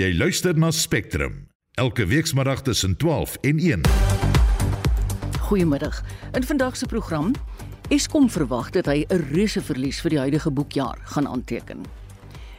Jy 0.00 0.14
luister 0.16 0.56
na 0.56 0.70
Spectrum 0.72 1.34
elke 1.76 2.06
weekmiddag 2.08 2.62
tussen 2.64 2.94
12 2.96 3.34
en 3.44 3.58
1. 3.58 3.82
Goeiemiddag. 5.40 6.02
In 6.32 6.44
vandag 6.44 6.76
se 6.76 6.86
program 6.86 7.34
Eskom 7.88 8.30
verwag 8.30 8.70
dat 8.70 8.86
hy 8.86 9.04
'n 9.08 9.26
reuse 9.32 9.60
verlies 9.60 10.00
vir 10.00 10.10
die 10.10 10.18
huidige 10.18 10.50
boekjaar 10.50 10.98
gaan 11.04 11.28
aanteken. 11.28 11.84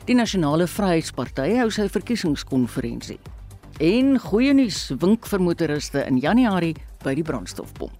Die 0.05 0.15
Nasionale 0.15 0.67
Vryheidsparty 0.67 1.55
hou 1.57 1.69
sy 1.69 1.89
verkiesingskonferensie. 1.89 3.19
En 3.79 4.19
goeie 4.19 4.53
nuus 4.53 4.93
wink 4.99 5.25
vir 5.25 5.41
motoriste 5.41 6.05
in 6.05 6.17
Januarie 6.19 6.75
by 7.03 7.13
die 7.13 7.23
brandstofpomp. 7.23 7.93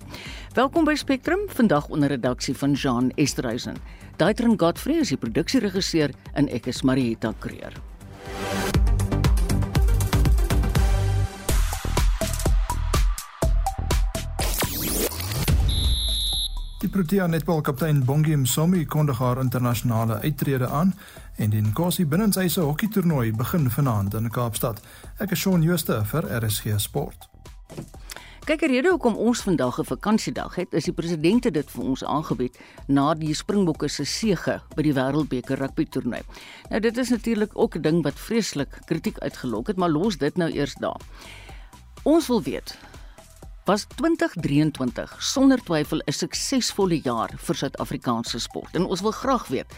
Welkom 0.53 0.85
by 0.85 0.95
Spectrum, 0.95 1.39
vandag 1.47 1.87
onder 1.89 2.09
redaksie 2.09 2.57
van 2.57 2.73
Jean 2.73 3.11
Esterhuizen. 3.15 3.77
Daitrin 4.17 4.59
Godfrey 4.59 4.99
is 4.99 5.09
die 5.09 5.17
produksieregisseur 5.17 6.11
en 6.33 6.47
ek 6.49 6.67
is 6.67 6.81
Marieta 6.81 7.33
Kreer. 7.39 7.90
Protea 16.91 17.27
netbalkaptein 17.27 18.05
Bongie 18.05 18.37
Msomi 18.37 18.85
kondig 18.85 19.17
haar 19.17 19.39
internasionale 19.39 20.19
uittrede 20.19 20.67
aan 20.67 20.93
en 21.35 21.49
die 21.49 21.61
Nkosi 21.61 22.03
binnenshuise 22.05 22.61
hokkie-toernooi 22.61 23.31
begin 23.31 23.69
vanaand 23.71 24.13
in 24.13 24.27
Kaapstad. 24.29 24.81
Ek 25.23 25.31
is 25.31 25.39
Shaun 25.39 25.63
Jooste 25.63 26.01
vir 26.11 26.27
RSG 26.41 26.75
Sport. 26.83 27.29
Kyk, 28.43 28.59
die 28.59 28.73
rede 28.73 28.91
hoekom 28.91 29.15
ons 29.15 29.45
vandag 29.47 29.79
'n 29.79 29.87
vakansiedag 29.87 30.55
het, 30.55 30.73
is 30.73 30.83
die 30.83 30.93
president 30.93 31.43
het 31.43 31.53
dit 31.53 31.71
vir 31.71 31.83
ons 31.83 32.03
aangebied 32.03 32.59
na 32.87 33.13
die 33.13 33.33
Springbokke 33.33 33.87
se 33.87 34.03
sege 34.03 34.59
by 34.75 34.81
die 34.81 34.93
Wêreldbeker 34.93 35.57
rugby 35.57 35.85
toernooi. 35.85 36.21
Nou 36.69 36.81
dit 36.81 36.97
is 36.97 37.09
natuurlik 37.09 37.51
ook 37.53 37.75
'n 37.75 37.81
ding 37.81 38.03
wat 38.03 38.19
vreeslik 38.19 38.81
kritiek 38.85 39.17
uitgelok 39.19 39.67
het, 39.67 39.77
maar 39.77 39.89
los 39.89 40.17
dit 40.17 40.37
nou 40.37 40.51
eers 40.51 40.75
daar. 40.75 40.99
Ons 42.03 42.27
wil 42.27 42.41
weet 42.41 42.77
was 43.65 43.85
2023 43.95 45.15
sonder 45.19 45.63
twyfel 45.63 46.01
'n 46.05 46.11
suksesvolle 46.11 46.99
jaar 47.03 47.29
vir 47.37 47.55
Suid-Afrikaanse 47.55 48.39
sport. 48.39 48.75
En 48.75 48.85
ons 48.85 49.01
wil 49.01 49.11
graag 49.11 49.47
weet, 49.47 49.73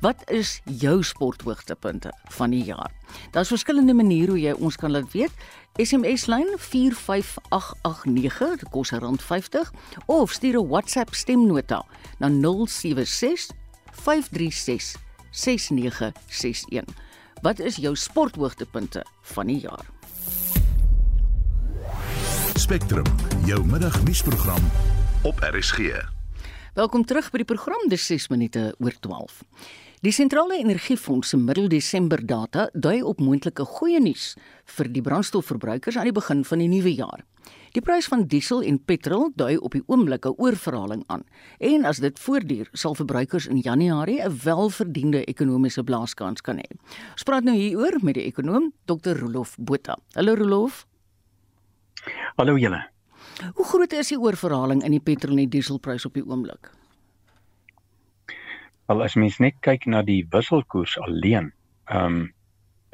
wat 0.00 0.30
is 0.30 0.60
jou 0.64 1.02
sporthoogtepunte 1.02 2.12
van 2.24 2.50
die 2.50 2.64
jaar? 2.64 2.90
Daar's 3.30 3.48
verskillende 3.48 3.94
maniere 3.94 4.30
hoe 4.30 4.40
jy 4.40 4.52
ons 4.52 4.76
kan 4.76 4.90
laat 4.90 5.12
weet. 5.12 5.32
SMS 5.76 6.26
lyn 6.26 6.58
45889, 6.58 8.58
dit 8.58 8.68
kos 8.68 8.92
R50 8.92 9.70
of 10.06 10.32
stuur 10.32 10.60
'n 10.60 10.68
WhatsApp 10.68 11.14
stemnota 11.14 11.84
na 12.18 12.28
076 12.28 13.50
536 13.92 14.96
6961. 15.30 16.84
Wat 17.42 17.58
is 17.58 17.76
jou 17.76 17.96
sporthoogtepunte 17.96 19.04
van 19.22 19.46
die 19.46 19.60
jaar? 19.60 19.95
Spectrum, 22.66 23.04
jou 23.44 23.66
middagnuusprogram 23.66 24.62
op 25.22 25.38
RSG. 25.38 25.78
Welkom 26.74 27.04
terug 27.06 27.28
by 27.30 27.38
die 27.38 27.46
program 27.46 27.84
dis 27.86 28.02
6 28.10 28.24
minute 28.32 28.72
oor 28.82 28.96
12. 29.04 29.36
Die 30.02 30.10
sentrale 30.10 30.58
energiefonds 30.58 31.30
se 31.30 31.38
middel 31.38 31.68
Desember 31.70 32.18
data 32.26 32.64
dui 32.74 33.04
op 33.06 33.22
moontlike 33.22 33.62
goeie 33.76 34.00
nuus 34.02 34.32
vir 34.78 34.90
die 34.90 35.02
brandstofverbruikers 35.06 36.00
aan 36.00 36.10
die 36.10 36.16
begin 36.16 36.42
van 36.48 36.64
die 36.64 36.66
nuwe 36.72 36.90
jaar. 36.96 37.22
Die 37.78 37.84
prys 37.86 38.10
van 38.10 38.26
diesel 38.26 38.66
en 38.66 38.82
petrol 38.82 39.30
dui 39.38 39.54
op 39.62 39.78
die 39.78 39.84
oomblikke 39.86 40.34
oorverhaling 40.34 41.06
aan. 41.06 41.22
En 41.62 41.86
as 41.86 42.02
dit 42.02 42.18
voortduur, 42.18 42.72
sal 42.74 42.98
verbruikers 42.98 43.46
in 43.46 43.62
Januarie 43.62 44.18
'n 44.26 44.40
welverdiende 44.42 45.22
ekonomiese 45.24 45.84
blaaskans 45.84 46.42
kan 46.42 46.58
hê. 46.58 46.66
Ons 47.14 47.22
praat 47.22 47.44
nou 47.44 47.54
hieroor 47.54 48.02
met 48.02 48.14
die 48.14 48.26
ekonom 48.26 48.72
Dr. 48.86 49.14
Rolof 49.14 49.54
Botha. 49.56 49.98
Hallo 50.14 50.34
Rolof. 50.34 50.86
Hallo 52.36 52.56
julle. 52.58 52.80
Hoe 53.54 53.64
groot 53.64 53.92
is 53.92 54.10
die 54.12 54.18
oorverhaling 54.20 54.82
in 54.86 54.94
die 54.94 55.02
petrol 55.02 55.34
en 55.36 55.44
die 55.44 55.52
dieselprys 55.58 56.06
op 56.08 56.14
die 56.16 56.24
oomblik? 56.24 56.70
Al 58.92 59.02
as 59.02 59.16
mens 59.18 59.38
net 59.42 59.58
kyk 59.66 59.86
na 59.90 60.02
die 60.06 60.22
wisselkoers 60.32 60.96
alleen, 61.08 61.52
ehm 61.90 62.18
um, 62.20 62.24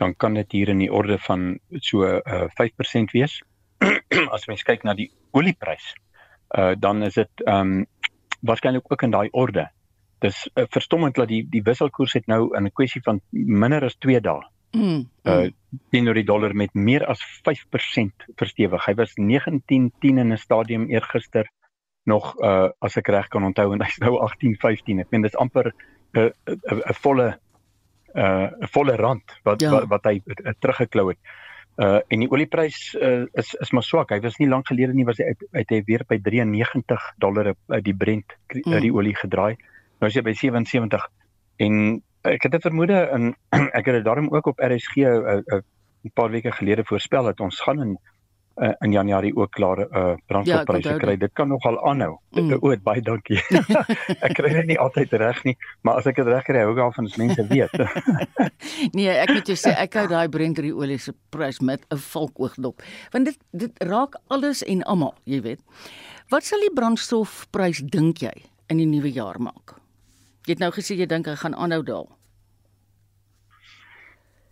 dan 0.00 0.14
kan 0.18 0.34
dit 0.34 0.54
hier 0.56 0.70
in 0.72 0.80
die 0.80 0.90
orde 0.90 1.18
van 1.22 1.60
so 1.78 2.02
uh, 2.02 2.46
5% 2.58 3.12
wees. 3.12 3.36
as 4.34 4.48
mens 4.50 4.64
kyk 4.66 4.82
na 4.88 4.96
die 4.98 5.12
olieprys, 5.36 5.92
uh 6.58 6.72
dan 6.78 7.04
is 7.06 7.20
dit 7.20 7.44
ehm 7.46 7.76
um, 7.76 7.86
waarskynlik 8.42 8.88
ook 8.90 9.04
in 9.06 9.14
daai 9.14 9.28
orde. 9.30 9.68
Dis 10.24 10.48
uh, 10.54 10.64
verstommend 10.70 11.14
dat 11.14 11.28
die 11.28 11.44
die 11.50 11.62
wisselkoers 11.62 12.16
het 12.18 12.26
nou 12.26 12.56
in 12.56 12.66
'n 12.66 12.74
kwessie 12.74 13.02
van 13.04 13.20
minder 13.30 13.84
as 13.84 13.96
2 14.00 14.20
dae 14.20 14.42
Mm. 14.72 15.08
uh 15.24 15.50
teenoor 15.90 16.14
die 16.14 16.24
dollar 16.24 16.54
met 16.54 16.74
meer 16.74 17.04
as 17.06 17.20
5% 17.48 18.24
verstewig. 18.36 18.84
Hy 18.86 18.94
was 18.94 19.12
19.10 19.16 20.18
in 20.18 20.32
'n 20.32 20.36
stadium 20.38 20.88
eergister 20.90 21.48
nog 22.04 22.34
uh 22.40 22.68
as 22.80 22.96
ek 22.96 23.08
reg 23.08 23.28
kan 23.28 23.44
onthou 23.44 23.72
en 23.72 23.82
hy's 23.82 23.98
nou 23.98 24.18
18.15. 24.20 25.00
Ek 25.00 25.10
meen 25.10 25.22
dis 25.22 25.36
amper 25.36 25.72
'n 26.14 26.18
uh, 26.20 26.30
'n 26.46 26.56
uh, 26.72 26.78
uh, 26.88 26.94
volle 27.02 27.38
uh 28.14 28.48
'n 28.60 28.68
volle 28.72 28.96
rand 28.96 29.22
wat 29.44 29.60
Ja. 29.62 29.70
wat, 29.70 29.88
wat 29.88 30.04
hy 30.04 30.20
uh, 30.26 30.52
teruggeklou 30.58 31.08
het. 31.08 31.18
Uh 31.78 32.00
en 32.08 32.20
die 32.20 32.30
olieprys 32.30 32.94
uh, 33.00 33.24
is 33.32 33.54
is 33.60 33.70
maar 33.72 33.82
swak. 33.82 34.10
Hy 34.10 34.20
was 34.20 34.36
nie 34.38 34.48
lank 34.48 34.66
gelede 34.68 34.92
nie 34.94 35.04
was 35.04 35.18
hy 35.18 35.24
uit, 35.24 35.44
uit 35.52 35.70
hy 35.70 35.82
weer 35.86 36.04
by 36.08 36.18
93 36.20 37.12
dollar 37.18 37.54
uh, 37.54 37.80
die 37.80 37.94
Brent 37.96 38.36
Mm. 38.54 38.72
uh, 38.72 38.80
die 38.80 38.92
olie 38.92 39.14
gedraai. 39.16 39.56
Nou 40.00 40.08
is 40.10 40.14
hy 40.14 40.22
by 40.22 40.32
77 40.34 41.08
en 41.56 42.02
ek 42.22 42.42
het 42.42 42.54
'n 42.54 42.60
vermoede 42.60 42.98
en 43.14 43.34
ek 43.78 43.84
het 43.84 43.94
dit 43.94 44.04
daarom 44.04 44.30
ook 44.30 44.46
op 44.46 44.58
RSG 44.58 44.96
'n 44.96 45.06
uh, 45.06 45.40
uh, 45.46 45.60
'n 46.04 46.14
paar 46.14 46.30
weke 46.30 46.52
gelede 46.52 46.84
voorspel 46.84 47.24
dat 47.24 47.40
ons 47.40 47.60
gaan 47.60 47.80
in 47.80 47.98
uh, 48.56 48.72
in 48.80 48.92
Januarie 48.92 49.36
ook 49.36 49.50
klaar 49.50 49.78
uh, 49.78 49.86
Ja, 49.92 50.12
ek 50.12 50.26
brandstofpryse 50.26 50.88
onthou 50.88 50.98
kry. 50.98 51.16
dit. 51.16 51.32
Kan 51.32 51.48
nogal 51.48 51.78
aanhou. 51.88 52.18
Mm. 52.30 52.52
O, 52.60 52.76
baie 52.82 53.02
dankie. 53.02 53.40
ek 54.26 54.34
kry 54.36 54.52
dit 54.52 54.66
nie 54.66 54.78
altyd 54.78 55.12
reg 55.12 55.42
nie, 55.44 55.56
maar 55.82 56.00
as 56.00 56.06
ek 56.06 56.16
dit 56.20 56.26
reg 56.26 56.44
kry, 56.44 56.62
hou 56.64 56.72
ek 56.74 56.80
daarvan 56.82 57.08
as 57.08 57.16
mense 57.16 57.46
weet. 57.48 57.76
Nee, 58.96 59.08
ek 59.08 59.32
moet 59.32 59.48
jou 59.48 59.56
sê 59.58 59.74
ek 59.78 59.96
hou 60.00 60.06
daai 60.10 60.28
Brent 60.28 60.58
olie 60.58 60.98
se 60.98 61.14
prys 61.30 61.60
met 61.60 61.84
'n 61.90 61.98
valkoogdop. 61.98 62.82
Want 63.12 63.24
dit 63.24 63.38
dit 63.50 63.84
raak 63.84 64.16
alles 64.28 64.62
en 64.62 64.82
almal, 64.82 65.14
jy 65.24 65.40
weet. 65.42 65.60
Wat 66.30 66.44
sal 66.44 66.60
die 66.60 66.72
brandstofprys 66.74 67.82
dink 67.84 68.22
jy 68.22 68.32
in 68.68 68.78
die 68.78 68.86
nuwe 68.86 69.12
jaar 69.12 69.40
maak? 69.40 69.81
Jy 70.46 70.56
het 70.56 70.58
nou 70.58 70.72
gesê 70.74 70.96
jy 70.98 71.06
dink 71.06 71.26
hy 71.26 71.36
gaan 71.38 71.54
aanhou 71.54 71.82
daal. 71.86 72.10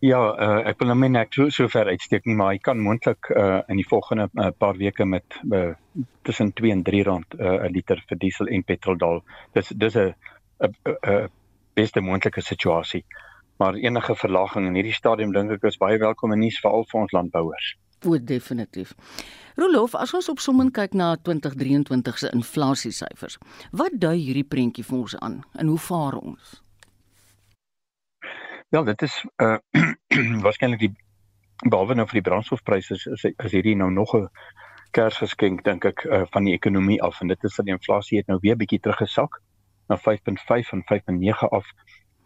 ja, 0.00 0.20
uh, 0.32 0.60
ek 0.68 0.80
wil 0.80 0.88
nou 0.94 1.08
net 1.08 1.28
ek 1.28 1.34
so, 1.52 1.68
ver 1.68 1.90
uitsteek 1.92 2.24
nie, 2.28 2.36
maar 2.36 2.54
hy 2.54 2.60
kan 2.64 2.80
moontlik 2.80 3.28
uh, 3.36 3.60
in 3.68 3.76
die 3.76 3.88
volgende 3.88 4.30
uh, 4.32 4.48
paar 4.56 4.78
weke 4.80 5.04
met 5.04 5.36
uh, 5.52 5.74
tussen 6.24 6.54
2 6.56 6.72
en 6.72 6.84
3 6.86 7.02
rand 7.04 7.36
'n 7.36 7.42
uh, 7.44 7.68
liter 7.68 8.00
vir 8.08 8.18
diesel 8.18 8.48
en 8.48 8.64
petrol 8.64 8.96
daal. 8.96 9.20
Dis 9.52 9.68
dis 9.68 9.96
'n 9.96 10.14
'n 10.64 11.28
beste 11.74 12.00
moontlike 12.00 12.40
situasie. 12.40 13.04
Maar 13.58 13.74
enige 13.74 14.14
verlaging 14.14 14.66
in 14.66 14.74
hierdie 14.74 14.96
stadium 14.96 15.32
dink 15.32 15.52
ek 15.52 15.64
is 15.68 15.76
baie 15.76 15.98
welkom 15.98 16.32
en 16.32 16.40
nuus 16.40 16.60
vir 16.60 16.72
ons 16.72 17.12
landbouers. 17.12 17.76
O, 18.06 18.16
definitief. 18.18 18.94
Rolof, 19.56 19.94
as 19.94 20.14
ons 20.14 20.28
op 20.32 20.40
somming 20.40 20.70
kyk 20.72 20.94
na 20.96 21.16
2023 21.16 22.18
se 22.18 22.30
inflasiesyfers, 22.32 23.36
wat 23.76 23.98
dui 24.00 24.16
hierdie 24.16 24.46
prentjie 24.46 24.84
vir 24.84 24.98
ons 24.98 25.16
aan 25.20 25.40
en 25.58 25.72
hoe 25.72 25.78
vaar 25.78 26.16
ons? 26.20 26.62
Ja, 28.70 28.82
dit 28.86 29.02
is 29.02 29.18
uh 29.42 29.58
waarskynlik 30.46 30.80
die 30.80 30.92
behalwe 31.68 31.98
nou 31.98 32.06
vir 32.08 32.20
die 32.20 32.28
brandstofpryse 32.30 32.96
is, 32.96 33.06
is 33.06 33.24
is 33.30 33.52
hierdie 33.52 33.76
nou 33.76 33.90
nog 33.92 34.14
'n 34.16 34.28
kersgeskenk 34.96 35.64
dink 35.64 35.84
ek 35.84 36.04
uh, 36.04 36.22
van 36.32 36.44
die 36.44 36.54
ekonomie 36.54 37.02
af 37.02 37.20
en 37.20 37.28
dit 37.28 37.44
is 37.44 37.56
dat 37.56 37.66
die 37.66 37.74
inflasie 37.74 38.18
het 38.18 38.26
nou 38.26 38.38
weer 38.42 38.56
bietjie 38.56 38.80
teruggesak 38.80 39.40
na 39.88 39.98
5.5 39.98 40.68
van 40.70 40.82
5.9 40.92 41.50
af. 41.50 41.66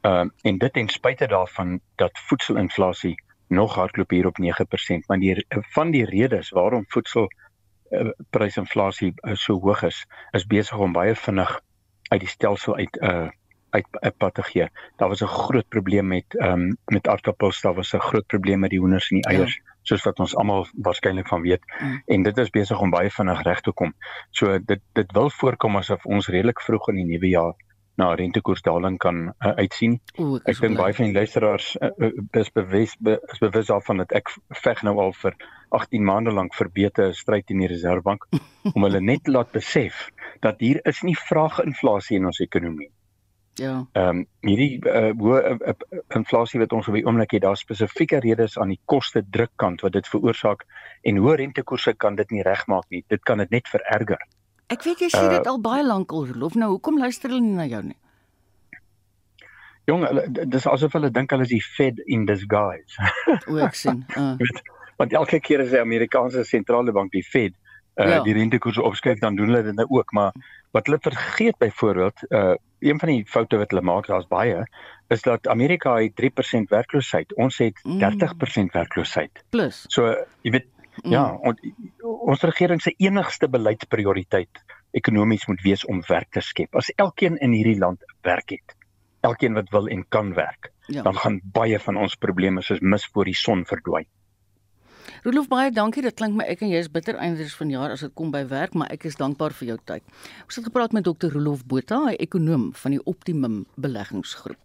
Uh, 0.04 0.24
en 0.42 0.58
dit 0.58 0.72
ten 0.72 0.88
spyte 0.88 1.26
daarvan 1.26 1.80
dat 1.96 2.18
voedselinflasie 2.28 3.16
nog 3.48 3.74
hardloop 3.74 4.10
hier 4.10 4.26
op 4.26 4.38
9%, 4.42 5.06
maar 5.06 5.18
die 5.18 5.46
van 5.48 5.90
die 5.90 6.04
redes 6.04 6.50
waarom 6.50 6.84
voedsel 6.88 7.28
uh, 7.90 8.10
prysinflasie 8.30 9.12
uh, 9.16 9.34
so 9.34 9.60
hoog 9.60 9.82
is, 9.82 10.06
is 10.30 10.46
besig 10.46 10.78
om 10.78 10.92
baie 10.92 11.14
vinnig 11.14 11.60
uit 12.08 12.20
die 12.20 12.28
stelsel 12.28 12.76
uit 12.76 13.00
uh 13.02 13.28
uit 13.74 13.86
'n 14.00 14.12
pad 14.16 14.34
te 14.34 14.42
gee. 14.42 14.68
Daar 14.96 15.08
was 15.08 15.20
'n 15.22 15.26
groot 15.26 15.68
probleem 15.68 16.06
met 16.06 16.24
ehm 16.28 16.60
um, 16.60 16.76
met 16.84 17.08
aardappels, 17.08 17.60
daar 17.60 17.74
was 17.74 17.92
'n 17.92 17.98
groot 17.98 18.26
probleem 18.26 18.58
met 18.58 18.70
die 18.70 18.78
hoenders 18.78 19.10
en 19.10 19.20
die 19.20 19.30
Ja. 19.30 19.36
eiers, 19.36 19.60
soos 19.82 20.02
wat 20.02 20.18
ons 20.18 20.36
almal 20.36 20.66
waarskynlik 20.72 21.28
van 21.28 21.40
weet. 21.40 21.62
Mm. 21.78 22.02
En 22.06 22.22
dit 22.22 22.38
is 22.38 22.50
besig 22.50 22.80
om 22.80 22.90
baie 22.90 23.10
vinnig 23.10 23.42
reg 23.42 23.60
te 23.60 23.72
kom. 23.72 23.94
So 24.30 24.58
dit 24.64 24.80
dit 24.92 25.12
wil 25.12 25.30
voorkom 25.30 25.76
asof 25.76 26.04
ons 26.04 26.28
redelik 26.28 26.60
vroeg 26.60 26.88
in 26.88 26.94
die 26.94 27.04
nuwe 27.04 27.28
jaar 27.28 27.54
na 28.00 28.14
rentekoersdaling 28.18 28.98
kan 28.98 29.20
uh, 29.28 29.52
uitsien. 29.60 30.00
O, 30.18 30.38
Ek 30.44 30.58
dink 30.62 30.78
baie 30.78 30.94
van 30.96 31.10
die 31.10 31.16
luisteraars 31.16 31.74
uh, 31.78 31.90
uh, 31.98 32.10
is 32.40 32.50
bewus 32.54 32.96
be, 32.98 33.18
is 33.32 33.42
bewus 33.42 33.70
daarvan 33.70 34.02
dat 34.02 34.14
ek 34.18 34.32
veg 34.64 34.82
nou 34.86 34.96
al 35.04 35.14
vir 35.20 35.36
18 35.78 36.04
maande 36.06 36.34
lank 36.34 36.54
vir 36.58 36.70
beter 36.74 37.14
stryd 37.14 37.54
in 37.54 37.62
die 37.62 37.70
Reserwebank 37.70 38.26
om 38.74 38.86
hulle 38.86 39.02
net 39.02 39.30
laat 39.30 39.54
besef 39.54 40.08
dat 40.42 40.60
hier 40.60 40.82
is 40.90 41.02
nie 41.06 41.16
vraaginflasie 41.28 42.18
in 42.18 42.30
ons 42.30 42.42
ekonomie. 42.44 42.90
Ja. 43.54 43.86
Ehm 43.94 44.08
um, 44.08 44.22
hierdie 44.42 44.80
uh, 44.90 45.12
hoë 45.14 45.40
uh, 45.54 45.72
uh, 45.72 45.98
inflasie 46.18 46.58
wat 46.58 46.72
ons 46.74 46.88
op 46.90 46.96
die 46.98 47.04
oomblik 47.06 47.36
het, 47.36 47.44
daar 47.44 47.58
spesifieke 47.58 48.18
redes 48.24 48.56
aan 48.58 48.72
die 48.74 48.80
koste 48.90 49.22
drukkant 49.22 49.84
wat 49.86 49.94
dit 49.94 50.08
veroorsaak 50.10 50.64
en 51.06 51.20
hoë 51.22 51.36
rentekoerse 51.44 51.94
kan 51.94 52.18
dit 52.18 52.34
nie 52.34 52.42
regmaak 52.42 52.88
nie. 52.90 53.04
Dit 53.08 53.22
kan 53.22 53.38
dit 53.38 53.54
net 53.54 53.70
vererger. 53.70 54.18
Ek 54.72 54.84
weet 54.86 55.04
jy 55.04 55.10
sê 55.12 55.26
dit 55.28 55.44
uh, 55.44 55.52
al 55.52 55.60
baie 55.60 55.84
lank 55.84 56.12
al, 56.12 56.26
Rolf. 56.32 56.56
Nou 56.60 56.74
hoekom 56.76 56.98
luister 56.98 57.32
hulle 57.32 57.44
nie 57.44 57.56
na 57.58 57.66
jou 57.68 57.82
nie? 57.90 57.98
Jong, 59.84 60.06
dis 60.48 60.64
asof 60.70 60.94
hulle 60.96 61.10
dink 61.12 61.34
hulle 61.34 61.44
is 61.44 61.52
die 61.52 61.60
Fed 61.60 62.00
in 62.08 62.24
disguise. 62.28 62.96
o, 63.50 63.58
ek 63.60 63.76
sien. 63.78 64.04
Uh. 64.16 64.38
Want 64.94 65.12
elke 65.18 65.40
keer 65.42 65.64
as 65.64 65.72
die 65.72 65.80
Amerikaanse 65.82 66.44
sentrale 66.46 66.92
bank 66.94 67.10
die 67.12 67.24
Fed 67.26 67.56
uh, 67.98 68.06
ja. 68.06 68.20
die 68.22 68.34
rentekoerse 68.36 68.82
opskryf, 68.82 69.18
dan 69.18 69.36
doen 69.36 69.50
hulle 69.50 69.64
dit 69.66 69.74
nou 69.74 69.86
ook, 69.90 70.12
maar 70.14 70.32
wat 70.70 70.86
hulle 70.86 71.00
vergeet 71.02 71.58
byvoorbeeld, 71.58 72.26
uh 72.30 72.54
een 72.84 72.98
van 73.00 73.08
die 73.08 73.22
foute 73.24 73.56
wat 73.56 73.70
hulle 73.72 73.80
maak, 73.80 74.06
daar's 74.06 74.26
baie, 74.28 74.66
is 75.08 75.22
dat 75.24 75.48
Amerika 75.48 75.94
het 75.96 76.12
3% 76.20 76.68
werkloosheid. 76.68 77.30
Ons 77.40 77.58
het 77.58 77.78
30% 77.80 77.86
mm. 77.88 78.68
werkloosheid. 78.72 79.40
Plus. 79.56 79.84
So, 79.88 80.10
jy 80.44 80.50
weet, 80.52 80.66
mm. 81.02 81.10
ja, 81.12 81.24
on, 81.42 81.58
ons 82.02 82.42
regering 82.42 82.82
se 82.82 82.94
enigste 82.98 83.48
beleidsprioriteit 83.48 84.62
ekonomies 84.94 85.46
moet 85.50 85.62
wees 85.62 85.84
om 85.90 86.02
werk 86.08 86.30
te 86.32 86.40
skep. 86.40 86.74
As 86.78 86.92
elkeen 86.96 87.38
in 87.42 87.54
hierdie 87.56 87.78
land 87.78 88.04
werk 88.22 88.54
het, 88.54 88.76
elkeen 89.26 89.56
wat 89.58 89.70
wil 89.74 89.88
en 89.90 90.04
kan 90.08 90.34
werk, 90.34 90.70
ja. 90.86 91.02
dan 91.02 91.16
gaan 91.18 91.40
baie 91.42 91.80
van 91.80 91.96
ons 91.96 92.14
probleme 92.20 92.62
soos 92.62 92.80
mis 92.80 93.06
voor 93.12 93.30
die 93.30 93.38
son 93.38 93.64
verdwyn. 93.66 94.06
Rolof 95.24 95.48
baie 95.48 95.70
dankie. 95.72 96.02
Dit 96.04 96.18
klink 96.18 96.36
my 96.36 96.44
ek 96.52 96.62
en 96.64 96.70
jy 96.72 96.82
is 96.84 96.90
bitter 96.92 97.16
eindes 97.16 97.54
van 97.56 97.70
jaar 97.72 97.94
as 97.94 98.04
dit 98.04 98.12
kom 98.16 98.32
by 98.32 98.42
werk, 98.50 98.74
maar 98.76 98.92
ek 98.92 99.06
is 99.08 99.16
dankbaar 99.20 99.56
vir 99.56 99.72
jou 99.72 99.78
tyd. 99.88 100.04
Ons 100.44 100.60
het 100.60 100.68
gepraat 100.68 100.92
met 100.96 101.06
Dr. 101.08 101.32
Rolof 101.32 101.64
Botha, 101.64 102.12
'n 102.12 102.20
ekonom 102.20 102.72
van 102.74 102.96
die 102.96 103.02
Optimum 103.04 103.64
Beleggingsgroep. 103.76 104.60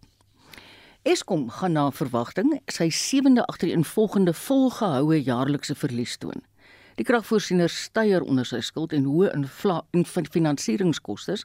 Eskom 1.02 1.46
gaan 1.48 1.72
na 1.72 1.86
verwagting 1.96 2.58
sy 2.68 2.90
sewende 2.92 3.40
agtereenvolgende 3.48 4.34
volgehoue 4.36 5.22
jaarlikse 5.24 5.72
verlies 5.74 6.18
toon. 6.20 6.42
Die 7.00 7.06
kragvoorsieners 7.08 7.78
styer 7.86 8.20
onder 8.20 8.44
sy 8.44 8.60
skuld 8.60 8.92
en 8.92 9.06
hoë 9.08 9.30
inflasie 9.32 10.28
finansieringskoste 10.34 11.38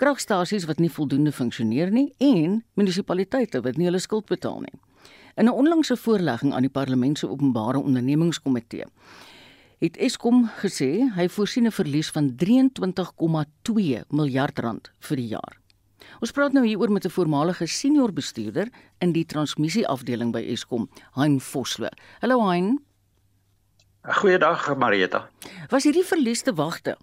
kragstasies 0.00 0.64
wat 0.70 0.80
nie 0.80 0.88
voldoende 0.88 1.34
funksioneer 1.36 1.92
nie 1.92 2.14
en 2.16 2.62
munisipaliteite 2.80 3.60
wat 3.60 3.76
nie 3.76 3.90
hulle 3.90 4.00
skuld 4.00 4.24
betaal 4.32 4.64
nie. 4.64 4.80
In 5.36 5.44
'n 5.44 5.58
onlangse 5.60 5.96
voorlegging 5.96 6.54
aan 6.54 6.64
die 6.64 6.72
Parlement 6.72 7.18
se 7.18 7.28
Openbare 7.28 7.78
Ondernemingskomitee 7.78 8.88
het 9.78 9.96
Eskom 9.96 10.48
gesê 10.64 11.12
hy 11.12 11.28
voorsien 11.28 11.66
'n 11.66 11.76
verlies 11.76 12.10
van 12.10 12.36
23,2 12.36 14.04
miljard 14.08 14.58
rand 14.58 14.90
vir 14.98 15.16
die 15.16 15.28
jaar. 15.28 15.60
Ons 16.18 16.34
praat 16.34 16.54
nou 16.54 16.64
hieroor 16.66 16.90
met 16.90 17.04
'n 17.06 17.14
voormalige 17.14 17.66
senior 17.66 18.12
bestuurder 18.12 18.68
in 18.98 19.12
die 19.12 19.26
transmissieafdeling 19.26 20.32
by 20.32 20.42
Eskom, 20.50 20.90
Hein 21.14 21.40
Vosloo. 21.40 21.88
Hallo 22.20 22.48
Hein. 22.48 22.80
Goeiedag 24.02 24.76
Marieta. 24.76 25.28
Was 25.68 25.84
hierdie 25.84 26.04
verlies 26.04 26.42
te 26.42 26.54
wagte? 26.54 26.96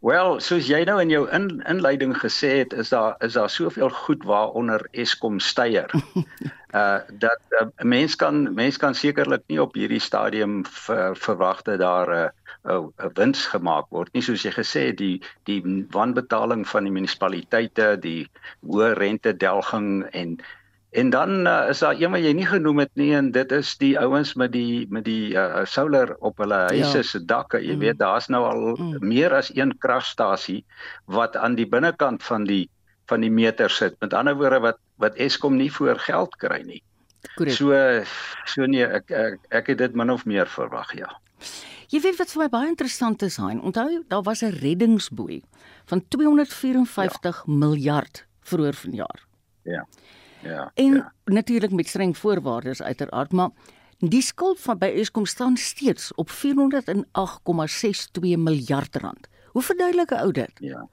Wel, 0.00 0.40
soos 0.40 0.66
jy 0.66 0.82
nou 0.84 1.00
in 1.00 1.08
jou 1.08 1.30
in, 1.30 1.62
inleiding 1.68 2.16
gesê 2.18 2.58
het, 2.58 2.72
is 2.72 2.88
daar 2.88 3.14
is 3.20 3.32
daar 3.32 3.50
soveel 3.50 3.88
goed 3.88 4.24
waaronder 4.24 4.88
Eskom 4.90 5.38
styer. 5.40 5.90
uh 6.74 6.98
dat 7.08 7.40
uh, 7.50 7.66
mens 7.78 8.16
kan 8.16 8.54
mens 8.54 8.76
kan 8.76 8.94
sekerlik 8.94 9.42
nie 9.46 9.62
op 9.62 9.74
hierdie 9.74 10.00
stadium 10.00 10.66
ver, 10.66 11.16
verwag 11.16 11.62
dat 11.62 11.78
daar 11.78 12.08
'n 12.08 12.24
uh, 12.24 12.43
'n 12.64 12.90
uh, 13.04 13.10
wins 13.14 13.46
gemaak 13.46 13.86
word 13.90 14.12
nie 14.14 14.22
soos 14.22 14.44
jy 14.44 14.52
gesê 14.56 14.86
het 14.90 14.98
die 14.98 15.20
die 15.44 15.60
wanbetaling 15.92 16.64
van 16.68 16.84
die 16.84 16.92
munisipaliteite, 16.92 17.96
die 18.00 18.28
hoë 18.64 18.94
rente 18.98 19.36
delging 19.36 20.04
en 20.12 20.38
En 20.94 21.10
dan 21.10 21.46
uh, 21.46 21.66
is 21.68 21.78
daar 21.78 21.98
een 21.98 22.10
wat 22.14 22.22
jy 22.22 22.30
nie 22.38 22.46
genoem 22.46 22.78
het 22.78 22.90
nie 22.94 23.08
en 23.18 23.32
dit 23.34 23.52
is 23.52 23.72
die 23.80 23.96
ouens 23.98 24.34
met 24.38 24.52
die 24.54 24.86
met 24.94 25.02
die 25.04 25.34
uh, 25.34 25.64
solar 25.66 26.12
op 26.22 26.38
hulle 26.38 26.60
huise 26.70 27.00
ja. 27.00 27.02
se 27.02 27.20
dakke. 27.24 27.58
Jy 27.58 27.74
mm. 27.74 27.82
weet 27.82 27.98
daar's 27.98 28.28
nou 28.30 28.44
al 28.46 28.62
mm. 28.76 29.02
meer 29.02 29.34
as 29.34 29.50
een 29.56 29.74
kragstasie 29.82 30.60
wat 31.10 31.34
aan 31.36 31.58
die 31.58 31.66
binnekant 31.66 32.22
van 32.22 32.46
die 32.46 32.68
van 33.10 33.26
die 33.26 33.30
meter 33.30 33.70
sit. 33.70 33.98
Met 33.98 34.14
ander 34.14 34.38
woorde 34.38 34.62
wat 34.68 34.78
wat 35.02 35.18
Eskom 35.18 35.58
nie 35.58 35.72
voor 35.72 35.98
geld 35.98 36.38
kry 36.38 36.62
nie. 36.62 36.82
Correct. 37.34 37.58
So 37.58 37.74
so 38.54 38.70
nee, 38.70 38.86
ek, 38.86 39.10
ek 39.10 39.50
ek 39.50 39.74
het 39.74 39.82
dit 39.82 39.98
min 39.98 40.14
of 40.14 40.22
meer 40.30 40.46
verwag, 40.46 40.94
ja. 40.94 41.10
Jy 41.94 42.00
weet 42.02 42.16
wat 42.18 42.32
vir 42.32 42.40
my 42.42 42.46
baie 42.50 42.70
interessant 42.72 43.22
is, 43.22 43.36
Hein. 43.38 43.60
Onthou, 43.62 44.02
daar 44.08 44.22
was 44.26 44.42
'n 44.42 44.50
reddingsboei 44.50 45.42
van 45.86 46.08
254 46.08 47.44
ja. 47.46 47.52
miljard 47.52 48.26
vroeër 48.40 48.74
vanjaar. 48.74 49.26
Ja. 49.62 49.86
Ja. 50.42 50.70
En 50.74 50.94
ja. 50.94 51.12
natuurlik 51.24 51.70
met 51.70 51.88
streng 51.88 52.18
voorwaardes 52.18 52.82
uiteraard, 52.82 53.32
maar 53.32 53.50
die 53.98 54.22
skuld 54.22 54.60
van 54.60 54.78
by 54.78 54.86
Eskom 54.86 55.26
staan 55.26 55.56
steeds 55.56 56.14
op 56.14 56.30
408,62 56.30 58.36
miljard 58.36 58.96
rand. 58.96 59.28
Hoe 59.52 59.62
verduidelik 59.62 60.10
'n 60.10 60.20
ou 60.20 60.32
dit? 60.32 60.52
Ja. 60.58 60.88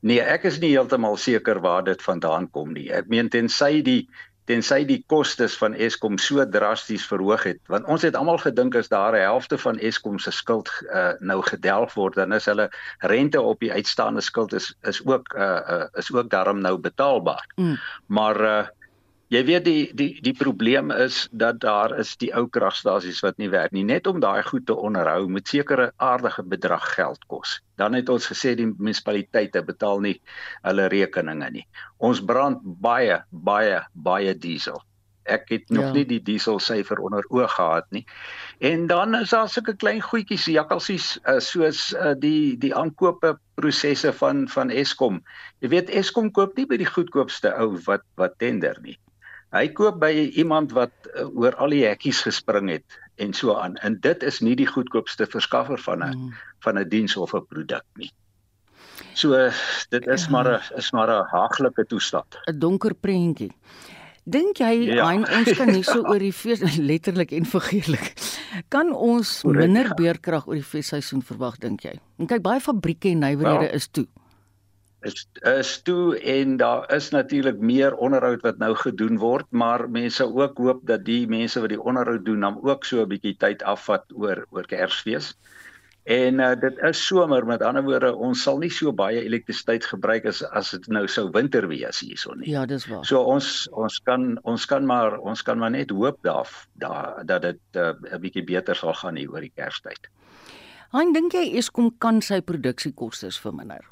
Nee, 0.00 0.20
ek 0.20 0.42
is 0.42 0.58
nie 0.58 0.70
heeltemal 0.70 1.16
seker 1.16 1.60
waar 1.60 1.84
dit 1.84 2.02
vandaan 2.02 2.50
kom 2.50 2.72
nie. 2.72 2.92
Ek 2.92 3.08
meen 3.08 3.28
tensy 3.28 3.82
die 3.82 4.08
tensy 4.46 4.84
die 4.86 5.02
kostes 5.10 5.56
van 5.58 5.74
Eskom 5.74 6.18
so 6.18 6.44
drasties 6.46 7.06
verhoog 7.06 7.42
het 7.48 7.60
want 7.72 7.86
ons 7.90 8.02
het 8.06 8.16
almal 8.16 8.38
gedink 8.38 8.76
as 8.78 8.88
daar 8.88 9.12
'n 9.12 9.26
helfte 9.26 9.58
van 9.58 9.78
Eskom 9.78 10.18
se 10.18 10.30
skuld 10.30 10.70
uh, 10.90 11.12
nou 11.20 11.42
gedelg 11.42 11.94
word 11.94 12.14
dan 12.14 12.32
is 12.32 12.46
hulle 12.46 12.70
rente 12.98 13.40
op 13.40 13.60
die 13.60 13.72
uitstaande 13.72 14.20
skuld 14.20 14.52
is 14.52 14.74
is 14.82 15.02
ook 15.06 15.34
uh, 15.34 15.60
uh, 15.70 15.84
is 15.94 16.12
ook 16.12 16.30
daarom 16.30 16.60
nou 16.60 16.78
betaalbaar. 16.78 17.46
Mm. 17.56 17.78
Maar 18.06 18.40
uh, 18.40 18.66
Jy 19.26 19.40
weet 19.42 19.64
die 19.66 19.86
die 19.98 20.20
die 20.22 20.34
probleem 20.38 20.92
is 20.94 21.24
dat 21.34 21.56
daar 21.58 21.90
is 21.98 22.12
die 22.22 22.28
ou 22.38 22.44
kragstasies 22.46 23.18
wat 23.24 23.40
nie 23.42 23.48
werk 23.50 23.72
nie. 23.74 23.82
Net 23.82 24.06
om 24.06 24.20
daai 24.22 24.42
goed 24.46 24.68
te 24.68 24.74
onderhou 24.88 25.24
moet 25.26 25.48
sekere 25.50 25.88
aardige 25.98 26.44
bedrag 26.46 26.84
geld 26.94 27.24
kos. 27.26 27.56
Dan 27.74 27.98
het 27.98 28.08
ons 28.08 28.28
gesê 28.30 28.52
die 28.54 28.68
munisipaliteite 28.68 29.64
betaal 29.66 30.04
nie 30.04 30.20
hulle 30.62 30.84
rekeninge 30.92 31.48
nie. 31.56 31.64
Ons 31.98 32.20
brand 32.22 32.60
baie 32.62 33.16
baie 33.30 33.80
baie 33.92 34.34
diesel. 34.38 34.78
Ek 35.26 35.50
het 35.50 35.74
nog 35.74 35.88
ja. 35.88 35.92
nie 35.96 36.04
die 36.06 36.20
diesel 36.22 36.60
syfer 36.62 37.02
onder 37.02 37.26
oog 37.34 37.56
gehad 37.56 37.90
nie. 37.90 38.04
En 38.62 38.86
dan 38.86 39.16
is 39.18 39.34
daar 39.34 39.50
sulke 39.50 39.74
klein 39.74 40.04
goedjies, 40.06 40.44
jakkalsies 40.54 41.16
uh, 41.24 41.40
soos 41.42 41.88
uh, 41.98 42.12
die 42.14 42.54
die 42.62 42.70
aankope 42.70 43.34
prosesse 43.58 44.14
van 44.22 44.46
van 44.54 44.70
Eskom. 44.70 45.18
Jy 45.58 45.72
weet 45.74 45.90
Eskom 45.90 46.30
koop 46.30 46.54
nie 46.54 46.68
by 46.70 46.78
die 46.78 46.86
goedkoopste 46.92 47.56
ou 47.58 47.72
wat 47.90 48.06
wat 48.14 48.38
tender 48.38 48.78
nie. 48.86 48.94
Hy 49.56 49.70
koop 49.72 50.00
by 50.02 50.12
iemand 50.36 50.74
wat 50.76 50.92
uh, 51.14 51.26
oor 51.32 51.56
al 51.62 51.72
die 51.72 51.84
hekkies 51.86 52.20
gespring 52.26 52.68
het 52.72 53.00
en 53.22 53.32
so 53.32 53.56
aan. 53.56 53.76
En 53.86 53.96
dit 54.04 54.22
is 54.22 54.42
nie 54.44 54.56
die 54.58 54.68
goedkoopste 54.68 55.26
verskaffer 55.32 55.80
van 55.80 56.04
'n 56.04 56.16
mm. 56.16 56.32
van 56.64 56.78
'n 56.78 56.88
diens 56.88 57.16
of 57.16 57.34
'n 57.34 57.46
produk 57.48 57.84
nie. 57.94 58.12
So 59.14 59.32
dit 59.88 60.06
is 60.06 60.24
ja. 60.24 60.30
maar 60.30 60.48
'n 60.48 60.76
is 60.76 60.90
maar 60.92 61.08
'n 61.08 61.28
haaglike 61.32 61.86
toestand. 61.86 62.38
'n 62.46 62.58
Donker 62.58 62.94
prentjie. 62.94 63.52
Dink 64.24 64.58
jy 64.58 64.72
ja. 64.90 65.06
Hein, 65.06 65.22
ons 65.38 65.56
kan 65.56 65.70
nie 65.70 65.84
so 65.86 66.02
oor 66.10 66.18
die 66.18 66.32
fees 66.32 66.76
letterlik 66.90 67.30
en 67.30 67.46
figuurlik. 67.46 68.12
Kan 68.68 68.92
ons 68.92 69.40
Correct. 69.40 69.66
minder 69.66 69.94
beerkrag 69.94 70.46
oor 70.46 70.58
die 70.58 70.70
feesseisoen 70.74 71.22
verwag 71.22 71.58
dink 71.58 71.80
jy? 71.80 71.94
En 72.18 72.26
kyk 72.26 72.42
baie 72.42 72.60
fabrieke 72.60 73.08
en 73.08 73.18
nywerhede 73.18 73.70
well, 73.70 73.74
is 73.74 73.88
toe 73.88 74.06
is 75.08 75.26
is 75.52 75.72
toe 75.88 76.18
en 76.36 76.56
daar 76.62 76.86
is 76.94 77.10
natuurlik 77.14 77.58
meer 77.58 77.94
onderhoud 77.94 78.42
wat 78.46 78.58
nou 78.62 78.72
gedoen 78.74 79.18
word 79.22 79.46
maar 79.50 79.88
mense 79.90 80.26
ook 80.26 80.58
hoop 80.58 80.80
dat 80.90 81.04
die 81.04 81.26
mense 81.26 81.60
wat 81.60 81.74
die 81.74 81.82
onderhoud 81.82 82.24
doen 82.24 82.40
dan 82.48 82.58
ook 82.62 82.84
so 82.84 83.02
'n 83.02 83.12
bietjie 83.14 83.36
tyd 83.36 83.62
afvat 83.62 84.04
oor 84.14 84.46
oor 84.50 84.66
Kersfees. 84.66 85.34
En 86.06 86.38
uh, 86.38 86.52
dit 86.54 86.76
is 86.86 87.06
somer 87.06 87.46
met 87.46 87.62
ander 87.66 87.82
woorde 87.82 88.12
ons 88.14 88.42
sal 88.42 88.60
nie 88.62 88.70
so 88.70 88.92
baie 88.94 89.24
elektrisiteit 89.26 89.86
gebruik 89.90 90.28
as 90.30 90.44
as 90.54 90.70
dit 90.70 90.86
nou 90.94 91.02
sou 91.10 91.24
winter 91.34 91.66
wees 91.66 91.98
hierson 92.00 92.38
nie. 92.38 92.52
Ja, 92.52 92.62
dis 92.66 92.86
waar. 92.86 93.02
So 93.04 93.24
ons 93.26 93.66
ons 93.72 93.98
kan 94.06 94.38
ons 94.46 94.66
kan 94.70 94.86
maar 94.86 95.18
ons 95.18 95.42
kan 95.42 95.58
maar 95.58 95.74
net 95.74 95.90
hoop 95.90 96.22
daar 96.22 96.46
da, 96.78 97.22
dat 97.24 97.42
dit 97.42 97.60
eh, 97.72 97.90
'n 97.90 98.14
uh, 98.14 98.20
bietjie 98.22 98.44
beter 98.44 98.78
sal 98.78 98.94
gaan 98.94 99.18
hier 99.18 99.34
oor 99.34 99.42
die 99.42 99.52
Kerstyd. 99.54 100.06
Hoe 100.94 101.12
dink 101.12 101.32
jy 101.32 101.56
Eskom 101.58 101.90
kan 101.98 102.22
sy 102.22 102.38
produksiekoste 102.40 103.30
verminder? 103.42 103.82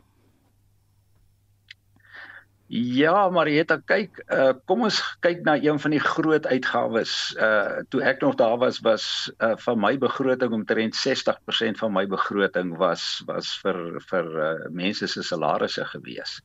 Ja, 2.72 3.28
Marieta, 3.28 3.76
kyk, 3.84 4.22
uh, 4.32 4.54
kom 4.64 4.86
ons 4.86 4.96
kyk 5.20 5.42
na 5.44 5.58
een 5.60 5.76
van 5.78 5.92
die 5.92 6.00
groot 6.00 6.46
uitgawes. 6.48 7.34
Uh 7.36 7.84
toe 7.92 8.00
ek 8.02 8.24
nog 8.24 8.38
daar 8.40 8.56
was, 8.58 8.80
was 8.80 9.04
uh 9.36 9.52
van 9.66 9.80
my 9.80 9.98
begroting 10.00 10.52
omtrent 10.56 10.96
60% 10.96 11.76
van 11.82 11.92
my 11.92 12.06
begroting 12.08 12.72
was 12.80 13.20
was 13.28 13.52
vir 13.60 14.00
vir 14.08 14.32
uh, 14.32 14.50
mense 14.72 15.06
se 15.06 15.22
salarisse 15.22 15.84
gewees. 15.92 16.40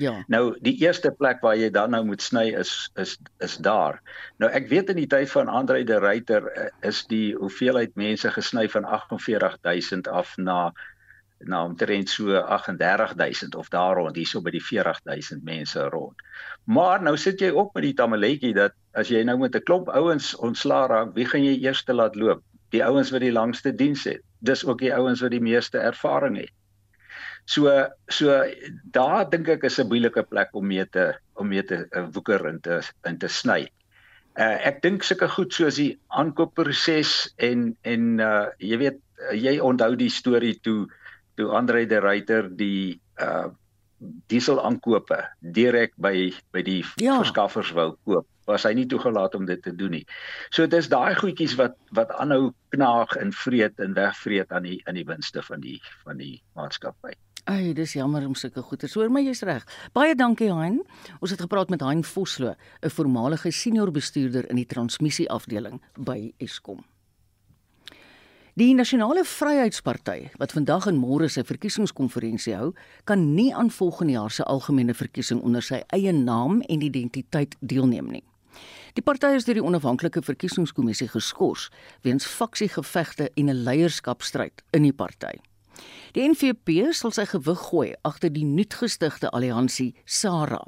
Ja. 0.00 0.24
Nou 0.26 0.56
die 0.64 0.74
eerste 0.80 1.12
plek 1.12 1.42
waar 1.44 1.56
jy 1.56 1.70
dan 1.70 1.92
nou 1.94 2.02
moet 2.08 2.22
sny 2.22 2.48
is 2.58 2.90
is 2.98 3.18
is 3.44 3.56
daar. 3.62 4.00
Nou 4.42 4.50
ek 4.50 4.66
weet 4.72 4.90
in 4.90 4.98
die 4.98 5.06
tyd 5.06 5.30
van 5.30 5.48
Andre 5.52 5.84
de 5.84 5.98
Ruyter 6.02 6.48
uh, 6.48 6.68
is 6.80 7.04
die 7.06 7.36
hoeveelheid 7.36 7.94
mense 7.94 8.30
gesny 8.34 8.66
van 8.72 8.88
48000 8.88 10.08
af 10.08 10.34
na 10.36 10.72
na 11.46 11.64
omtrent 11.64 12.08
so 12.08 12.36
38000 12.36 13.54
of 13.54 13.68
daar 13.68 13.96
rond, 13.96 14.16
hierso 14.16 14.42
by 14.42 14.52
die 14.54 14.62
40000 14.62 15.44
mense 15.44 15.88
rond. 15.92 16.22
Maar 16.64 17.02
nou 17.02 17.16
sit 17.16 17.40
jy 17.40 17.50
ook 17.50 17.74
met 17.74 17.86
die 17.88 17.96
tamaletjie 17.98 18.54
dat 18.54 18.74
as 18.94 19.08
jy 19.08 19.22
nou 19.24 19.38
met 19.38 19.56
'n 19.56 19.64
klomp 19.66 19.88
ouens 19.88 20.34
ontslaa 20.36 20.86
raak, 20.86 21.14
wie 21.14 21.26
gaan 21.26 21.44
jy 21.44 21.58
eers 21.62 21.84
te 21.84 21.94
laat 21.94 22.16
loop? 22.16 22.42
Die 22.70 22.84
ouens 22.84 23.10
wat 23.10 23.20
die 23.20 23.32
langste 23.32 23.74
diens 23.74 24.04
het. 24.04 24.22
Dis 24.40 24.64
ook 24.64 24.78
die 24.78 24.94
ouens 24.94 25.20
wat 25.20 25.30
die 25.30 25.40
meeste 25.40 25.78
ervaring 25.78 26.36
het. 26.36 26.52
So 27.44 27.68
so 28.08 28.44
daar 28.92 29.28
dink 29.30 29.48
ek 29.48 29.64
is 29.64 29.78
'n 29.78 29.88
moeilike 29.88 30.22
plek 30.22 30.54
om 30.54 30.66
mee 30.66 30.86
te 30.86 31.14
om 31.34 31.48
mee 31.48 31.62
te 31.62 31.86
uh, 31.90 32.06
woeker 32.12 32.46
in 32.46 32.60
te 32.60 32.80
in 33.04 33.18
te 33.18 33.28
sny. 33.28 33.68
Uh, 34.38 34.66
ek 34.66 34.82
dink 34.82 35.02
sulke 35.02 35.28
goed 35.28 35.52
soos 35.52 35.76
die 35.76 35.98
aankoopproses 36.08 37.34
en 37.36 37.76
en 37.82 38.20
uh, 38.20 38.46
jy 38.58 38.78
weet 38.78 39.00
jy 39.36 39.58
onthou 39.60 39.96
die 39.96 40.10
storie 40.10 40.54
toe 40.60 40.88
toe 41.36 41.50
Andre 41.50 41.86
de 41.86 42.00
Ruyter 42.00 42.48
die 42.56 43.00
uh 43.20 43.50
diesel 44.26 44.58
aankope 44.58 45.18
direk 45.54 45.92
by 45.94 46.32
by 46.50 46.62
die 46.66 46.80
ja. 46.98 47.20
verskaffers 47.20 47.70
wou 47.76 47.92
koop 48.02 48.26
was 48.50 48.64
hy 48.66 48.72
nie 48.74 48.86
toegelaat 48.90 49.36
om 49.38 49.44
dit 49.46 49.60
te 49.62 49.70
doen 49.76 49.94
nie. 49.94 50.04
So 50.50 50.66
dis 50.66 50.88
daai 50.90 51.14
goedjies 51.18 51.54
wat 51.60 51.76
wat 51.94 52.10
aanhou 52.18 52.52
knaag 52.74 53.14
en 53.20 53.30
vreet 53.44 53.78
en 53.82 53.94
wegvreet 53.94 54.52
aan 54.52 54.66
die 54.66 54.80
in 54.90 54.98
die 54.98 55.06
winste 55.06 55.44
van 55.46 55.62
die 55.62 55.78
van 56.02 56.18
die 56.18 56.40
maatskappy. 56.58 57.14
Ai, 57.50 57.72
dis 57.74 57.96
jammer 57.98 58.22
om 58.26 58.36
sulke 58.38 58.62
goeie. 58.62 58.86
Hoor 58.94 59.10
my 59.10 59.24
jy's 59.24 59.42
reg. 59.42 59.64
Baie 59.94 60.14
dankie 60.14 60.50
Hein. 60.54 60.78
Ons 61.18 61.34
het 61.34 61.42
gepraat 61.42 61.70
met 61.70 61.82
Hein 61.82 62.04
Vosloo, 62.04 62.54
'n 62.82 62.90
voormalige 62.90 63.50
senior 63.50 63.90
bestuurder 63.90 64.48
in 64.50 64.56
die 64.56 64.66
transmissie 64.66 65.30
afdeling 65.30 65.82
by 65.98 66.32
Eskom. 66.38 66.84
Die 68.52 68.74
Nasionale 68.74 69.24
Vryheidsparty 69.24 70.34
wat 70.36 70.52
vandag 70.52 70.84
en 70.90 70.98
môre 71.00 71.24
sy 71.32 71.40
verkiesingskonferensie 71.48 72.52
hou, 72.52 72.74
kan 73.08 73.22
nie 73.32 73.46
aan 73.56 73.70
volgende 73.72 74.12
jaar 74.12 74.34
se 74.36 74.44
algemene 74.44 74.92
verkiesing 74.92 75.40
onder 75.40 75.64
sy 75.64 75.78
eie 75.96 76.12
naam 76.12 76.60
en 76.68 76.84
identiteit 76.84 77.56
deelneem 77.64 78.10
nie. 78.12 78.20
Die 78.92 79.00
party 79.00 79.30
is 79.38 79.48
deur 79.48 79.56
die 79.56 79.64
onafhanklike 79.64 80.20
verkiesingskommissie 80.28 81.08
geskort 81.14 81.72
weens 82.04 82.28
faksiegevegte 82.28 83.30
en 83.32 83.48
'n 83.48 83.64
leierskapstryd 83.64 84.60
in 84.76 84.82
die 84.82 84.92
party. 84.92 85.40
Die 86.12 86.28
NVP 86.28 86.92
sal 86.92 87.10
sy 87.10 87.24
gewig 87.24 87.58
gooi 87.72 87.94
agter 88.04 88.28
die 88.28 88.44
nuutgestigte 88.44 89.32
alliansie 89.32 89.94
SARA, 90.04 90.60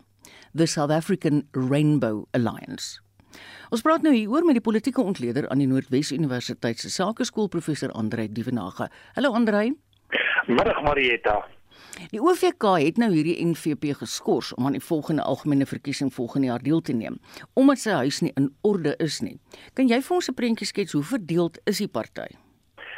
the 0.55 0.67
South 0.67 0.91
African 0.91 1.49
Rainbow 1.53 2.27
Alliance. 2.33 3.04
Ons 3.71 3.83
praat 3.83 4.03
nou 4.03 4.13
hieroor 4.15 4.45
met 4.45 4.55
die 4.55 4.65
politieke 4.65 5.03
ontleder 5.03 5.49
aan 5.49 5.59
die 5.59 5.67
Noordwes 5.67 6.13
Universiteit 6.13 6.79
se 6.79 6.91
Sakeskool 6.91 7.49
professor 7.49 7.91
Andrei 7.93 8.29
Dievenage. 8.33 8.89
Hallo 9.15 9.33
Andrei. 9.33 9.73
Middag 10.47 10.83
Marieta. 10.83 11.45
Die 12.11 12.21
OVK 12.21 12.65
het 12.83 12.99
nou 12.99 13.11
hierdie 13.13 13.37
NVP 13.47 13.95
geskort 13.99 14.53
om 14.59 14.67
aan 14.67 14.77
die 14.77 14.85
volgende 14.85 15.23
algemene 15.23 15.67
verkiesing 15.67 16.13
volgende 16.13 16.47
jaar 16.47 16.63
deel 16.63 16.81
te 16.81 16.93
neem, 16.93 17.19
omdat 17.55 17.83
sy 17.83 17.99
huis 18.03 18.21
nie 18.25 18.33
in 18.39 18.51
orde 18.63 18.95
is 18.99 19.21
nie. 19.23 19.37
Kan 19.75 19.89
jy 19.89 20.01
vir 20.01 20.17
ons 20.17 20.29
'n 20.29 20.35
prentjie 20.35 20.67
skets 20.67 20.93
hoe 20.93 21.03
verdeeld 21.03 21.59
is 21.65 21.79
die 21.79 21.89
party? 21.89 22.29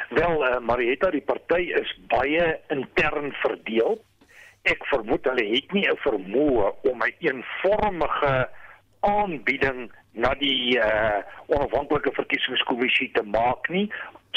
Wel, 0.09 0.43
uh, 0.43 0.59
Marietta, 0.59 1.11
die 1.11 1.21
party 1.21 1.73
is 1.75 1.89
baie 2.07 2.59
intern 2.69 3.31
verdeel. 3.43 3.99
Ek 4.63 4.85
vermoed 4.85 5.25
hulle 5.25 5.45
het 5.45 5.73
nie 5.73 5.87
'n 5.87 5.97
vermoë 5.97 6.73
om 6.83 7.03
'n 7.03 7.13
eenvormige 7.19 8.49
aanbieding 8.99 9.91
na 10.17 10.33
die 10.41 10.77
uh, 10.81 11.21
onafhanklike 11.53 12.11
verkiesingskommissie 12.17 13.11
te 13.13 13.23
maak 13.23 13.69
nie 13.69 13.87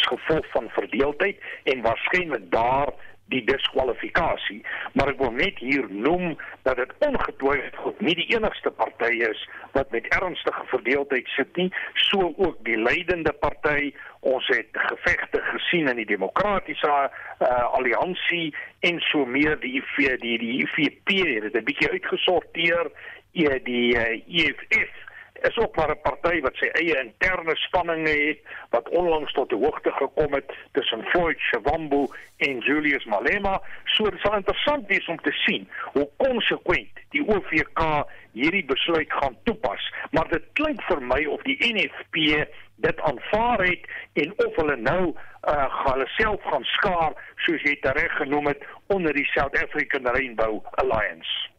as 0.01 0.09
gevolg 0.13 0.47
van 0.55 0.69
verdeeldheid 0.77 1.41
en 1.73 1.83
waarskynlik 1.85 2.51
daar 2.53 2.93
die 3.31 3.43
diskwalifikasie. 3.47 4.59
Maar 4.99 5.13
ek 5.13 5.21
wil 5.23 5.31
net 5.37 5.59
hier 5.63 5.87
noem 5.91 6.33
dat 6.67 6.81
dit 6.81 6.93
ongetwyfeld 7.07 8.01
nie 8.03 8.17
die 8.19 8.27
enigste 8.35 8.73
party 8.75 9.11
is 9.29 9.45
wat 9.77 9.93
met 9.95 10.09
ernstige 10.17 10.65
verdeeldheid 10.73 11.29
sit 11.37 11.61
nie, 11.61 11.69
so 12.11 12.33
ook 12.37 12.59
die 12.67 12.79
leidende 12.79 13.33
party. 13.45 13.93
Ons 14.27 14.49
het 14.51 14.75
gevegte 14.89 15.43
gesien 15.53 15.89
in 15.93 16.01
die 16.03 16.09
demokratiese 16.11 16.91
uh, 16.91 17.47
alliansie 17.79 18.51
en 18.87 18.99
so 19.13 19.23
meer 19.25 19.55
die 19.63 19.77
IF, 19.79 19.95
die 20.25 20.37
die 20.43 20.57
IFP 20.65 21.15
het 21.21 21.47
dit 21.47 21.55
'n 21.55 21.69
bietjie 21.71 21.91
uitgesorteer, 21.91 22.91
die 23.33 23.63
die 23.63 23.95
uh, 23.95 24.19
EFF 24.27 25.10
is 25.49 25.59
ook 25.59 25.77
maar 25.77 25.91
'n 25.91 26.01
party 26.03 26.41
wat 26.41 26.55
sy 26.55 26.67
eie 26.67 27.01
interne 27.03 27.57
spanninge 27.57 28.17
het 28.29 28.41
wat 28.71 28.89
onlangs 28.89 29.33
tot 29.33 29.53
'n 29.53 29.63
hoogte 29.65 29.93
gekom 29.93 30.33
het 30.33 30.53
tussen 30.73 31.05
Floyd 31.05 31.39
Shivambu 31.39 32.07
en 32.37 32.59
Julius 32.59 33.05
Malema. 33.05 33.63
So 33.85 34.11
dit 34.11 34.21
sal 34.21 34.35
interessant 34.35 34.87
wees 34.87 35.07
om 35.07 35.21
te 35.21 35.33
sien 35.33 35.69
hoe 35.93 36.09
konsekwent 36.17 36.99
die 37.09 37.29
OVK 37.29 38.05
hierdie 38.33 38.65
besluit 38.65 39.13
gaan 39.13 39.37
toepas. 39.45 39.93
Maar 40.11 40.29
dit 40.29 40.45
klink 40.53 40.83
vir 40.83 41.03
my 41.03 41.25
of 41.27 41.43
die 41.43 41.59
NFP 41.75 42.47
dit 42.77 43.01
aanvaar 43.01 43.63
het 43.65 43.85
en 44.13 44.33
of 44.37 44.57
hulle 44.57 44.77
nou 44.77 45.15
uh 45.49 45.85
hulle 45.85 46.07
self 46.07 46.43
gaan 46.43 46.65
skaar 46.65 47.13
soos 47.37 47.63
jy 47.63 47.77
dit 47.81 47.97
reg 47.97 48.13
genoem 48.17 48.47
het 48.47 48.65
onder 48.87 49.13
die 49.13 49.29
South 49.33 49.63
African 49.63 50.07
Rainbow 50.07 50.65
Alliance. 50.71 51.50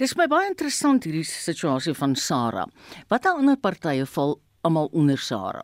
Dis 0.00 0.14
my 0.16 0.24
baie 0.30 0.48
interessant 0.48 1.04
hierdie 1.04 1.26
situasie 1.28 1.92
van 1.94 2.14
Sara. 2.16 2.64
Watter 3.12 3.36
ander 3.36 3.58
partye 3.60 4.06
val 4.08 4.38
almal 4.64 4.88
onder 4.92 5.18
Sara? 5.20 5.62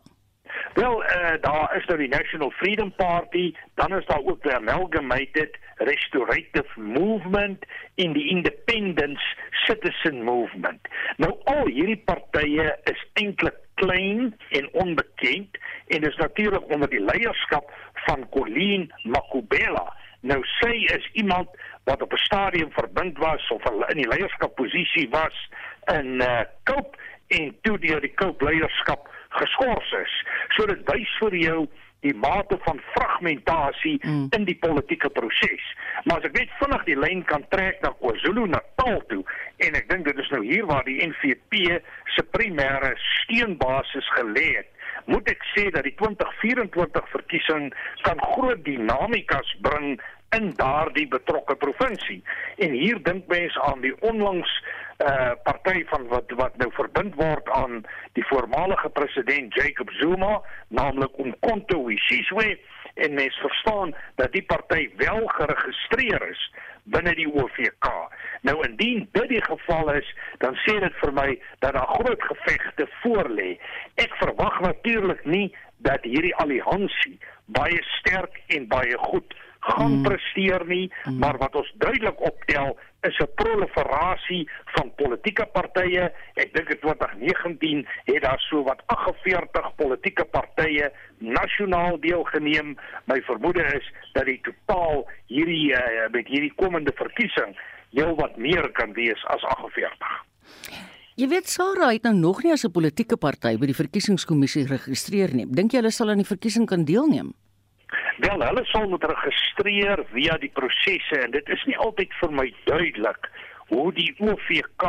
Wel, 0.77 1.01
uh, 1.03 1.33
daar 1.41 1.73
is 1.77 1.85
nou 1.89 1.97
die 1.97 2.11
National 2.11 2.51
Freedom 2.51 2.91
Party, 2.95 3.53
dan 3.75 3.95
is 3.97 4.05
daar 4.05 4.21
ook 4.23 4.43
die 4.43 4.53
Amalgamated 4.53 5.57
Restorative 5.75 6.79
Movement 6.79 7.65
en 7.95 8.13
die 8.13 8.27
Independence 8.29 9.25
Citizen 9.65 10.23
Movement. 10.23 10.87
Nou 11.17 11.33
al 11.43 11.65
hierdie 11.65 12.01
partye 12.05 12.69
is 12.91 13.01
eintlik 13.13 13.57
klein 13.81 14.35
en 14.49 14.69
onbekend 14.71 15.57
en 15.87 16.05
is 16.11 16.15
natuurlik 16.21 16.69
onder 16.73 16.89
die 16.89 17.01
leierskap 17.01 17.73
van 18.05 18.29
Colleen 18.29 18.91
Makubela. 19.03 19.87
Nou 20.21 20.39
sy 20.59 20.73
is 20.95 21.09
iemand 21.13 21.49
wat 21.89 22.01
op 22.05 22.13
'n 22.13 22.25
stadium 22.29 22.71
verbind 22.71 23.17
was 23.17 23.49
of 23.49 23.63
in 23.69 23.97
die 24.01 24.07
leierskapposisie 24.13 25.09
was 25.09 25.49
in 25.97 26.21
uh 26.21 26.41
Cope 26.63 26.97
en 27.27 27.57
toe 27.61 27.77
deur 27.79 28.01
die 28.01 28.13
Cope 28.13 28.45
leierskap 28.45 29.09
geskort 29.29 29.91
is. 30.03 30.13
So 30.55 30.65
dit 30.65 30.81
wys 30.91 31.11
vir 31.19 31.35
jou 31.35 31.59
die 31.99 32.15
mate 32.15 32.57
van 32.63 32.79
fragmentasie 32.93 33.97
mm. 34.01 34.27
in 34.37 34.45
die 34.47 34.57
politieke 34.59 35.09
proses. 35.09 35.65
Maar 36.03 36.21
as 36.21 36.29
ek 36.29 36.37
net 36.37 36.53
vinnig 36.61 36.83
die 36.87 36.97
lyn 36.99 37.23
kan 37.27 37.43
trek 37.53 37.81
na 37.83 37.91
KwaZulu-Natal 37.99 39.01
toe 39.11 39.23
en 39.65 39.79
ek 39.79 39.89
dink 39.91 40.07
dit 40.07 40.21
is 40.23 40.31
nou 40.31 40.43
hier 40.45 40.67
waar 40.69 40.85
die 40.87 41.01
NVP 41.03 41.81
se 42.15 42.23
primêre 42.35 42.93
steunbasis 43.23 44.07
gelê 44.15 44.47
het, 44.61 44.69
moet 45.11 45.27
ek 45.31 45.43
sê 45.51 45.67
dat 45.75 45.83
die 45.87 45.95
2024 45.99 47.11
verkiesing 47.11 47.67
kan 48.05 48.23
groot 48.31 48.63
dinamikas 48.63 49.51
bring 49.65 49.99
in 50.29 50.53
daardie 50.55 51.07
betrokke 51.07 51.55
provinsie. 51.55 52.23
En 52.57 52.71
hier 52.71 53.03
dink 53.03 53.27
mense 53.27 53.61
aan 53.61 53.81
die 53.81 53.95
onlangs 54.01 54.51
uh 54.99 55.31
party 55.43 55.85
van 55.87 56.07
wat 56.07 56.31
wat 56.35 56.57
nou 56.57 56.67
verbind 56.75 57.15
word 57.15 57.49
aan 57.55 57.85
die 58.19 58.25
voormalige 58.27 58.89
president 58.89 59.53
Jacob 59.53 59.91
Zuma, 59.91 60.41
naamlik 60.67 61.15
Umkhonto 61.17 61.85
weSizwe 61.85 62.59
en 62.93 63.13
mens 63.13 63.35
verstaan 63.39 63.95
dat 64.15 64.31
die 64.31 64.43
party 64.43 64.89
wel 64.95 65.27
geregistreer 65.27 66.29
is 66.29 66.51
binne 66.83 67.13
die 67.15 67.27
OVK. 67.31 67.87
Nou 68.41 68.67
indien 68.67 69.07
dit 69.11 69.27
die 69.29 69.41
geval 69.43 69.93
is, 69.93 70.07
dan 70.43 70.57
sê 70.65 70.79
dit 70.83 70.95
vir 71.01 71.13
my 71.13 71.29
dat 71.59 71.77
daar 71.77 71.95
groot 71.95 72.23
gevegte 72.31 72.87
voorlê. 73.01 73.49
Ek 73.95 74.15
verwag 74.19 74.59
natuurlik 74.65 75.23
nie 75.25 75.47
dat 75.85 76.03
hierdie 76.03 76.35
alliansie 76.43 77.19
baie 77.45 77.79
sterk 77.99 78.41
en 78.47 78.67
baie 78.67 78.97
goed 79.11 79.35
gaan 79.59 79.91
mm. 79.91 80.03
presteer 80.03 80.65
nie, 80.65 80.91
mm. 81.03 81.17
maar 81.19 81.37
wat 81.37 81.55
ons 81.55 81.73
duidelik 81.77 82.21
optel 82.21 82.77
is 83.01 83.17
'n 83.17 83.33
proliferasie 83.35 84.49
van 84.65 84.91
politieke 84.95 85.45
partye. 85.45 86.11
Ek 86.33 86.53
dink 86.53 86.69
in 86.69 86.79
2019 86.79 87.87
het 88.03 88.21
daar 88.21 88.39
so 88.39 88.63
wat 88.63 88.81
48 88.85 89.75
politieke 89.75 90.25
partye 90.25 90.91
nasionaal 91.17 91.99
deelgeneem. 91.99 92.77
My 93.05 93.21
vermoede 93.21 93.63
is 93.63 93.91
dat 94.13 94.25
die 94.25 94.41
totaal 94.41 95.09
hierdie 95.25 95.71
uh, 95.71 96.09
met 96.11 96.27
hierdie 96.27 96.53
komende 96.55 96.91
verkiesing 96.95 97.55
heel 97.89 98.15
wat 98.15 98.37
meer 98.37 98.71
kan 98.71 98.93
wees 98.93 99.25
as 99.25 99.43
48. 99.43 100.07
Jy 101.19 101.27
weet 101.27 101.49
Sarah 101.49 101.91
het 101.91 102.03
nou 102.03 102.15
nog 102.15 102.43
nie 102.43 102.51
as 102.51 102.63
'n 102.63 102.71
politieke 102.71 103.17
party 103.17 103.57
by 103.57 103.65
die 103.65 103.75
verkiesingskommissie 103.75 104.67
geregistreer 104.67 105.33
nie. 105.35 105.45
Dink 105.45 105.71
jy 105.71 105.77
hulle 105.77 105.91
sal 105.91 106.09
aan 106.09 106.17
die 106.23 106.33
verkiesing 106.35 106.65
kan 106.65 106.85
deelneem? 106.85 107.33
Wel, 108.19 108.41
hulle 108.43 108.65
sal 108.67 108.89
moet 108.91 109.03
registreer 109.07 110.01
via 110.11 110.35
die 110.41 110.51
prosesse 110.51 111.21
en 111.23 111.31
dit 111.31 111.49
is 111.55 111.61
nie 111.69 111.77
altyd 111.79 112.11
vir 112.19 112.33
my 112.35 112.47
duidelik 112.65 113.29
hoe 113.69 113.93
die 113.95 114.09
OVK 114.19 114.85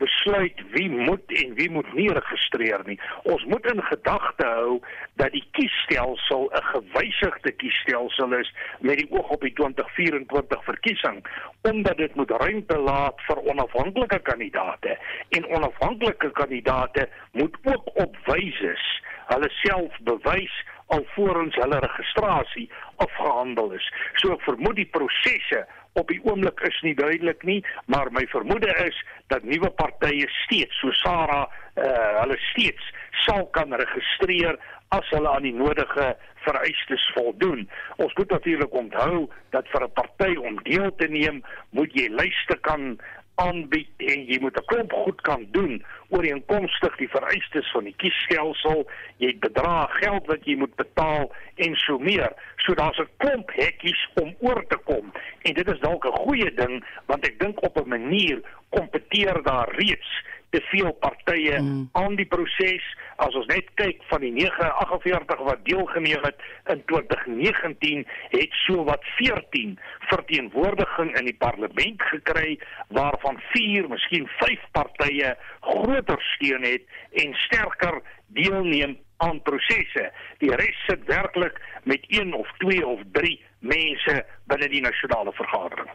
besluit 0.00 0.62
wie 0.72 0.88
moet 0.90 1.34
en 1.42 1.52
wie 1.58 1.68
moet 1.70 1.90
nie 1.98 2.08
registreer 2.16 2.80
nie. 2.88 2.96
Ons 3.28 3.44
moet 3.50 3.68
in 3.70 3.82
gedagte 3.90 4.46
hou 4.54 4.78
dat 5.20 5.36
die 5.36 5.44
kiesstelsel 5.58 6.48
'n 6.48 6.64
gewysigde 6.70 7.52
kiesstelsel 7.60 8.32
is 8.40 8.54
met 8.80 8.96
die 9.02 9.10
oog 9.10 9.28
op 9.36 9.44
die 9.44 9.52
2024 9.60 10.64
verkiesing 10.64 11.20
omdat 11.68 11.96
dit 11.96 12.14
moet 12.14 12.30
ruimte 12.30 12.78
laat 12.78 13.20
vir 13.28 13.44
onafhanklike 13.52 14.18
kandidaate 14.18 14.98
en 15.28 15.46
onafhanklike 15.46 16.30
kandidaate 16.30 17.08
moet 17.32 17.56
ook 17.62 17.96
op 18.06 18.16
wyses 18.24 19.02
hulle 19.26 19.50
self 19.62 19.98
bewys 20.00 20.54
alvorens 20.96 21.56
hulle 21.60 21.78
registrasie 21.84 22.68
afgehandel 23.04 23.72
is. 23.78 23.86
So 24.20 24.34
ek 24.36 24.44
vermoed 24.46 24.78
die 24.80 24.88
prosesse 24.96 25.64
op 26.00 26.08
die 26.08 26.20
oomblik 26.24 26.60
is 26.68 26.78
nie 26.86 26.94
duidelik 26.96 27.42
nie, 27.48 27.60
maar 27.92 28.08
my 28.16 28.24
vermoede 28.32 28.72
is 28.86 28.96
dat 29.32 29.44
nuwe 29.44 29.70
partye 29.76 30.28
steeds 30.44 30.78
so 30.80 30.92
Sara 31.02 31.42
uh, 31.44 32.20
hulle 32.22 32.38
steeds 32.52 32.92
sal 33.26 33.44
kan 33.56 33.74
registreer 33.76 34.56
as 34.96 35.08
hulle 35.12 35.28
aan 35.30 35.46
die 35.46 35.56
nodige 35.56 36.12
vereistes 36.44 37.04
voldoen. 37.16 37.64
Ons 38.02 38.14
moet 38.18 38.32
natuurlik 38.34 38.74
onthou 38.76 39.28
dat 39.56 39.68
vir 39.72 39.84
'n 39.84 39.92
party 40.00 40.32
om 40.36 40.62
deel 40.62 40.90
te 40.96 41.08
neem, 41.08 41.42
moet 41.70 41.92
jy 41.94 42.08
lyste 42.08 42.56
kan 42.60 42.98
aanbied 43.46 44.04
en 44.12 44.24
jy 44.30 44.38
moet 44.40 44.56
'n 44.60 44.68
klomp 44.70 44.92
goed 44.92 45.20
kan 45.20 45.46
doen 45.50 45.84
ooreenkomstig 46.08 46.96
die 46.96 47.08
vereistes 47.08 47.70
van 47.72 47.84
die 47.84 47.94
kiesstelsel. 47.96 48.86
Jy 49.16 49.26
het 49.26 49.40
bedrag 49.40 49.98
geld 49.98 50.26
wat 50.26 50.44
jy 50.44 50.56
moet 50.56 50.74
betaal 50.76 51.30
en 51.56 51.76
so 51.76 51.98
meer. 51.98 52.32
So 52.56 52.74
daar's 52.74 52.98
'n 52.98 53.08
klomp 53.16 53.50
hekkies 53.54 54.08
om 54.14 54.34
oor 54.40 54.64
te 54.66 54.78
kom. 54.84 55.12
En 55.42 55.54
dit 55.54 55.72
is 55.72 55.80
dalk 55.80 56.04
'n 56.04 56.18
goeie 56.24 56.54
ding 56.54 56.84
want 57.06 57.26
ek 57.26 57.38
dink 57.38 57.62
op 57.62 57.76
'n 57.76 57.88
manier 57.88 58.42
kompeteer 58.68 59.42
daar 59.42 59.68
reeds 59.74 60.22
te 60.50 60.60
veel 60.60 60.92
partye 60.92 61.60
mm. 61.60 61.88
aan 61.92 62.14
die 62.16 62.26
proses 62.26 62.84
as 63.22 63.36
ons 63.38 63.48
net 63.50 63.68
kyk 63.80 64.02
van 64.10 64.24
die 64.24 64.32
948 64.34 65.42
wat 65.46 65.62
deelgeneem 65.68 66.24
het 66.26 66.42
in 66.74 66.82
2019 66.90 68.04
het 68.34 68.58
so 68.64 68.84
wat 68.88 69.06
14 69.18 69.76
verteenwoordiging 70.10 71.14
in 71.20 71.30
die 71.30 71.38
parlement 71.44 72.02
gekry 72.10 72.58
waarvan 72.98 73.38
4 73.52 73.88
miskien 73.92 74.28
5 74.40 74.66
partye 74.78 75.34
groter 75.68 76.20
steun 76.34 76.66
het 76.66 76.84
en 77.22 77.34
sterker 77.46 78.02
deelneem 78.36 78.98
aan 79.22 79.42
prosesse. 79.46 80.08
Die 80.42 80.50
res 80.58 80.78
sit 80.88 81.04
werklik 81.06 81.58
met 81.84 82.06
1 82.08 82.34
of 82.34 82.48
2 82.64 82.86
of 82.86 83.02
3 83.18 83.36
mense 83.60 84.16
binne 84.50 84.68
die 84.72 84.82
nasionale 84.82 85.34
vergadering. 85.38 85.90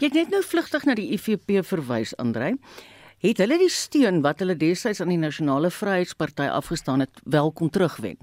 Jy 0.00 0.08
het 0.08 0.16
net 0.16 0.32
nou 0.34 0.40
vlugtig 0.42 0.86
na 0.88 0.96
die 0.98 1.10
IFP 1.14 1.60
verwys 1.68 2.16
Andrej 2.18 2.56
het 3.20 3.38
hulle 3.38 3.58
die 3.60 3.72
steun 3.72 4.22
wat 4.24 4.38
hulle 4.40 4.56
destyds 4.56 5.00
aan 5.00 5.12
die 5.12 5.20
Nasionale 5.20 5.70
Vryheidsparty 5.70 6.48
afgestaan 6.48 7.00
het 7.00 7.20
wel 7.24 7.52
kon 7.52 7.70
terugwen. 7.70 8.18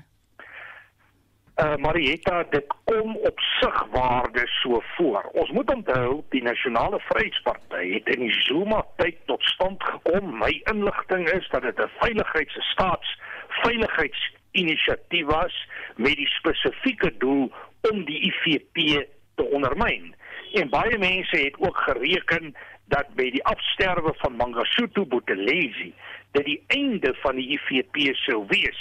Uh 1.58 1.75
Marietta, 1.75 2.44
dit 2.50 2.74
kom 2.84 3.16
op 3.16 3.39
sigwaarde 3.39 4.42
so 4.46 4.82
voor. 4.96 5.30
Ons 5.34 5.51
moet 5.51 5.74
onthou 5.74 6.24
die 6.30 6.44
Nasionale 6.44 7.00
Vryheidsparty 7.00 7.94
het 7.94 8.08
in 8.16 8.20
die 8.20 8.42
Zuma 8.42 8.86
tyd 8.98 9.16
tot 9.25 9.44
stand 9.44 9.84
gekom. 9.84 10.38
My 10.38 10.62
inligting 10.63 11.30
is 11.30 11.50
dat 11.50 11.62
dit 11.62 11.80
'n 11.80 11.89
veiligheids- 11.98 12.56
en 12.56 12.62
staatsveiligheidsinisiatief 12.62 15.25
was 15.25 15.70
met 15.96 16.16
die 16.16 16.27
spesifieke 16.27 17.18
doel 17.18 17.51
om 17.92 18.06
die 18.06 18.22
IFP 18.22 19.06
te 19.36 19.44
ondermyn. 19.44 20.16
En 20.54 20.70
baie 20.70 20.98
mense 20.98 21.38
het 21.38 21.60
ook 21.60 21.77
gereken 21.77 22.56
dat 22.94 23.10
by 23.20 23.29
die 23.32 23.44
afsterwe 23.46 24.13
van 24.22 24.36
Mangosuthu 24.39 25.06
Buthelezi 25.06 25.94
dat 26.32 26.46
die 26.46 26.63
einde 26.67 27.15
van 27.24 27.36
die 27.36 27.48
IFP 27.56 28.15
sou 28.15 28.44
wees. 28.48 28.79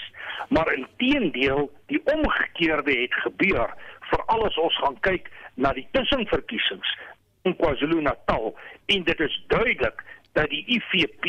Maar 0.48 0.72
inteendeel, 0.74 1.70
die 1.86 2.00
omgekeerde 2.04 3.00
het 3.00 3.14
gebeur. 3.14 3.74
Veral 4.00 4.44
as 4.46 4.58
ons 4.58 4.78
gaan 4.82 4.98
kyk 5.00 5.30
na 5.54 5.72
die 5.72 5.86
tussenverkiesings 5.96 6.96
in 7.46 7.56
KwaZulu-Natal 7.56 8.52
en 8.92 9.06
dit 9.06 9.20
is 9.20 9.44
duidelik 9.46 10.02
dat 10.36 10.50
die 10.52 10.64
IFP 10.76 11.26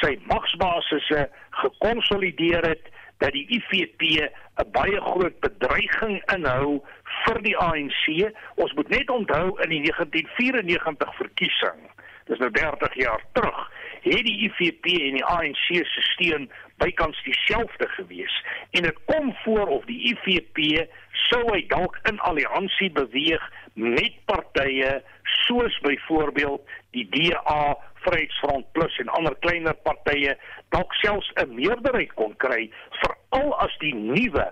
sy 0.00 0.16
magsbasisse 0.28 1.28
gekonsolideer 1.62 2.66
het 2.68 2.90
dat 3.18 3.32
die 3.32 3.46
IFP 3.48 4.02
'n 4.02 4.70
baie 4.72 5.00
groot 5.00 5.40
bedreiging 5.40 6.22
inhou 6.34 6.82
vir 7.24 7.42
die 7.42 7.56
ANC. 7.56 8.32
Ons 8.54 8.72
moet 8.72 8.88
net 8.88 9.10
onthou 9.10 9.60
in 9.62 9.68
die 9.68 9.82
1994 9.82 11.16
verkiesing 11.16 11.80
dis 12.26 12.38
nou 12.38 12.50
30 12.50 12.94
jaar 12.94 13.22
terug, 13.32 13.58
het 14.02 14.24
die 14.26 14.38
IFP 14.46 14.86
en 15.08 15.18
die 15.18 15.24
ANC 15.24 15.66
se 15.86 16.02
steun 16.10 16.48
bykans 16.82 17.22
dieselfde 17.24 17.88
gewees. 17.88 18.34
En 18.70 18.82
dit 18.82 18.98
kom 19.04 19.34
voor 19.44 19.66
of 19.78 19.84
die 19.90 20.00
IFP 20.12 20.88
sou 21.28 21.42
hy 21.52 21.62
dalk 21.70 21.98
in 22.10 22.18
alliansie 22.26 22.90
beweeg 22.94 23.42
met 23.74 24.18
partye 24.30 25.00
soos 25.46 25.78
byvoorbeeld 25.86 26.62
die 26.96 27.06
DA, 27.14 27.76
Vryheidsfront 28.06 28.68
Plus 28.72 28.98
en 29.02 29.10
ander 29.18 29.36
kleiner 29.44 29.76
partye 29.86 30.36
dalk 30.74 30.94
selfs 31.02 31.32
'n 31.42 31.54
meerderheid 31.54 32.14
kon 32.14 32.36
kry 32.36 32.70
veral 33.02 33.52
as 33.66 33.74
die 33.84 33.94
nuwe 33.94 34.46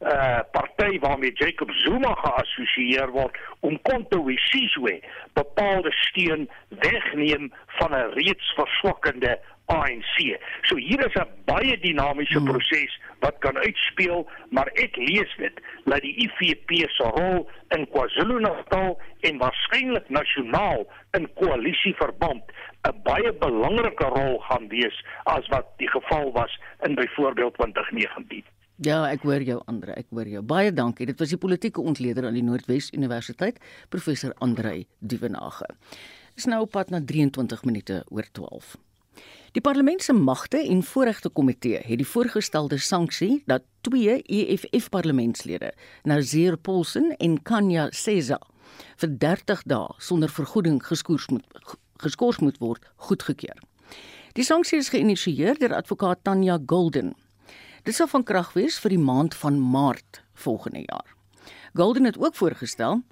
uh 0.00 0.40
party 0.52 0.98
waarmee 1.00 1.32
Jacob 1.32 1.70
Zuma 1.70 2.12
geassosieer 2.20 3.10
word 3.16 3.36
om 3.60 3.78
Konto 3.88 4.24
Wesizwe 4.24 5.00
bepaalde 5.32 5.92
steun 5.92 6.48
wegneem 6.68 7.52
van 7.78 7.94
'n 7.94 8.12
reeds 8.18 8.52
verswakkende 8.56 9.40
ANC. 9.66 10.38
So 10.62 10.76
hier 10.76 11.00
is 11.06 11.14
'n 11.14 11.28
baie 11.44 11.78
dinamiese 11.78 12.38
hmm. 12.38 12.48
proses 12.50 13.00
wat 13.20 13.38
kan 13.38 13.56
uitspeel, 13.56 14.30
maar 14.50 14.68
ek 14.74 14.96
lees 14.96 15.32
dit 15.36 15.60
dat 15.84 16.00
die 16.00 16.14
IFP 16.24 16.70
se 16.90 17.02
rol 17.02 17.50
in 17.68 17.88
KwaZulu-Natal 17.90 19.00
en 19.20 19.38
waarskynlik 19.38 20.08
nasionaal 20.08 20.86
in 21.10 21.32
koalisieverband 21.34 22.44
'n 22.86 23.02
baie 23.02 23.32
belangrike 23.40 24.04
rol 24.04 24.38
gaan 24.48 24.68
wees 24.68 25.04
as 25.24 25.48
wat 25.48 25.66
die 25.76 25.88
geval 25.88 26.32
was 26.32 26.58
in 26.82 26.94
byvoorbeeld 26.94 27.54
2019. 27.54 28.44
Ja, 28.76 29.06
ek 29.08 29.22
hoor 29.22 29.42
jou 29.42 29.62
Andre, 29.64 29.94
ek 29.96 30.10
hoor 30.10 30.28
jou. 30.28 30.42
Baie 30.42 30.72
dankie. 30.72 31.06
Dit 31.06 31.18
was 31.18 31.32
die 31.32 31.40
politieke 31.40 31.80
ontleder 31.80 32.26
aan 32.26 32.36
die 32.36 32.44
Noordwes 32.44 32.90
Universiteit, 32.92 33.56
professor 33.88 34.34
Andre 34.38 34.84
Duvenage. 35.00 35.68
Dis 36.34 36.44
nou 36.44 36.60
op 36.66 36.70
pad 36.70 36.90
na 36.90 37.00
23 37.00 37.64
minute 37.64 38.02
oor 38.12 38.28
12. 38.32 38.76
Die 39.56 39.64
parlement 39.64 40.02
se 40.02 40.12
magte 40.12 40.60
en 40.60 40.82
voorregte 40.84 41.30
komitee 41.32 41.80
het 41.80 41.98
die 42.02 42.06
voorgestelde 42.06 42.76
sanksie 42.76 43.42
dat 43.48 43.64
twee 43.80 44.18
EFF 44.22 44.90
parlementslede, 44.92 45.72
Nazir 46.04 46.58
Paulsen 46.60 47.14
en 47.16 47.40
Kanya 47.42 47.88
Seza, 47.90 48.36
vir 49.00 49.16
30 49.24 49.64
dae 49.64 49.96
sonder 49.96 50.28
vergoeding 50.28 50.82
geskort 50.84 51.32
moet 51.32 51.76
geskort 51.98 52.40
moet 52.40 52.58
word, 52.58 52.84
goedgekeur. 52.96 53.60
Die 54.34 54.44
sanksie 54.44 54.78
is 54.78 54.92
geïnisieer 54.92 55.58
deur 55.58 55.74
advokaat 55.74 56.24
Tanya 56.24 56.58
Golden 56.66 57.14
Dit 57.86 57.94
sal 57.94 58.08
van 58.10 58.24
krag 58.26 58.48
wees 58.56 58.80
vir 58.82 58.96
die 58.96 58.98
maand 58.98 59.34
van 59.38 59.60
Maart 59.62 60.18
volgende 60.34 60.80
jaar. 60.82 61.12
Golden 61.78 62.04
het 62.04 62.16
ook 62.18 62.34
voorgestel 62.34 63.04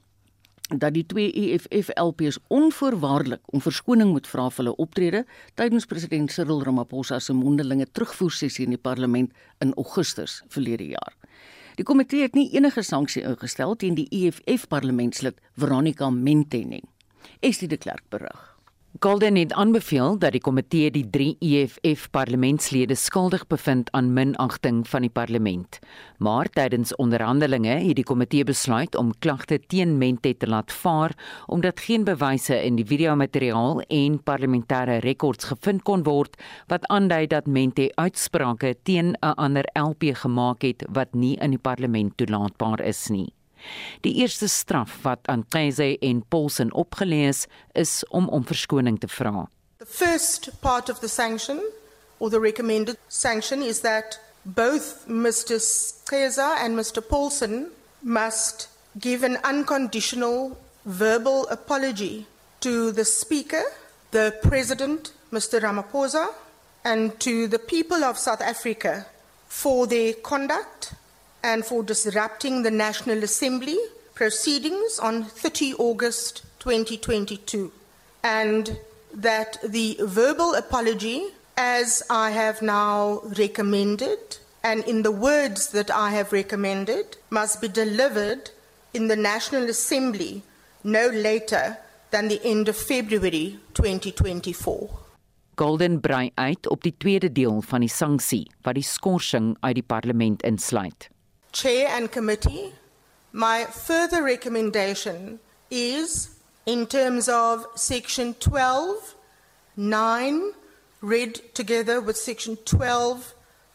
dat 0.69 0.97
die 0.97 1.05
twee 1.07 1.31
EFF 1.31 1.93
LPs 1.95 2.41
onvoorwaardelik 2.49 3.53
om 3.55 3.63
verskoning 3.63 4.11
moet 4.11 4.27
vra 4.27 4.49
vir 4.51 4.65
hulle 4.65 4.77
optrede 4.83 5.21
tydens 5.55 5.87
president 5.87 6.33
Cyril 6.33 6.65
Ramaphosa 6.67 7.21
se 7.23 7.37
mondelinge 7.39 7.87
terugvoersessie 7.87 8.67
in 8.67 8.75
die 8.75 8.81
parlement 8.89 9.31
in 9.63 9.71
Augustus 9.79 10.41
verlede 10.49 10.89
jaar. 10.97 11.15
Die 11.79 11.87
komitee 11.87 12.27
het 12.27 12.35
nie 12.35 12.51
enige 12.57 12.83
sanksie 12.83 13.23
ingestel 13.23 13.77
teen 13.79 13.95
die 13.95 14.09
EFF 14.11 14.67
parlementslid 14.67 15.39
Veronica 15.55 16.11
Mente 16.11 16.65
nie. 16.67 16.83
Estie 17.39 17.71
de 17.71 17.79
Klerk 17.79 18.11
berig. 18.11 18.54
Golden 19.01 19.35
het 19.37 19.53
aanbeveel 19.53 20.19
dat 20.19 20.33
die 20.33 20.41
komitee 20.41 20.91
die 20.95 21.09
3 21.11 21.37
EFF 21.43 22.05
parlementslede 22.15 22.95
skuldig 22.95 23.43
bevind 23.51 23.91
aan 23.91 24.13
minagting 24.13 24.85
van 24.89 25.03
die 25.03 25.11
parlement. 25.11 25.79
Maar 26.19 26.47
tydens 26.55 26.95
onderhandelinge 26.97 27.75
het 27.75 27.97
die 27.99 28.05
komitee 28.05 28.45
besluit 28.45 28.95
om 28.95 29.11
klagte 29.19 29.59
teen 29.67 29.99
Mente 29.99 30.37
te 30.37 30.47
laat 30.47 30.73
vaar 30.73 31.19
omdat 31.47 31.81
geen 31.81 32.05
bewyse 32.05 32.63
in 32.63 32.79
die 32.79 32.87
videomateriaal 32.87 33.81
en 33.81 34.23
parlementêre 34.23 35.01
rekords 35.03 35.51
gevind 35.51 35.83
kon 35.83 36.07
word 36.07 36.39
wat 36.71 36.87
aandui 36.87 37.27
dat 37.27 37.47
Mente 37.47 37.91
uitsprake 37.95 38.77
teen 38.83 39.17
'n 39.19 39.35
ander 39.35 39.65
LP 39.73 40.15
gemaak 40.15 40.63
het 40.63 40.87
wat 40.89 41.15
nie 41.15 41.37
in 41.37 41.51
die 41.51 41.59
parlement 41.59 42.17
toelaatbaar 42.17 42.81
is 42.81 43.09
nie. 43.09 43.33
Die 44.01 44.15
eerste 44.15 44.49
straf 44.49 44.99
wat 45.03 45.19
aan 45.23 45.45
Kaize 45.49 45.99
en 45.99 46.25
Paulsen 46.29 46.73
opgelees 46.73 47.47
is 47.73 48.03
om 48.09 48.29
om 48.29 48.47
verskoning 48.47 49.01
te 49.01 49.09
vra. 49.09 49.49
The 49.79 49.87
first 49.87 50.51
part 50.61 50.91
of 50.91 50.99
the 50.99 51.09
sanction 51.09 51.61
or 52.19 52.31
the 52.31 52.41
recommended 52.41 52.97
sanction 53.09 53.63
is 53.63 53.81
that 53.81 54.21
both 54.45 55.07
Mr. 55.09 55.59
Kaize 56.05 56.39
and 56.39 56.77
Mr. 56.77 57.01
Paulsen 57.01 57.71
must 58.01 58.69
give 59.01 59.23
an 59.23 59.39
unconditional 59.45 60.57
verbal 60.85 61.47
apology 61.49 62.27
to 62.61 62.93
the 62.93 63.05
speaker, 63.05 63.63
the 64.11 64.35
president 64.43 65.13
Mr. 65.33 65.61
Ramaphosa 65.61 66.33
and 66.85 67.19
to 67.21 67.49
the 67.49 67.59
people 67.59 68.05
of 68.05 68.19
South 68.19 68.41
Africa 68.41 69.07
for 69.49 69.87
their 69.87 70.13
conduct 70.13 70.95
and 71.45 71.63
for 71.65 71.83
disrupting 71.83 72.63
the 72.63 72.71
National 72.71 73.23
Assembly 73.23 73.77
proceedings 74.15 74.99
on 74.99 75.25
30 75.25 75.75
August 75.75 76.43
2022. 76.61 77.71
And 78.23 78.79
that 79.13 79.59
the 79.63 79.99
verbal 80.01 80.55
apology, 80.55 81.27
as 81.59 82.03
I 82.09 82.31
have 82.31 82.63
now 82.63 83.21
recommended, 83.37 84.39
and 84.63 84.83
in 84.85 85.03
the 85.03 85.13
words 85.13 85.69
that 85.69 85.91
I 85.91 86.11
have 86.13 86.33
recommended, 86.33 87.19
must 87.29 87.61
be 87.61 87.69
delivered 87.69 88.51
in 88.95 89.09
the 89.09 89.17
National 89.17 89.69
Assembly 89.69 90.43
no 90.83 91.09
later 91.09 91.77
than 92.11 92.29
the 92.29 92.41
end 92.43 92.69
of 92.69 92.77
February 92.77 93.59
2024. 93.75 94.89
Golden 95.57 96.01
brei 96.01 96.31
uit 96.35 96.69
op 96.69 96.83
die 96.83 96.95
tweede 96.99 97.33
deel 97.33 97.61
van 97.63 97.81
die 97.81 97.89
sanksie 97.89 98.51
wat 98.63 98.75
die 98.75 98.83
skorsing 98.83 99.57
uit 99.61 99.75
die 99.75 99.87
parlement 99.87 100.43
insluit. 100.43 101.13
Chair 101.55 101.87
and 101.89 102.11
committee, 102.11 102.73
my 103.33 103.65
further 103.67 104.25
recommendation 104.25 105.39
is 105.71 106.31
in 106.67 106.87
terms 106.87 107.29
of 107.29 107.65
section 107.77 108.35
12 108.35 109.15
9 109.77 110.53
read 111.01 111.41
together 111.55 112.01
with 112.01 112.17
section 112.17 112.57
12 112.57 113.35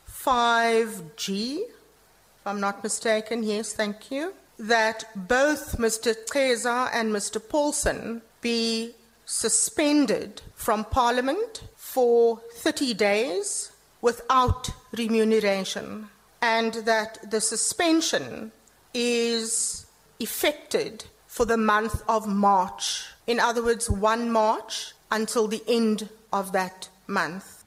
5G 0.09 1.59
if 1.59 2.45
I'm 2.45 2.59
not 2.59 2.83
mistaken 2.83 3.43
yes 3.43 3.71
thank 3.73 4.11
you 4.11 4.33
that 4.57 5.05
both 5.15 5.77
Mr 5.77 6.13
Treza 6.29 6.89
and 6.93 7.13
Mr 7.13 7.39
Paulson 7.39 8.21
be 8.41 8.93
suspended 9.25 10.41
from 10.53 10.83
parliament 10.83 11.63
for 11.77 12.41
30 12.55 12.93
days 12.93 13.71
without 14.01 14.69
remuneration 14.91 16.09
and 16.41 16.73
that 16.85 17.19
the 17.29 17.41
suspension 17.41 18.51
is 18.93 19.85
effected 20.19 21.05
for 21.27 21.45
the 21.45 21.57
month 21.57 22.03
of 22.07 22.27
March. 22.27 23.05
In 23.27 23.39
other 23.39 23.63
words, 23.63 23.89
1 23.89 24.31
March 24.31 24.93
until 25.11 25.47
the 25.47 25.63
end 25.67 26.09
of 26.31 26.51
that 26.51 26.89
month. 27.07 27.63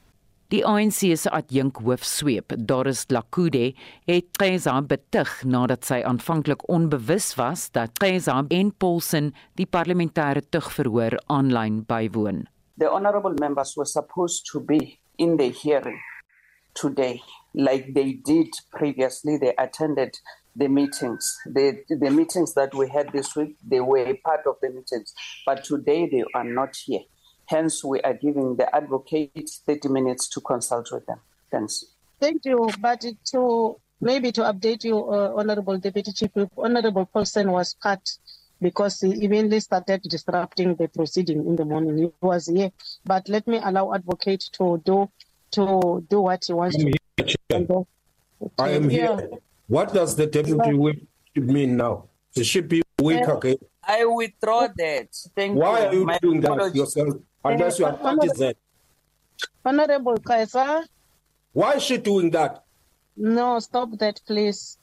Die 0.49 0.61
ANC 0.61 1.17
se 1.17 1.29
adjunk 1.29 1.79
hoofsweep, 1.81 2.53
Doris 2.67 3.05
Lakude, 3.09 3.73
het 4.05 4.25
Treza 4.37 4.75
betug 4.81 5.31
nadat 5.49 5.87
sy 5.87 6.03
aanvanklik 6.05 6.67
onbewus 6.69 7.31
was 7.39 7.71
dat 7.73 7.95
Treza 7.97 8.35
en 8.53 8.69
Paulsen 8.77 9.31
die 9.57 9.65
parlementêre 9.65 10.43
tugverhoor 10.53 11.17
aanlyn 11.33 11.81
bywoon. 11.89 12.45
The 12.77 12.91
honorable 12.91 13.33
members 13.39 13.73
were 13.75 13.89
supposed 13.89 14.45
to 14.51 14.59
be 14.59 14.99
in 15.17 15.37
the 15.37 15.49
hearing 15.49 15.97
today 16.73 17.21
like 17.53 17.93
they 17.93 18.13
did 18.13 18.47
previously 18.71 19.37
they 19.37 19.53
attended 19.57 20.17
the 20.55 20.67
meetings 20.67 21.37
the 21.45 21.79
the 21.89 22.09
meetings 22.09 22.53
that 22.53 22.73
we 22.73 22.87
had 22.89 23.11
this 23.11 23.35
week 23.35 23.55
they 23.67 23.79
were 23.79 24.05
a 24.05 24.13
part 24.17 24.41
of 24.45 24.55
the 24.61 24.69
meetings 24.69 25.13
but 25.45 25.63
today 25.63 26.07
they 26.09 26.23
are 26.35 26.43
not 26.43 26.75
here 26.75 27.01
Hence, 27.45 27.83
we 27.83 27.99
are 28.01 28.13
giving 28.13 28.55
the 28.55 28.73
advocates 28.75 29.61
30 29.65 29.89
minutes 29.89 30.29
to 30.29 30.41
consult 30.41 30.89
with 30.91 31.05
them. 31.05 31.19
Thanks. 31.51 31.85
Thank 32.19 32.45
you. 32.45 32.69
But 32.79 33.05
to 33.31 33.79
maybe 33.99 34.31
to 34.31 34.41
update 34.41 34.83
you, 34.83 34.97
uh, 35.11 35.33
Honorable 35.35 35.77
Deputy 35.77 36.13
Chief 36.13 36.31
Honorable 36.57 37.05
Paulson 37.05 37.51
was 37.51 37.75
cut 37.81 38.01
because 38.61 39.01
he 39.01 39.25
immediately 39.25 39.59
started 39.59 40.03
disrupting 40.03 40.75
the 40.75 40.87
proceeding 40.87 41.45
in 41.45 41.57
the 41.57 41.65
morning. 41.65 41.97
He 41.97 42.09
was 42.21 42.47
here, 42.47 42.71
but 43.05 43.27
let 43.27 43.45
me 43.45 43.59
allow 43.61 43.93
advocate 43.93 44.45
to 44.53 44.81
do 44.85 45.09
to 45.53 46.05
do 46.09 46.21
what 46.21 46.43
he 46.45 46.53
wants 46.53 46.75
I'm 46.77 46.91
to. 47.17 47.35
Here, 47.47 47.85
I 48.59 48.69
am 48.71 48.89
here. 48.89 49.29
What 49.67 49.93
does 49.93 50.15
the 50.15 50.27
deputy 50.27 50.73
whip 50.73 50.97
mean 51.35 51.77
now? 51.77 52.09
The 52.35 52.43
should 52.43 52.67
be 52.67 52.81
weak 53.01 53.25
again. 53.27 53.57
I 53.85 54.05
withdraw 54.05 54.67
that. 54.77 55.07
Thank 55.35 55.55
Why 55.57 55.81
you. 55.81 55.87
are 55.87 55.93
you 55.93 56.05
My 56.05 56.17
doing 56.19 56.41
that 56.41 56.75
yourself? 56.75 57.15
Unless 57.43 57.79
you 57.79 57.85
are 57.85 57.93
partisan. 57.93 58.53
Honorable 59.65 60.17
Kaiser, 60.17 60.83
Why 61.53 61.73
is 61.73 61.83
she 61.83 61.97
doing 61.97 62.29
that? 62.31 62.63
no, 63.15 63.59
stop 63.59 63.89
that, 63.99 64.19
please. 64.25 64.77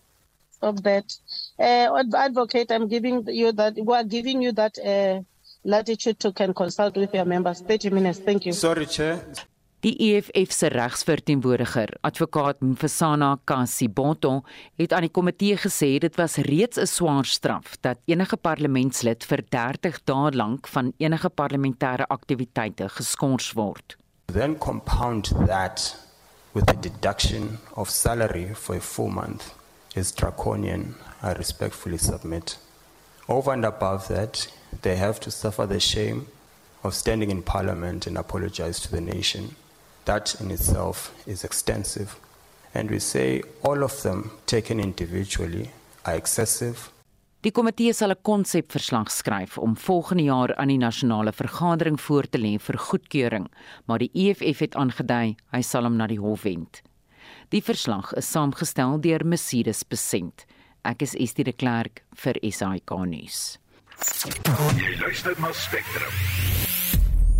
Stop 0.53 0.77
that. 0.83 1.13
Uh, 1.59 2.05
advocate, 2.17 2.71
I'm 2.71 2.87
giving 2.89 3.27
you 3.27 3.53
that. 3.53 3.75
We 3.77 3.95
are 3.95 4.05
giving 4.05 4.43
you 4.43 4.53
that 4.53 4.79
uh, 4.79 5.23
latitude 5.65 6.21
to 6.21 6.33
can 6.33 6.53
consult 6.55 6.97
with 6.97 7.13
your 7.15 7.25
members. 7.25 7.61
30 7.63 7.91
minutes. 7.91 8.19
Thank 8.19 8.47
you. 8.47 8.53
Sorry, 8.53 8.87
Chair. 8.87 9.25
Die 9.81 9.97
EFF 9.97 10.53
se 10.53 10.69
regsverteenwoordiger, 10.69 11.89
advokaat 12.05 12.59
Mfesana 12.61 13.39
Kasiboto, 13.49 14.43
het 14.77 14.93
aan 14.93 15.07
die 15.07 15.13
komitee 15.17 15.57
gesê 15.57 15.95
dit 16.05 16.19
was 16.21 16.35
reeds 16.45 16.77
'n 16.77 16.87
swaar 16.87 17.25
straf 17.25 17.79
dat 17.81 17.97
enige 18.05 18.37
parlementslid 18.37 19.25
vir 19.25 19.43
30 19.49 20.05
dae 20.05 20.31
lank 20.37 20.69
van 20.69 20.93
enige 20.99 21.31
parlementêre 21.31 22.05
aktiwiteite 22.07 22.89
geskort 22.89 23.53
word. 23.55 23.97
Then 24.27 24.59
compound 24.59 25.33
that 25.47 25.97
with 26.53 26.67
the 26.67 26.79
deduction 26.81 27.59
of 27.75 27.89
salary 27.89 28.55
for 28.55 28.77
a 28.77 28.81
full 28.81 29.09
month 29.11 29.55
is 29.95 30.13
draconian, 30.13 30.95
I 31.23 31.33
respectfully 31.33 31.99
submit. 31.99 32.59
Over 33.27 33.53
and 33.53 33.65
above 33.65 34.07
that, 34.09 34.53
they 34.83 34.97
have 34.97 35.19
to 35.21 35.31
suffer 35.31 35.67
the 35.67 35.81
shame 35.81 36.27
of 36.83 36.95
standing 36.95 37.31
in 37.31 37.43
parliament 37.43 38.07
and 38.07 38.19
apologize 38.19 38.79
to 38.81 38.91
the 38.91 39.01
nation. 39.01 39.57
That 40.11 40.41
in 40.41 40.51
itself 40.51 41.15
is 41.25 41.45
extensive. 41.45 42.17
And 42.75 42.91
we 42.91 42.99
say 42.99 43.43
all 43.63 43.85
of 43.85 44.03
them 44.03 44.33
taken 44.47 44.81
individually 44.81 45.71
are 46.05 46.17
excessive 46.17 46.91
Die 47.41 47.53
komitee 47.57 47.93
sal 47.93 48.11
'n 48.11 48.23
konsepverslag 48.23 49.11
skryf 49.11 49.59
om 49.59 49.77
volgende 49.77 50.23
jaar 50.23 50.55
aan 50.57 50.69
die 50.69 50.79
nasionale 50.79 51.33
vergadering 51.33 52.01
voor 52.01 52.29
te 52.29 52.39
lê 52.39 52.59
vir 52.59 52.79
goedkeuring, 52.79 53.47
maar 53.85 53.99
die 53.99 54.11
EFF 54.13 54.59
het 54.59 54.75
aangedui 54.75 55.37
hy 55.53 55.63
sal 55.63 55.83
hom 55.83 55.97
na 55.97 56.07
die 56.07 56.21
hof 56.21 56.43
wend. 56.43 56.83
Die 57.49 57.63
verslag 57.63 58.13
is 58.13 58.31
saamgestel 58.31 59.01
deur 59.01 59.25
Mercedes 59.25 59.85
Besent. 59.89 60.45
Ek 60.85 61.03
is 61.03 61.15
Estie 61.15 61.45
de 61.45 61.53
Klerk 61.53 62.03
vir 62.15 62.35
SAK 62.43 62.91
nuus. 63.07 63.59
Jy 64.77 64.99
luister 65.01 65.41
na 65.41 65.53
Spectrum. 65.53 66.13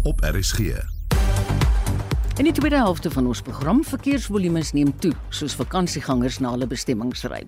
Op 0.05 0.21
RSG. 0.21 1.00
In 2.39 2.45
die 2.45 2.53
tweede 2.53 2.77
helfte 2.77 3.11
van 3.11 3.27
ons 3.27 3.43
program 3.43 3.85
verkeersvolumes 3.85 4.73
neem 4.73 4.93
toe 4.99 5.13
soos 5.29 5.55
vakansiegangers 5.59 6.39
na 6.41 6.53
hulle 6.55 6.67
bestemmings 6.71 7.25
ry. 7.29 7.43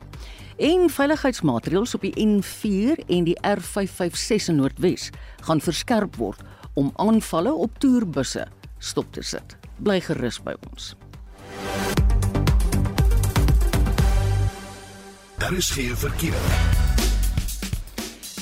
En 0.59 0.89
veiligheidsmaatreëls 0.91 1.95
op 1.95 2.03
die 2.05 2.13
N4 2.27 3.05
en 3.07 3.29
die 3.29 3.37
R556 3.47 4.51
in 4.53 4.59
Noordwes 4.61 5.09
gaan 5.47 5.63
verskerp 5.65 6.19
word 6.21 6.43
om 6.75 6.91
aanvalle 7.01 7.53
op 7.53 7.79
toerbusse 7.79 8.47
stop 8.79 9.13
te 9.15 9.23
sit. 9.23 9.57
Bly 9.79 10.01
gerus 10.05 10.41
by 10.43 10.59
ons. 10.71 10.93
Daar 15.39 15.57
is 15.59 15.71
geen 15.71 15.97
verkeer. 15.97 16.45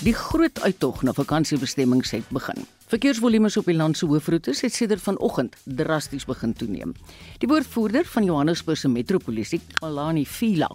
Die 0.00 0.14
groot 0.16 0.61
uittog 0.62 1.03
na 1.03 1.12
vakansiebestemmings 1.12 2.11
het 2.11 2.29
begin. 2.29 2.64
Verkeersvolumes 2.90 3.55
op 3.57 3.68
die 3.70 3.76
land 3.79 3.94
se 3.94 4.07
hoofroetes 4.11 4.64
het 4.64 4.74
sedert 4.74 5.03
vanoggend 5.05 5.55
drasties 5.62 6.24
begin 6.26 6.50
toeneem. 6.59 6.94
Die 7.38 7.48
woordvoerder 7.48 8.03
van 8.11 8.24
Johannesburg 8.26 8.81
se 8.81 8.90
metropolisie, 8.90 9.61
Alani 9.87 10.24
Fila, 10.26 10.66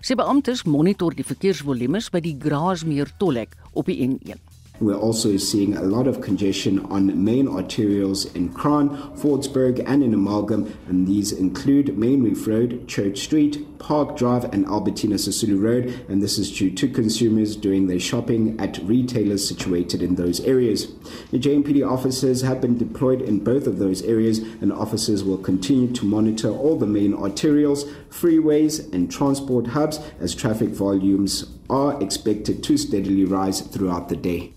sê 0.00 0.16
beamptes 0.16 0.64
monitor 0.64 1.12
die 1.12 1.26
verkeersvolumes 1.28 2.08
by 2.14 2.24
die 2.24 2.32
Graasmeer 2.40 3.12
tolhek 3.20 3.58
op 3.76 3.92
die 3.92 3.98
N1. 4.06 4.49
We're 4.80 4.96
also 4.96 5.36
seeing 5.36 5.76
a 5.76 5.82
lot 5.82 6.06
of 6.06 6.22
congestion 6.22 6.78
on 6.86 7.22
main 7.22 7.46
arterials 7.46 8.34
in 8.34 8.54
Kran, 8.54 8.88
Fordsburg, 9.14 9.84
and 9.86 10.02
in 10.02 10.14
Amalgam, 10.14 10.74
and 10.88 11.06
these 11.06 11.32
include 11.32 11.98
Main 11.98 12.22
Reef 12.22 12.46
Road, 12.46 12.88
Church 12.88 13.18
Street, 13.18 13.78
Park 13.78 14.16
Drive, 14.16 14.44
and 14.54 14.64
Albertina 14.64 15.16
Sisulu 15.16 15.62
Road, 15.62 16.06
and 16.08 16.22
this 16.22 16.38
is 16.38 16.50
due 16.50 16.70
to 16.70 16.88
consumers 16.88 17.56
doing 17.56 17.88
their 17.88 18.00
shopping 18.00 18.58
at 18.58 18.78
retailers 18.78 19.46
situated 19.46 20.00
in 20.00 20.14
those 20.14 20.40
areas. 20.40 20.86
The 21.30 21.38
JMPD 21.38 21.86
officers 21.86 22.40
have 22.40 22.62
been 22.62 22.78
deployed 22.78 23.20
in 23.20 23.44
both 23.44 23.66
of 23.66 23.78
those 23.78 24.00
areas, 24.00 24.38
and 24.38 24.72
officers 24.72 25.22
will 25.22 25.36
continue 25.36 25.92
to 25.92 26.06
monitor 26.06 26.48
all 26.48 26.78
the 26.78 26.86
main 26.86 27.12
arterials, 27.12 27.86
freeways, 28.08 28.90
and 28.94 29.12
transport 29.12 29.66
hubs 29.66 30.00
as 30.18 30.34
traffic 30.34 30.70
volumes 30.70 31.54
are 31.68 32.02
expected 32.02 32.64
to 32.64 32.78
steadily 32.78 33.26
rise 33.26 33.60
throughout 33.60 34.08
the 34.08 34.16
day. 34.16 34.54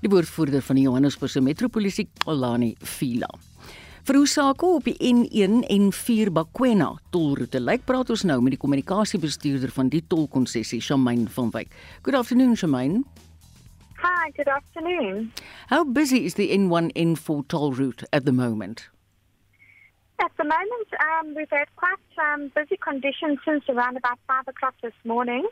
Die 0.00 0.08
woordvoerder 0.08 0.62
van 0.64 0.78
die 0.78 0.86
Johannesburg 0.86 1.28
se 1.28 1.40
metropolisie, 1.44 2.06
Alani 2.24 2.70
Fila. 2.80 3.28
Vir 4.08 4.16
hoe 4.16 4.28
sake 4.28 4.64
op 4.64 4.86
die 4.88 4.94
N1 4.96 5.58
en 5.68 5.90
4 5.92 6.30
Bakwena 6.32 6.94
tolroete 7.12 7.60
lyk 7.60 7.84
praat 7.84 8.08
ons 8.14 8.24
nou 8.24 8.38
met 8.40 8.54
die 8.54 8.60
kommunikasiebestuurder 8.62 9.68
van 9.76 9.90
die 9.92 10.00
tolkonssessie, 10.08 10.80
Shamaine 10.80 11.28
van 11.34 11.52
Wyk. 11.52 11.76
Good 12.00 12.16
afternoon, 12.16 12.56
Shamaine. 12.56 13.04
Hi, 14.00 14.32
good 14.38 14.48
afternoon. 14.48 15.28
How 15.68 15.84
busy 15.84 16.24
is 16.24 16.40
the 16.40 16.48
N1 16.48 16.96
N4 16.96 17.44
toll 17.52 17.74
route 17.76 18.08
at 18.16 18.24
the 18.24 18.32
moment? 18.32 18.88
At 20.24 20.32
the 20.38 20.44
moment, 20.44 20.88
um, 20.96 21.34
we've 21.34 21.52
had 21.52 21.68
quite 21.76 22.08
um, 22.16 22.50
busy 22.54 22.78
conditions 22.80 23.38
since 23.44 23.68
around 23.68 23.98
about 23.98 24.18
5 24.26 24.48
o'clock 24.48 24.74
this 24.80 24.96
morning. 25.04 25.44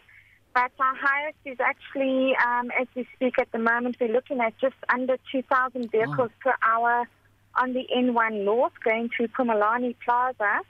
But 0.54 0.72
our 0.80 0.94
highest 0.96 1.38
is 1.44 1.58
actually, 1.61 2.34
um, 2.44 2.70
as 2.80 2.87
we 2.94 3.06
speak 3.14 3.38
at 3.38 3.52
the 3.52 3.58
moment, 3.58 3.96
we're 4.00 4.12
looking 4.12 4.40
at 4.40 4.58
just 4.58 4.76
under 4.92 5.16
2,000 5.30 5.90
vehicles 5.90 6.30
oh. 6.32 6.40
per 6.40 6.54
hour 6.62 7.06
on 7.54 7.72
the 7.72 7.87
N1 7.94 8.44
North 8.44 8.72
going 8.84 9.11
to 9.18 9.28
Pumalani 9.28 9.94
Plaza. 10.04 10.61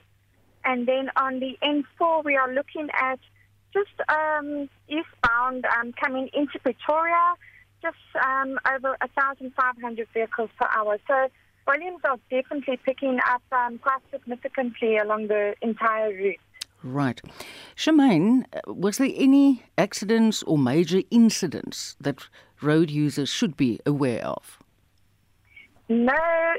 And 0.65 0.87
then 0.87 1.11
on 1.17 1.41
the 1.41 1.57
N4, 1.63 2.25
we 2.25 2.37
are 2.37 2.53
looking 2.53 2.89
at 2.93 3.21
just 3.73 4.09
um, 4.09 4.69
eastbound 4.89 5.65
um, 5.77 5.93
coming 5.93 6.29
into 6.33 6.59
Pretoria, 6.59 7.35
just 7.83 7.97
um, 8.25 8.59
over 8.75 8.97
1,500 9.15 10.09
vehicles 10.13 10.51
per 10.59 10.69
hour. 10.77 10.99
So 11.07 11.29
volumes 11.65 12.01
are 12.05 12.19
definitely 12.31 12.79
picking 12.85 13.19
up 13.27 13.43
um, 13.53 13.79
quite 13.79 14.03
significantly 14.11 14.97
along 14.97 15.29
the 15.29 15.55
entire 15.63 16.11
route. 16.13 16.41
Right. 16.83 17.21
Shemaine, 17.77 18.45
was 18.67 18.99
there 18.99 19.11
any 19.15 19.65
accidents 19.77 20.43
or 20.45 20.57
major 20.57 21.03
incidents 21.11 21.97
that 22.01 22.29
road 22.63 22.91
users 22.91 23.29
should 23.29 23.57
be 23.57 23.81
aware 23.85 24.25
of? 24.25 24.59
No 25.89 26.15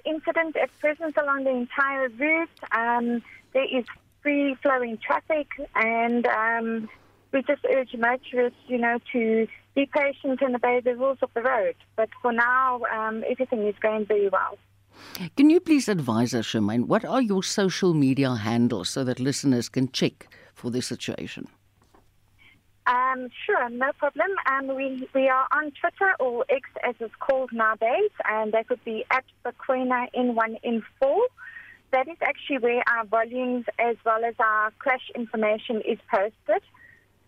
incident 0.05 0.57
at 0.57 0.69
present 0.79 1.15
along 1.15 1.43
the 1.43 1.51
entire 1.51 2.09
route. 2.09 2.49
Um, 2.71 3.21
there 3.53 3.65
is 3.65 3.85
free 4.21 4.55
flowing 4.61 4.97
traffic, 4.97 5.47
and 5.75 6.25
um, 6.25 6.89
we 7.31 7.41
just 7.43 7.63
urge 7.69 7.95
motorists, 7.95 8.59
you 8.67 8.77
know, 8.77 8.97
to 9.13 9.47
be 9.75 9.85
patient 9.85 10.41
and 10.41 10.55
obey 10.55 10.81
the 10.83 10.95
rules 10.95 11.19
of 11.21 11.29
the 11.33 11.41
road. 11.41 11.75
But 11.95 12.09
for 12.21 12.33
now, 12.33 12.81
um, 12.91 13.23
everything 13.29 13.65
is 13.67 13.75
going 13.79 14.05
very 14.05 14.29
well. 14.29 14.57
Can 15.35 15.49
you 15.49 15.59
please 15.59 15.87
advise 15.89 16.33
us, 16.33 16.45
Shemaine, 16.45 16.85
what 16.85 17.03
are 17.05 17.21
your 17.21 17.43
social 17.43 17.93
media 17.93 18.35
handles 18.35 18.89
so 18.89 19.03
that 19.03 19.19
listeners 19.19 19.69
can 19.69 19.91
check 19.91 20.27
for 20.53 20.69
this 20.71 20.87
situation? 20.87 21.47
Um, 22.87 23.29
sure, 23.45 23.69
no 23.69 23.91
problem. 23.99 24.29
Um, 24.47 24.75
we, 24.75 25.07
we 25.13 25.29
are 25.29 25.47
on 25.51 25.71
Twitter 25.79 26.15
or 26.19 26.43
X 26.49 26.61
as 26.83 26.95
it's 26.99 27.13
called 27.19 27.51
nowadays, 27.53 28.09
and 28.27 28.51
that 28.53 28.67
would 28.69 28.83
be 28.83 29.05
at 29.11 29.25
Bakwena 29.45 30.07
N1N4. 30.15 31.19
That 31.91 32.07
is 32.07 32.17
actually 32.21 32.57
where 32.57 32.83
our 32.87 33.05
volumes 33.05 33.65
as 33.77 33.95
well 34.05 34.25
as 34.25 34.33
our 34.39 34.71
crash 34.79 35.11
information 35.13 35.81
is 35.87 35.99
posted. 36.11 36.63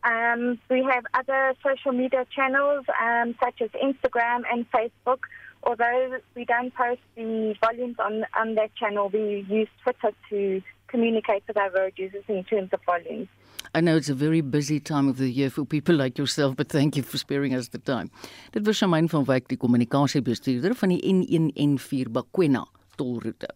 Um, 0.03 0.59
we 0.69 0.83
have 0.83 1.05
other 1.13 1.53
social 1.63 1.91
media 1.91 2.25
channels 2.35 2.85
um, 2.99 3.35
such 3.43 3.61
as 3.61 3.69
Instagram 3.71 4.41
and 4.51 4.65
Facebook. 4.71 5.19
Although 5.63 6.19
we 6.35 6.45
don't 6.45 6.73
post 6.73 7.01
the 7.15 7.55
volumes 7.61 7.97
on, 7.99 8.25
on 8.39 8.55
that 8.55 8.75
channel, 8.75 9.09
we 9.09 9.45
use 9.47 9.69
Twitter 9.83 10.11
to 10.29 10.61
communicate 10.87 11.43
with 11.47 11.57
our 11.57 11.71
road 11.71 11.93
users 11.95 12.23
in 12.27 12.43
terms 12.43 12.69
of 12.73 12.79
volumes. 12.85 13.27
I 13.73 13.79
know 13.79 13.95
it's 13.95 14.09
a 14.09 14.15
very 14.15 14.41
busy 14.41 14.79
time 14.79 15.07
of 15.07 15.17
the 15.17 15.29
year 15.29 15.49
for 15.49 15.65
people 15.65 15.95
like 15.95 16.17
yourself, 16.17 16.55
but 16.57 16.69
thank 16.69 16.97
you 16.97 17.03
for 17.03 17.17
sparing 17.17 17.53
us 17.53 17.69
the 17.69 17.77
time. 17.77 18.09
Dit 18.51 18.65
was 18.65 18.77
Shamaine 18.77 19.07
van 19.07 19.23
Wyk, 19.25 19.47
die 19.47 19.57
kommunikasiebestuurder 19.57 20.75
van 20.75 20.89
die 20.89 20.99
N1N4 21.13 22.11
Bakwena 22.11 22.65
tolroete. 22.99 23.47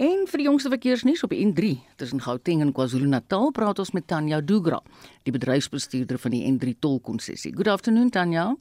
En 0.00 0.24
vir 0.26 0.40
die 0.40 0.46
jongste 0.48 0.72
verkeersnuus 0.72 1.22
op 1.26 1.34
die 1.34 1.42
N3 1.44 1.74
tussen 2.00 2.22
Gauteng 2.24 2.62
en 2.64 2.72
KwaZulu-Natal 2.72 3.50
praat 3.52 3.82
ons 3.82 3.92
met 3.92 4.06
Tanya 4.08 4.40
Dugra, 4.40 4.80
die 5.26 5.34
bedryfsbestuurder 5.34 6.18
van 6.22 6.32
die 6.32 6.46
N3 6.48 6.78
tolkonssessie. 6.80 7.52
Good 7.52 7.68
afternoon 7.68 8.10
Tanya. 8.10 8.54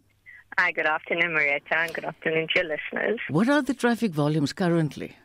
Hi, 0.58 0.72
good 0.72 0.86
afternoon 0.86 1.34
Marietta 1.34 1.78
and 1.78 1.94
good 1.94 2.06
afternoon 2.06 2.48
to 2.54 2.60
your 2.60 2.70
listeners. 2.70 3.20
What 3.30 3.48
are 3.48 3.62
the 3.62 3.74
traffic 3.74 4.12
volumes 4.12 4.54
currently? 4.54 5.16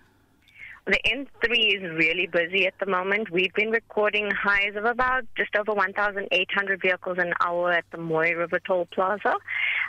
The 0.86 1.00
N3 1.04 1.74
is 1.74 1.82
really 1.98 2.28
busy 2.28 2.64
at 2.64 2.74
the 2.78 2.86
moment. 2.86 3.32
We've 3.32 3.52
been 3.54 3.70
recording 3.70 4.30
highs 4.30 4.76
of 4.76 4.84
about 4.84 5.24
just 5.36 5.56
over 5.56 5.74
1,800 5.74 6.80
vehicles 6.80 7.18
an 7.18 7.32
hour 7.40 7.72
at 7.72 7.84
the 7.90 7.98
Moy 7.98 8.34
River 8.34 8.60
Toll 8.64 8.86
Plaza. 8.94 9.34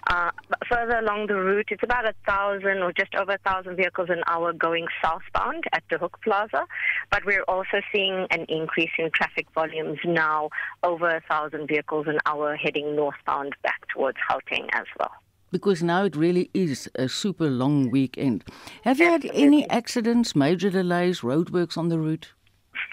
Uh, 0.10 0.32
further 0.67 0.97
along 0.97 1.28
the 1.28 1.36
route, 1.36 1.67
it's 1.69 1.84
about 1.84 2.06
a 2.06 2.15
thousand 2.28 2.82
or 2.82 2.91
just 2.91 3.13
over 3.13 3.34
a 3.34 3.38
thousand 3.47 3.76
vehicles 3.76 4.10
an 4.10 4.23
hour 4.26 4.54
going 4.54 4.88
southbound 5.04 5.65
at 5.71 5.84
the 5.91 6.00
Hook 6.00 6.17
Plaza. 6.23 6.65
But 7.12 7.26
we're 7.28 7.43
also 7.43 7.80
seeing 7.93 8.26
an 8.32 8.47
increase 8.50 8.91
in 8.97 9.12
traffic 9.12 9.45
volumes 9.54 10.00
now, 10.04 10.50
over 10.82 11.08
a 11.08 11.21
thousand 11.30 11.67
vehicles 11.67 12.08
an 12.08 12.17
hour 12.26 12.56
heading 12.56 12.95
northbound 12.95 13.54
back 13.62 13.82
towards 13.93 14.17
Gauteng 14.28 14.67
as 14.73 14.88
well 15.00 15.12
because 15.51 15.83
now 15.83 16.03
it 16.03 16.15
really 16.15 16.49
is 16.53 16.89
a 16.95 17.07
super 17.10 17.49
long 17.49 17.89
weekend. 17.89 18.43
Have 18.83 18.99
you 18.99 19.05
had 19.10 19.25
any 19.33 19.69
accidents, 19.69 20.36
major 20.36 20.69
delays, 20.69 21.21
roadworks 21.21 21.77
on 21.77 21.89
the 21.89 21.99
route? 21.99 22.33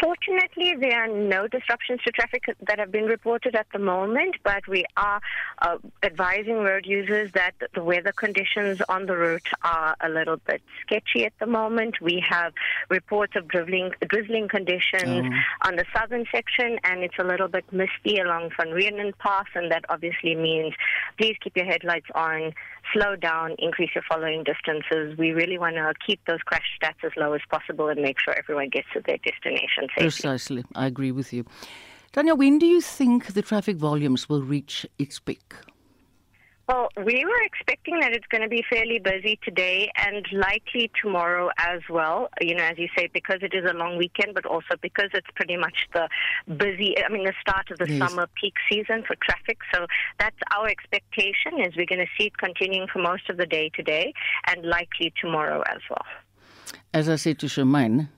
Fortunately, 0.00 0.74
there 0.78 1.04
are 1.04 1.08
no 1.08 1.46
disruptions 1.46 2.00
to 2.02 2.10
traffic 2.10 2.44
that 2.66 2.78
have 2.78 2.90
been 2.90 3.04
reported 3.04 3.54
at 3.54 3.66
the 3.72 3.78
moment, 3.78 4.36
but 4.42 4.66
we 4.66 4.84
are 4.96 5.20
uh, 5.62 5.78
advising 6.02 6.58
road 6.58 6.84
users 6.84 7.30
that 7.32 7.54
the 7.74 7.82
weather 7.82 8.12
conditions 8.12 8.82
on 8.88 9.06
the 9.06 9.16
route 9.16 9.48
are 9.62 9.94
a 10.00 10.08
little 10.08 10.36
bit 10.36 10.62
sketchy 10.82 11.24
at 11.24 11.32
the 11.38 11.46
moment. 11.46 12.00
We 12.00 12.24
have 12.28 12.52
reports 12.90 13.34
of 13.36 13.46
drizzling, 13.48 13.92
drizzling 14.08 14.48
conditions 14.48 15.32
oh. 15.32 15.68
on 15.68 15.76
the 15.76 15.84
southern 15.96 16.24
section, 16.30 16.78
and 16.84 17.02
it's 17.02 17.18
a 17.18 17.24
little 17.24 17.48
bit 17.48 17.64
misty 17.72 18.18
along 18.18 18.50
Van 18.56 18.68
Rieenen 18.68 19.16
Pass, 19.18 19.46
and 19.54 19.70
that 19.70 19.84
obviously 19.88 20.34
means 20.34 20.74
please 21.18 21.36
keep 21.40 21.56
your 21.56 21.66
headlights 21.66 22.08
on 22.14 22.52
slow 22.92 23.16
down, 23.16 23.54
increase 23.58 23.90
your 23.94 24.04
following 24.08 24.44
distances. 24.44 25.16
We 25.18 25.30
really 25.30 25.58
want 25.58 25.76
to 25.76 25.92
keep 26.06 26.20
those 26.26 26.40
crash 26.44 26.78
stats 26.80 27.04
as 27.04 27.12
low 27.16 27.32
as 27.32 27.40
possible 27.50 27.88
and 27.88 28.00
make 28.00 28.18
sure 28.20 28.34
everyone 28.34 28.68
gets 28.68 28.88
to 28.94 29.00
their 29.06 29.18
destination 29.18 29.88
safely. 29.96 30.02
Precisely. 30.02 30.64
I 30.74 30.86
agree 30.86 31.12
with 31.12 31.32
you. 31.32 31.44
Tanya, 32.12 32.34
when 32.34 32.58
do 32.58 32.66
you 32.66 32.80
think 32.80 33.34
the 33.34 33.42
traffic 33.42 33.76
volumes 33.76 34.28
will 34.28 34.42
reach 34.42 34.86
its 34.98 35.18
peak? 35.18 35.54
Well, 36.66 36.88
we 36.96 37.24
were 37.24 37.42
expecting 37.44 38.00
that 38.00 38.12
it's 38.12 38.26
going 38.28 38.42
to 38.42 38.48
be 38.48 38.64
fairly 38.70 38.98
busy 38.98 39.38
today 39.44 39.90
and 39.96 40.26
likely 40.32 40.90
tomorrow 41.00 41.50
as 41.58 41.80
well. 41.90 42.28
You 42.40 42.54
know, 42.54 42.64
as 42.64 42.78
you 42.78 42.88
say, 42.96 43.10
because 43.12 43.40
it 43.42 43.52
is 43.52 43.70
a 43.70 43.74
long 43.74 43.98
weekend, 43.98 44.34
but 44.34 44.46
also 44.46 44.76
because 44.80 45.10
it's 45.12 45.26
pretty 45.34 45.58
much 45.58 45.88
the 45.92 46.08
busy, 46.56 46.94
I 47.04 47.12
mean, 47.12 47.24
the 47.24 47.34
start 47.40 47.70
of 47.70 47.78
the 47.78 47.90
yes. 47.90 48.08
summer 48.08 48.26
peak 48.40 48.54
season 48.70 49.04
for 49.06 49.14
traffic. 49.22 49.58
So 49.74 49.86
that's 50.18 50.36
our 50.56 50.66
expectation 50.66 51.60
is 51.60 51.76
we're 51.76 51.86
going 51.86 51.98
to 51.98 52.10
see 52.16 52.28
it 52.28 52.38
continuing 52.38 52.88
for 52.90 53.00
most 53.00 53.28
of 53.28 53.36
the 53.36 53.46
day 53.46 53.70
today 53.74 54.14
and 54.46 54.64
likely 54.64 55.12
tomorrow 55.20 55.62
as 55.68 55.80
well. 55.90 56.06
As 56.94 57.10
I 57.10 57.16
said 57.16 57.38
to 57.40 57.46
Shemaine, 57.46 58.08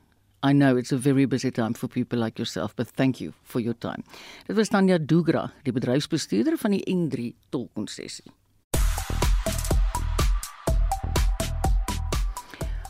I 0.47 0.53
know 0.53 0.77
it's 0.77 0.93
a 0.93 0.97
very 0.97 1.25
busy 1.25 1.51
time 1.51 1.75
for 1.75 1.89
people 1.89 2.21
like 2.21 2.39
yourself, 2.39 2.77
but 2.77 2.87
thank 2.87 3.21
you 3.21 3.33
for 3.43 3.59
your 3.61 3.75
time. 3.75 4.05
Dit 4.47 4.55
was 4.55 4.69
Tanya 4.69 4.99
Dugra, 4.99 5.51
die 5.67 5.73
bedryfsbestuurder 5.75 6.55
van 6.61 6.77
die 6.77 6.85
N3 6.87 7.33
tolkonssessie. 7.51 8.31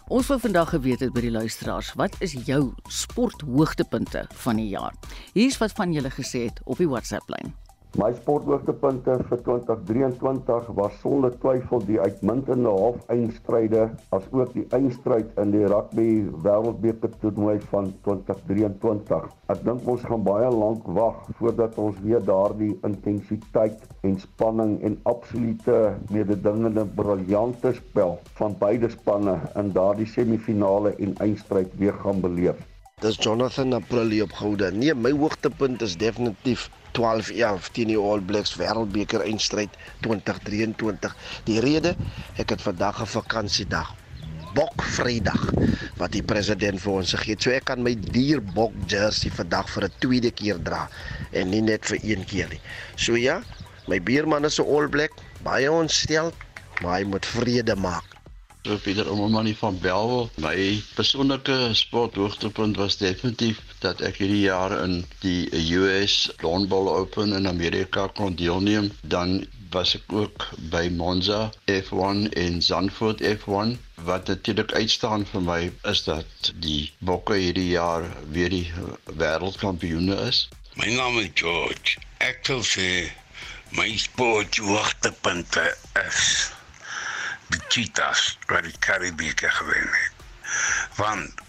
Ons 0.07 0.29
wil 0.29 0.38
vandag 0.45 0.75
geweet 0.77 1.01
het 1.01 1.16
by 1.16 1.25
die 1.25 1.33
luisteraars, 1.33 1.95
wat 1.97 2.21
is 2.21 2.37
jou 2.45 2.75
sporthoogtepunte 2.92 4.27
van 4.45 4.61
die 4.61 4.69
jaar? 4.77 4.92
Hier's 5.33 5.57
wat 5.57 5.73
van 5.81 5.97
julle 5.97 6.12
gesê 6.12 6.51
het 6.51 6.61
op 6.69 6.85
die 6.85 6.92
WhatsApp 6.92 7.33
lyn. 7.33 7.57
My 7.96 8.11
sporthoogtepunte 8.12 9.14
vir 9.28 9.38
2023 9.44 10.66
was 10.76 10.96
sonder 11.00 11.32
twyfel 11.40 11.80
die 11.88 11.96
uitmuntende 11.96 12.68
half-eindstryde 12.68 13.87
as 14.12 14.26
ook 14.37 14.52
die 14.52 14.64
eindstryd 14.76 15.30
in 15.40 15.54
die 15.54 15.62
rugby 15.72 16.04
wêreldbeker 16.44 17.14
toernooi 17.22 17.54
van 17.70 17.88
2023. 18.04 19.24
Ek 19.56 19.64
dink 19.64 19.88
ons 19.94 20.04
gaan 20.11 20.28
baie 20.28 20.52
lank 20.52 20.85
wag 21.00 21.24
voordat 21.40 21.80
ons 21.87 22.04
weer 22.04 22.20
daardie 22.28 22.74
intensiteit 22.85 23.88
en 24.04 24.20
spanning 24.28 24.76
en 24.85 25.00
absolute 25.16 25.80
mededingende 26.12 26.85
briljante 27.00 27.72
spel 27.80 28.18
van 28.37 28.61
beide 28.61 28.92
spanne 28.92 29.40
in 29.56 29.72
daardie 29.72 30.12
semifinale 30.18 30.92
en 31.00 31.16
eindstryd 31.30 31.72
weer 31.80 31.96
gaan 32.04 32.20
beleef. 32.20 32.61
Dis 33.04 33.18
Jonathan 33.20 33.74
Aprilli 33.76 34.22
op 34.24 34.30
Gouda. 34.32 34.70
Nee, 34.72 34.94
my 34.96 35.11
hoogtepunt 35.12 35.82
is 35.85 35.98
definitief 36.00 36.62
12-11 36.96 37.66
teen 37.76 37.90
die 37.92 37.98
All 38.00 38.22
Blacks 38.24 38.54
Wêreldbeker 38.56 39.20
eindstryd 39.20 39.74
2023. 40.06 41.16
Die 41.44 41.59
rede, 41.61 41.92
ek 42.40 42.54
het 42.54 42.64
vandag 42.64 43.02
'n 43.04 43.11
vakansiedag. 43.18 43.92
Bok 44.56 44.87
Vrydag 44.94 45.44
wat 46.00 46.16
die 46.16 46.24
president 46.24 46.80
vir 46.80 46.92
ons 46.92 47.12
gegee 47.12 47.37
het. 47.37 47.42
So 47.42 47.52
ek 47.52 47.68
kan 47.68 47.85
my 47.85 47.92
dier 48.16 48.40
bok 48.40 48.72
jersey 48.88 49.28
vandag 49.28 49.68
vir 49.76 49.90
'n 49.90 49.96
tweede 50.00 50.32
keer 50.32 50.56
dra 50.56 50.88
en 51.32 51.50
nie 51.50 51.61
net 51.61 51.85
vir 51.85 52.00
een 52.00 52.24
keer 52.24 52.48
nie. 52.48 52.62
So 52.96 53.20
ja, 53.20 53.42
my 53.88 54.00
buurman 54.00 54.48
is 54.48 54.59
'n 54.59 54.64
All 54.64 54.88
Black, 54.88 55.12
baie 55.44 55.68
ontstel, 55.68 56.32
maar 56.80 57.00
hy 57.00 57.04
moet 57.04 57.26
vrede 57.26 57.76
maak. 57.76 58.15
So 58.66 58.76
Pieter 58.79 59.07
Omomani 59.11 59.55
van 59.55 59.79
Belwel. 59.79 60.31
My 60.42 60.83
persoonlike 60.94 61.70
sporthoogtepunt 61.72 62.76
was 62.76 62.96
definitief 62.98 63.61
dat 63.79 64.00
ek 64.00 64.16
hierdie 64.18 64.40
jaar 64.48 64.74
in 64.83 65.05
die 65.22 65.46
US 65.79 66.16
Lawn 66.42 66.66
Bowl 66.66 66.90
Open 66.90 67.37
in 67.38 67.46
Amerika 67.46 68.09
kon 68.18 68.35
deelneem. 68.35 68.90
Dan 69.07 69.46
was 69.70 69.94
ek 69.94 70.11
ook 70.11 70.48
by 70.72 70.88
Monza 70.96 71.52
F1 71.70 72.26
en 72.35 72.59
Zandvoort 72.62 73.22
F1 73.22 73.79
Wat 74.02 74.26
natuurlik 74.26 74.72
uitstaan 74.72 75.26
vir 75.31 75.46
my 75.52 75.61
is 75.92 76.02
dat 76.09 76.50
die 76.66 76.90
bokke 76.98 77.38
hierdie 77.38 77.68
jaar 77.68 78.11
weer 78.35 78.50
die 78.50 78.66
wêreldkampioene 79.22 80.18
is. 80.26 80.48
My 80.74 80.90
naam 80.98 81.22
is 81.22 81.31
George. 81.38 81.96
Ek 82.18 82.42
wil 82.50 82.66
sê 82.66 82.90
my 83.79 83.88
sporthoogtepunte 84.09 85.70
is 86.02 86.26
die 87.52 87.61
cheetahs 87.68 88.38
wat 88.46 88.66
die 88.66 88.74
Karibieke 88.78 89.50
gewen 89.59 89.88
het. 89.88 90.12
Want 90.96 91.42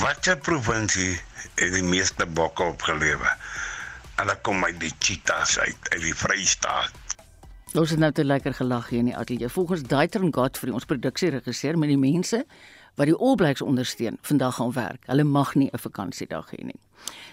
watter 0.00 0.38
provinsie 0.38 1.20
het 1.54 1.72
die 1.72 1.86
meeste 1.86 2.26
bokke 2.26 2.62
opgelewe? 2.62 3.34
Hulle 4.20 4.36
kom 4.42 4.64
uit 4.64 4.80
die 4.80 4.92
cheetahs 4.98 5.58
uit, 5.58 5.92
uit 5.92 6.02
die 6.02 6.14
Vrystaat. 6.14 6.92
Ons 7.78 7.92
het 7.94 8.00
nou 8.02 8.10
te 8.12 8.24
lekker 8.24 8.54
gelag 8.54 8.88
hier 8.90 8.98
in 8.98 9.12
die 9.12 9.16
ateljee. 9.16 9.48
Volgens 9.48 9.82
Daitron 9.86 10.34
Godfrey, 10.34 10.72
ons 10.74 10.88
produksieregisseur 10.90 11.78
met 11.78 11.92
die 11.92 12.00
mense 12.00 12.44
wat 12.94 13.06
die 13.06 13.16
All 13.16 13.34
Blacks 13.34 13.62
ondersteun, 13.62 14.18
vandag 14.22 14.54
gaan 14.54 14.72
werk. 14.72 15.06
Hulle 15.06 15.24
mag 15.24 15.54
nie 15.54 15.70
'n 15.72 15.78
vakansiedag 15.78 16.50
hê 16.50 16.64
nie. 16.64 16.80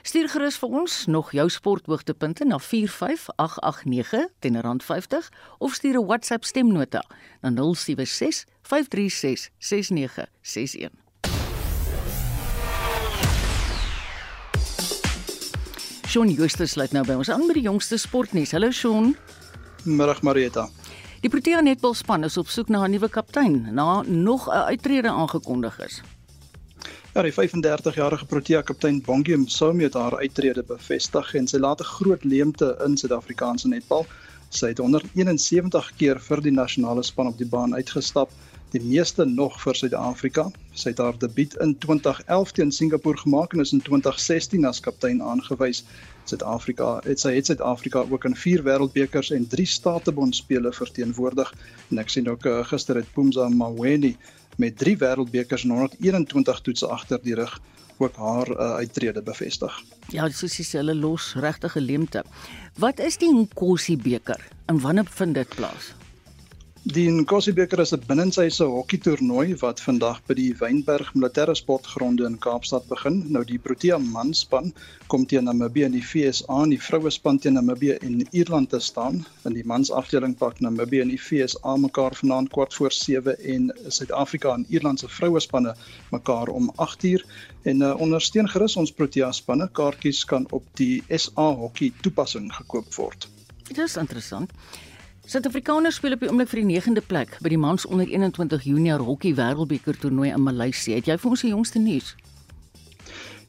Stuur 0.02 0.30
gerus 0.30 0.58
vir 0.58 0.70
ons 0.70 1.06
nog 1.06 1.32
jou 1.32 1.50
sporthoogtepunte 1.50 2.46
na 2.46 2.60
45889 2.60 4.28
teen 4.40 4.62
rand 4.62 4.84
50 4.84 5.30
of 5.58 5.74
stuur 5.74 6.00
'n 6.00 6.06
WhatsApp 6.06 6.44
stemnota 6.44 7.04
na 7.42 7.50
076 7.50 8.46
536 8.62 9.50
6961. 9.58 10.92
Shaun 16.08 16.30
Justus 16.30 16.72
sluit 16.72 16.92
nou 16.92 17.04
by 17.04 17.14
ons 17.14 17.30
aan 17.30 17.46
met 17.46 17.54
die 17.54 17.66
jongste 17.68 17.98
sportnuus. 17.98 18.52
Hallo 18.52 18.72
Shaun. 18.72 19.18
Middag 19.84 20.22
Marieta. 20.22 20.70
Die 21.18 21.30
Protea 21.34 21.64
netbalspan 21.66 22.28
is 22.28 22.36
op 22.38 22.50
soek 22.54 22.68
na 22.70 22.84
'n 22.86 22.92
nuwe 22.94 23.08
kaptein 23.10 23.74
na 23.74 24.02
nog 24.06 24.48
'n 24.48 24.68
uittrede 24.72 25.10
aangekondig 25.10 25.80
is. 25.80 26.02
Ja, 27.14 27.22
die 27.22 27.34
35-jarige 27.34 28.26
Protea 28.26 28.62
kaptein 28.62 29.02
Bongie 29.02 29.38
Msomi 29.38 29.84
het 29.84 29.94
haar 29.94 30.18
uittrede 30.18 30.64
bevestig 30.64 31.34
en 31.34 31.48
sy 31.48 31.58
laat 31.58 31.80
'n 31.82 31.84
groot 31.84 32.24
leemte 32.24 32.78
in 32.86 32.98
Suid-Afrikaanse 32.98 33.68
netbal. 33.68 34.06
Sy 34.50 34.68
het 34.68 34.78
171 34.78 35.92
keer 35.98 36.20
vir 36.20 36.42
die 36.42 36.52
nasionale 36.52 37.04
span 37.04 37.28
op 37.28 37.38
die 37.38 37.50
baan 37.50 37.74
uitgestap, 37.74 38.30
die 38.74 38.82
meeste 38.84 39.26
nog 39.26 39.56
vir 39.62 39.78
Suid-Afrika. 39.80 40.48
Sy 40.76 40.92
het 40.92 41.00
haar 41.02 41.18
debuut 41.20 41.56
in 41.64 41.74
2011 41.84 42.52
teen 42.58 42.72
Singapore 42.72 43.18
gemaak 43.18 43.54
en 43.54 43.64
is 43.64 43.72
in 43.76 43.82
2016 43.82 44.66
as 44.68 44.82
kaptein 44.84 45.22
aangewys. 45.24 45.84
Suid-Afrika 46.28 46.98
het 47.06 47.24
sy 47.24 47.34
het 47.38 47.48
Suid-Afrika 47.48 48.04
ook 48.10 48.28
in 48.28 48.36
4 48.36 48.66
wêreldbekers 48.68 49.32
en 49.32 49.48
3 49.48 49.66
statebondspele 49.66 50.74
verteenwoordig 50.76 51.54
en 51.92 52.04
ek 52.04 52.12
sien 52.12 52.28
ook 52.30 52.46
uh, 52.46 52.60
gister 52.68 53.00
het 53.00 53.08
Pumza 53.16 53.48
Maweni 53.50 54.16
met 54.58 54.78
3 54.78 54.98
wêreldbekers 55.00 55.64
en 55.64 55.76
121 55.78 56.62
toetse 56.66 56.88
agter 56.92 57.24
die 57.24 57.38
rug 57.40 57.60
ook 57.98 58.16
haar 58.16 58.50
uh, 58.52 58.74
uittrede 58.84 59.24
bevestig. 59.26 59.74
Ja, 60.14 60.28
soos 60.30 60.58
jy 60.60 60.66
sê, 60.68 60.82
hulle 60.84 60.94
los 60.96 61.34
regtig 61.40 61.78
'n 61.78 61.86
leemte. 61.86 62.24
Wat 62.78 63.00
is 63.00 63.18
die 63.18 63.32
Nkosi 63.34 63.98
beker 63.98 64.44
en 64.68 64.80
wanneer 64.80 65.08
vind 65.10 65.34
dit 65.34 65.56
plaas? 65.56 65.96
Die 66.88 67.10
Nkosi 67.12 67.52
beker 67.52 67.82
is 67.84 67.92
'n 67.96 68.04
binnenshuise 68.10 68.66
hokkie-toernooi 68.74 69.56
wat 69.62 69.82
vandag 69.86 70.22
by 70.28 70.36
die 70.38 70.54
Wynberg 70.60 71.10
Militêre 71.16 71.56
Sportgronde 71.60 72.24
in 72.24 72.38
Kaapstad 72.46 72.88
begin. 72.88 73.18
Nou 73.36 73.42
die 73.50 73.58
Protea 73.60 73.98
manspan 73.98 74.72
kom 75.12 75.26
teen 75.26 75.44
Namibië 75.50 75.84
en 75.90 75.98
die 75.98 76.04
FSA 76.12 76.62
en 76.64 76.72
die 76.72 76.80
vrouespan 76.86 77.42
teen 77.44 77.60
Namibië 77.60 77.98
en 78.08 78.24
Ierland 78.32 78.70
te 78.70 78.80
staan. 78.80 79.20
In 79.44 79.60
die 79.60 79.66
mansafdeling 79.68 80.38
pak 80.38 80.64
Namibië 80.64 81.02
en 81.02 81.12
die 81.12 81.20
FSA 81.20 81.76
mekaar 81.76 82.16
vanaand 82.16 82.54
kwart 82.56 82.74
voor 82.74 82.92
7 82.92 83.36
en 83.44 83.70
Suid-Afrika 83.88 84.54
en 84.56 84.66
Ierland 84.70 85.00
se 85.00 85.10
vrouespanne 85.10 85.76
mekaar 86.16 86.48
om 86.48 86.72
8uur 86.88 87.28
en 87.64 87.82
uh, 87.82 87.96
ondersteun 88.00 88.48
gerus 88.50 88.80
ons 88.80 88.92
Protea 88.92 89.32
spanne. 89.32 89.68
Kaartjies 89.74 90.24
kan 90.26 90.48
op 90.52 90.64
die 90.80 91.04
SA 91.10 91.52
hokkie 91.52 91.94
toepassing 92.02 92.48
gekoop 92.62 92.94
word. 92.96 93.28
Dit 93.68 93.78
is 93.78 93.98
interessant. 93.98 94.52
Suid-Afrikaners 95.28 95.98
speel 96.00 96.14
op 96.16 96.22
die 96.24 96.30
oomblik 96.32 96.48
vir 96.48 96.62
die 96.62 96.78
9de 96.78 97.02
plek 97.04 97.34
by 97.44 97.50
die 97.52 97.60
mans 97.60 97.84
onder 97.92 98.08
21 98.08 98.64
junior 98.64 99.02
hokkie 99.04 99.34
wêreldbeker 99.36 99.98
toernooi 100.00 100.30
in 100.32 100.40
Maleisië. 100.46 100.94
Het 100.96 101.10
jy 101.10 101.18
vir 101.20 101.34
ons 101.34 101.44
die 101.44 101.52
jongste 101.52 101.82
nuus? 101.84 102.14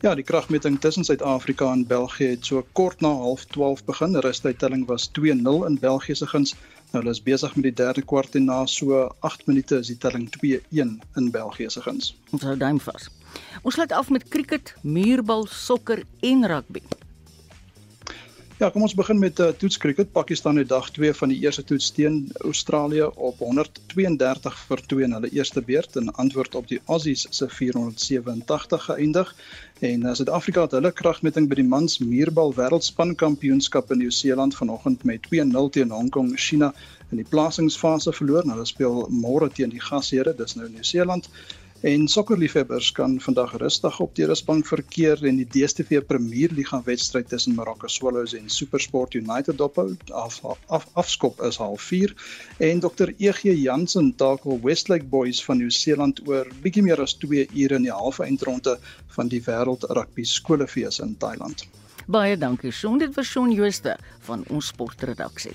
Ja, 0.02 0.16
die 0.18 0.26
kragmeting 0.26 0.80
tussen 0.82 1.06
Suid-Afrika 1.06 1.70
en 1.70 1.86
België 1.86 2.32
het 2.32 2.50
so 2.50 2.64
kort 2.74 2.98
na 3.00 3.14
12:30 3.14 3.86
begin. 3.86 4.18
Die 4.18 4.26
rustuittelling 4.26 4.84
was 4.90 5.06
2-0 5.20 5.66
in 5.70 5.78
België 5.78 6.18
se 6.18 6.26
guns. 6.26 6.56
Nou 6.90 7.04
hulle 7.04 7.14
is 7.14 7.22
besig 7.22 7.54
met 7.54 7.70
die 7.70 7.76
derde 7.84 8.02
kwart 8.02 8.34
en 8.34 8.50
na 8.50 8.66
so 8.66 9.06
8 9.20 9.46
minute 9.46 9.78
is 9.78 9.86
die 9.86 9.98
telling 9.98 10.28
2-1 10.42 10.98
in 11.14 11.30
België 11.30 11.70
se 11.70 11.80
guns. 11.80 12.16
Ons 12.30 12.42
hou 12.42 12.56
duim 12.56 12.80
vas. 12.80 13.10
Ons 13.62 13.74
sluit 13.74 13.92
af 13.92 14.10
met 14.10 14.28
cricket, 14.28 14.74
muurbal, 14.82 15.46
sokker 15.46 16.02
en 16.20 16.46
rugby. 16.46 16.82
Ja, 18.58 18.72
kom 18.74 18.82
ons 18.82 18.94
begin 18.98 19.20
met 19.22 19.38
uh, 19.38 19.52
toets 19.54 19.76
cricket. 19.78 20.08
Pakistan 20.10 20.56
het 20.58 20.66
dag 20.68 20.88
2 20.90 21.12
van 21.14 21.30
die 21.30 21.36
eerste 21.44 21.62
toets 21.64 21.92
teen 21.94 22.16
Australië 22.42 23.04
op 23.14 23.38
132 23.38 24.56
vir 24.70 24.80
2 24.92 25.04
in 25.06 25.14
hulle 25.14 25.30
eerste 25.30 25.62
beurt 25.62 25.94
in 26.00 26.10
antwoord 26.24 26.56
op 26.58 26.66
die 26.66 26.80
Aussies 26.90 27.22
se 27.30 27.46
487 27.48 28.88
geëindig. 28.88 29.30
En 29.78 30.02
uh, 30.02 30.14
Suid-Afrika 30.18 30.64
het 30.66 30.74
hulle 30.74 30.90
kragmeting 30.90 31.46
by 31.46 31.60
die 31.60 31.68
mans 31.68 32.00
muurbal 32.02 32.50
wêreldspan 32.58 33.14
kampioenskap 33.22 33.94
in 33.94 34.02
Nieu-Seeland 34.02 34.58
vanoggend 34.58 35.06
met 35.06 35.30
2-0 35.30 35.70
teen 35.78 35.94
Hong 35.94 36.10
Kong 36.10 36.34
China 36.34 36.72
in 37.12 37.22
die 37.22 37.28
plasingsfase 37.30 38.10
verloor. 38.12 38.42
Nou, 38.42 38.58
hulle 38.58 38.66
speel 38.66 39.04
môre 39.22 39.52
teen 39.54 39.70
die 39.70 39.86
gasheere, 39.86 40.34
dis 40.34 40.58
nou 40.58 40.66
Nieu-Seeland. 40.66 41.30
En 41.80 42.08
sokkerliefhebbers 42.08 42.92
kan 42.92 43.20
vandag 43.20 43.52
rustig 43.56 44.00
op 44.00 44.14
die 44.18 44.24
rusbank 44.26 44.66
verkeer 44.66 45.20
en 45.22 45.36
die 45.38 45.46
DStv 45.46 46.00
Premier 46.06 46.50
Liga 46.50 46.80
wedstryd 46.82 47.28
tussen 47.30 47.54
Marokko 47.54 47.86
Swallows 47.86 48.34
en 48.34 48.48
SuperSport 48.50 49.14
United 49.14 49.58
dophou. 49.58 49.94
Af, 50.10 50.40
af, 50.66 50.86
afskop 50.92 51.38
is 51.46 51.58
04:30 51.58 52.14
en 52.58 52.80
Dr 52.80 53.12
EG 53.18 53.42
Jansen 53.42 54.14
takel 54.16 54.58
Westlake 54.62 55.04
Boys 55.04 55.44
van 55.44 55.56
Nieu-Seeland 55.56 56.20
oor 56.26 56.50
bietjie 56.62 56.82
meer 56.82 57.00
as 57.00 57.14
2 57.14 57.46
ure 57.54 57.74
in 57.74 57.86
die 57.86 57.94
halve 57.94 58.24
eindronde 58.24 58.78
van 59.14 59.28
die 59.28 59.42
Wêreld 59.46 59.86
Rugby 59.88 60.24
Skolefees 60.24 60.98
in 60.98 61.14
Thailand. 61.18 61.68
Baie 62.06 62.38
dankie 62.38 62.72
Shaun, 62.72 62.98
dit 62.98 63.14
was 63.14 63.26
Shaun 63.26 63.52
Jooste 63.52 63.98
van 64.26 64.42
ons 64.48 64.66
sportredaksie. 64.66 65.54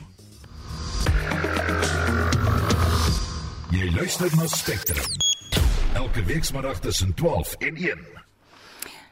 Jy 3.74 3.92
luister 3.92 4.32
na 4.38 4.48
Spectrum 4.48 5.33
elke 5.93 6.23
weekmiddag 6.25 6.79
tussen 6.79 7.13
12 7.13 7.53
en 7.53 7.75
1. 7.75 7.99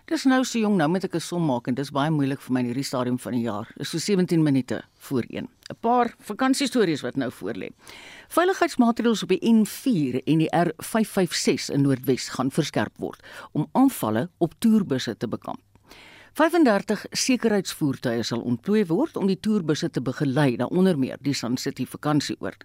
Dis 0.06 0.24
nou 0.24 0.42
so 0.44 0.60
jong 0.60 0.76
nou 0.76 0.90
met 0.90 1.04
ek 1.04 1.16
'n 1.16 1.20
som 1.20 1.46
maak 1.46 1.68
en 1.68 1.74
dis 1.74 1.92
baie 1.92 2.12
moeilik 2.12 2.42
vir 2.42 2.54
my 2.54 2.60
in 2.60 2.66
hierdie 2.66 2.84
stadium 2.84 3.20
van 3.20 3.32
die 3.32 3.42
jaar. 3.42 3.68
Is 3.78 3.90
so 3.90 3.98
17 3.98 4.44
minute 4.44 4.84
voor 4.98 5.24
1. 5.30 5.48
'n 5.70 5.76
Paar 5.80 6.16
vakansiestories 6.20 7.02
wat 7.02 7.16
nou 7.16 7.32
voorlê. 7.32 7.70
Veiligheidsmaatreëls 8.28 9.24
op 9.24 9.30
die 9.30 9.40
N4 9.42 10.24
en 10.26 10.38
die 10.38 10.50
R556 10.50 11.70
in 11.74 11.82
Noordwes 11.82 12.30
gaan 12.30 12.52
verskerp 12.52 12.98
word 12.98 13.24
om 13.52 13.68
aanvalle 13.72 14.30
op 14.38 14.54
toerbusse 14.60 15.18
te 15.18 15.28
bekamp. 15.28 15.71
35 16.34 17.02
sekuriteitsvoertuie 17.12 18.24
sal 18.24 18.40
ontplooi 18.48 18.86
word 18.88 19.18
om 19.20 19.28
die 19.28 19.36
toerbusse 19.36 19.90
te 19.92 20.00
begelei 20.00 20.54
na 20.62 20.70
onder 20.72 20.96
meer 20.96 21.20
die 21.20 21.34
Sun 21.36 21.58
City 21.60 21.84
vakansieoord. 21.84 22.64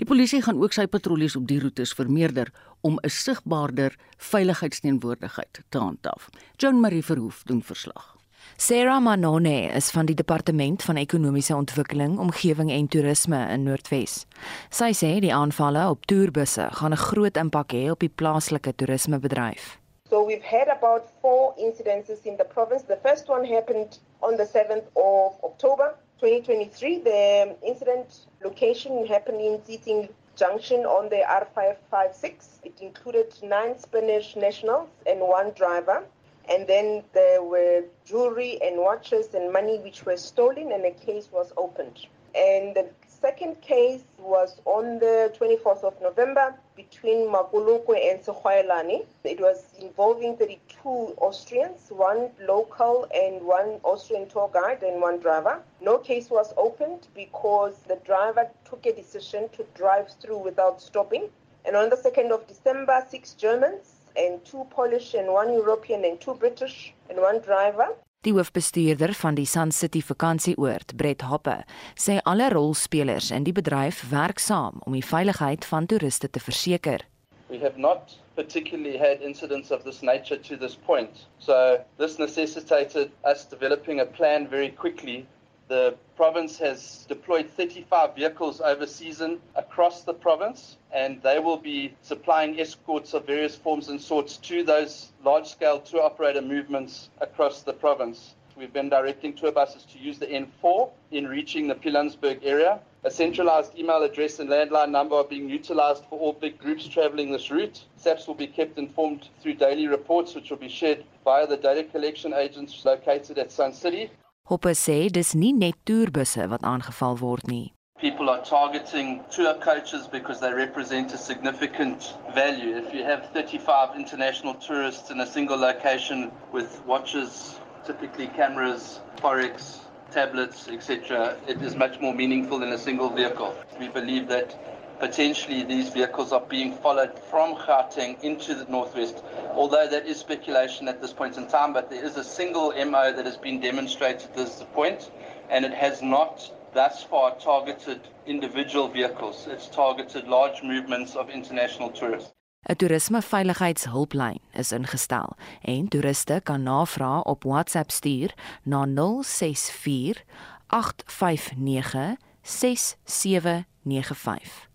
Die 0.00 0.08
polisie 0.08 0.40
gaan 0.44 0.60
ook 0.60 0.72
sy 0.72 0.86
patrollies 0.88 1.36
op 1.36 1.44
die 1.48 1.58
roetes 1.60 1.92
vermeerder 1.92 2.48
om 2.80 2.98
'n 3.02 3.10
sigbaarder 3.10 3.96
veiligheidsteenwoordigheid 4.16 5.60
te 5.68 5.78
handhaaf. 5.78 6.30
Joan 6.56 6.80
Marie 6.80 7.04
Verhoef 7.04 7.42
doen 7.44 7.62
verslag. 7.62 8.16
Sarah 8.56 9.00
Manone 9.00 9.70
is 9.74 9.90
van 9.90 10.06
die 10.06 10.14
departement 10.14 10.82
van 10.82 10.96
ekonomiese 10.96 11.56
ontwikkeling, 11.56 12.18
omgewing 12.18 12.70
en 12.70 12.88
toerisme 12.88 13.48
in 13.48 13.62
Noordwes. 13.62 14.26
Sy 14.70 14.92
sê 14.92 15.20
die 15.20 15.34
aanvalle 15.34 15.88
op 15.88 16.06
toerbusse 16.06 16.68
gaan 16.72 16.92
'n 16.92 16.96
groot 16.96 17.36
impak 17.36 17.72
hê 17.72 17.90
op 17.90 18.00
die 18.00 18.12
plaaslike 18.14 18.72
toerismebedryf. 18.74 19.81
So 20.12 20.22
we've 20.22 20.42
had 20.42 20.68
about 20.68 21.08
four 21.22 21.56
incidences 21.56 22.26
in 22.26 22.36
the 22.36 22.44
province. 22.44 22.82
The 22.82 22.96
first 22.96 23.30
one 23.30 23.46
happened 23.46 23.98
on 24.22 24.36
the 24.36 24.44
7th 24.44 24.84
of 24.94 25.42
October 25.42 25.94
2023. 26.20 26.98
The 26.98 27.56
incident 27.66 28.26
location 28.44 29.06
happened 29.06 29.40
in 29.40 29.64
Seating 29.64 30.10
Junction 30.36 30.80
on 30.80 31.08
the 31.08 31.24
R556. 31.26 32.58
It 32.62 32.74
included 32.82 33.32
nine 33.42 33.78
Spanish 33.78 34.36
nationals 34.36 34.90
and 35.06 35.18
one 35.20 35.52
driver. 35.52 36.04
And 36.46 36.66
then 36.66 37.04
there 37.14 37.42
were 37.42 37.84
jewelry 38.04 38.60
and 38.62 38.76
watches 38.76 39.32
and 39.32 39.50
money 39.50 39.78
which 39.78 40.04
were 40.04 40.18
stolen, 40.18 40.72
and 40.72 40.84
a 40.84 40.90
case 40.90 41.30
was 41.32 41.54
opened. 41.56 42.06
And 42.34 42.74
the 42.74 42.90
second 43.22 43.60
case 43.60 44.02
was 44.18 44.60
on 44.64 44.98
the 44.98 45.32
24th 45.38 45.84
of 45.84 45.94
November 46.02 46.56
between 46.74 47.28
Maguluko 47.28 47.94
and 47.94 48.20
Sekhoyalani. 48.20 49.06
It 49.22 49.38
was 49.38 49.62
involving 49.80 50.36
32 50.36 50.88
Austrians, 51.18 51.86
one 51.90 52.30
local 52.40 53.06
and 53.14 53.40
one 53.42 53.78
Austrian 53.84 54.28
tour 54.28 54.50
guide 54.52 54.82
and 54.82 55.00
one 55.00 55.20
driver. 55.20 55.62
No 55.80 55.98
case 55.98 56.30
was 56.30 56.52
opened 56.56 57.06
because 57.14 57.76
the 57.86 58.00
driver 58.04 58.50
took 58.68 58.84
a 58.86 58.92
decision 58.92 59.48
to 59.50 59.64
drive 59.74 60.10
through 60.20 60.38
without 60.38 60.82
stopping. 60.82 61.28
And 61.64 61.76
on 61.76 61.90
the 61.90 61.96
2nd 61.96 62.32
of 62.32 62.48
December, 62.48 63.06
six 63.08 63.34
Germans 63.34 64.10
and 64.16 64.44
two 64.44 64.66
Polish 64.70 65.14
and 65.14 65.32
one 65.32 65.52
European 65.52 66.04
and 66.04 66.20
two 66.20 66.34
British 66.34 66.92
and 67.08 67.20
one 67.20 67.38
driver. 67.38 67.94
Die 68.22 68.30
hoofbestuurder 68.30 69.10
van 69.18 69.34
die 69.34 69.46
Sun 69.50 69.72
City 69.74 69.98
vakansieoord, 70.06 70.92
Brett 70.94 71.24
Hoppe, 71.26 71.56
sê 71.98 72.20
alle 72.22 72.52
rolspelers 72.52 73.32
in 73.34 73.42
die 73.42 73.54
bedryf 73.56 74.04
werk 74.12 74.38
saam 74.38 74.78
om 74.86 74.94
die 74.94 75.02
veiligheid 75.02 75.66
van 75.66 75.88
toeriste 75.90 76.30
te 76.30 76.38
verseker. 76.38 77.02
We 77.50 77.58
have 77.58 77.74
not 77.74 78.14
particularly 78.36 78.94
had 78.94 79.26
incidents 79.26 79.72
of 79.74 79.82
this 79.82 80.04
nature 80.06 80.38
to 80.38 80.56
this 80.56 80.76
point. 80.86 81.26
So 81.40 81.82
this 81.98 82.20
necessitated 82.22 83.10
us 83.26 83.42
developing 83.44 83.98
a 83.98 84.06
plan 84.06 84.46
very 84.46 84.70
quickly. 84.70 85.26
The 85.72 85.94
province 86.16 86.58
has 86.58 87.06
deployed 87.08 87.48
35 87.48 88.14
vehicles 88.14 88.60
over 88.60 88.86
season 88.86 89.40
across 89.54 90.02
the 90.02 90.12
province, 90.12 90.76
and 90.92 91.22
they 91.22 91.38
will 91.38 91.56
be 91.56 91.94
supplying 92.02 92.60
escorts 92.60 93.14
of 93.14 93.24
various 93.24 93.56
forms 93.56 93.88
and 93.88 93.98
sorts 93.98 94.36
to 94.48 94.64
those 94.64 95.12
large 95.24 95.46
scale 95.46 95.80
tour 95.80 96.02
operator 96.02 96.42
movements 96.42 97.08
across 97.22 97.62
the 97.62 97.72
province. 97.72 98.34
We've 98.54 98.70
been 98.70 98.90
directing 98.90 99.32
tour 99.32 99.50
buses 99.50 99.84
to 99.84 99.98
use 99.98 100.18
the 100.18 100.26
N4 100.26 100.90
in 101.10 101.26
reaching 101.26 101.68
the 101.68 101.74
Pilansberg 101.74 102.40
area. 102.42 102.78
A 103.04 103.10
centralized 103.10 103.74
email 103.78 104.02
address 104.02 104.40
and 104.40 104.50
landline 104.50 104.90
number 104.90 105.16
are 105.16 105.24
being 105.24 105.48
utilized 105.48 106.04
for 106.04 106.18
all 106.20 106.34
big 106.34 106.58
groups 106.58 106.86
traveling 106.86 107.32
this 107.32 107.50
route. 107.50 107.82
SAPs 107.96 108.26
will 108.26 108.34
be 108.34 108.46
kept 108.46 108.76
informed 108.76 109.30
through 109.40 109.54
daily 109.54 109.86
reports, 109.86 110.34
which 110.34 110.50
will 110.50 110.58
be 110.58 110.68
shared 110.68 111.02
via 111.24 111.46
the 111.46 111.56
data 111.56 111.82
collection 111.82 112.34
agents 112.34 112.84
located 112.84 113.38
at 113.38 113.50
Sun 113.50 113.72
City. 113.72 114.10
Hoppe 114.50 114.72
sê 114.74 114.94
dis 115.16 115.28
nie 115.40 115.52
net 115.54 115.76
toerbusse 115.88 116.44
wat 116.52 116.64
aangeval 116.70 117.14
word 117.20 117.44
nie. 117.50 117.72
People 118.00 118.28
are 118.28 118.42
targeting 118.44 119.20
tour 119.30 119.54
coaches 119.66 120.08
because 120.08 120.40
they 120.40 120.52
represent 120.52 121.14
a 121.14 121.16
significant 121.16 122.16
value. 122.34 122.76
If 122.76 122.92
you 122.92 123.04
have 123.04 123.30
35 123.30 123.94
international 123.94 124.54
tourists 124.54 125.12
in 125.12 125.20
a 125.20 125.26
single 125.26 125.56
location 125.56 126.32
with 126.52 126.84
watches, 126.86 127.54
typically 127.86 128.26
cameras, 128.26 129.00
forex, 129.18 129.78
tablets, 130.10 130.66
etc., 130.66 131.36
it 131.46 131.62
is 131.62 131.76
much 131.76 132.00
more 132.00 132.12
meaningful 132.12 132.58
than 132.58 132.72
a 132.72 132.78
single 132.78 133.10
vehicle. 133.10 133.54
We 133.78 133.88
believe 133.88 134.26
that 134.26 134.71
potentially 135.02 135.64
these 135.64 135.88
vehicles 135.88 136.30
are 136.30 136.46
being 136.48 136.72
followed 136.76 137.18
from 137.30 137.56
Gauteng 137.56 138.22
into 138.22 138.54
the 138.54 138.64
northwest, 138.66 139.20
although 139.50 139.88
that 139.88 140.06
is 140.06 140.18
speculation 140.18 140.86
at 140.86 141.00
this 141.02 141.12
point 141.12 141.36
in 141.36 141.48
time, 141.48 141.72
but 141.72 141.90
there 141.90 142.04
is 142.04 142.16
a 142.16 142.22
single 142.22 142.68
MO 142.92 143.12
that 143.12 143.26
has 143.26 143.36
been 143.36 143.60
demonstrated 143.60 144.30
at 144.30 144.36
this 144.36 144.64
point, 144.72 145.10
and 145.50 145.64
it 145.64 145.74
has 145.74 146.02
not 146.02 146.48
thus 146.72 147.02
far 147.02 147.34
targeted 147.34 148.00
individual 148.26 148.86
vehicles. 148.86 149.48
It's 149.50 149.66
targeted 149.66 150.28
large 150.28 150.62
movements 150.62 151.16
of 151.16 151.30
international 151.30 151.90
tourists. 151.90 152.30
'n 152.68 152.76
Toerismeveiligheidshulplyn 152.76 154.38
is 154.54 154.72
ingestel 154.72 155.36
en 155.62 155.88
toeriste 155.88 156.40
kan 156.42 156.62
navraag 156.62 157.22
op 157.22 157.44
WhatsApp 157.44 157.90
stuur 157.90 158.34
na 158.62 158.86
064 158.86 160.22
859 160.66 162.16
6795. 162.42 164.71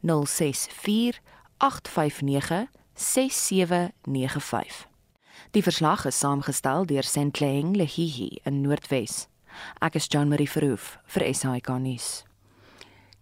064 0.00 1.20
859 1.58 2.68
6795. 2.94 4.86
Die 5.50 5.62
verslag 5.62 6.04
is 6.04 6.18
saamgestel 6.18 6.86
deur 6.86 7.02
Sentleng 7.02 7.76
Lehihi 7.76 8.40
in 8.44 8.60
Noordwes. 8.60 9.28
Ek 9.80 9.94
is 9.94 10.08
Jean 10.08 10.28
Marie 10.28 10.48
Verhoef 10.48 10.98
vir 11.12 11.34
SAK 11.34 11.68
nuus. 11.80 12.24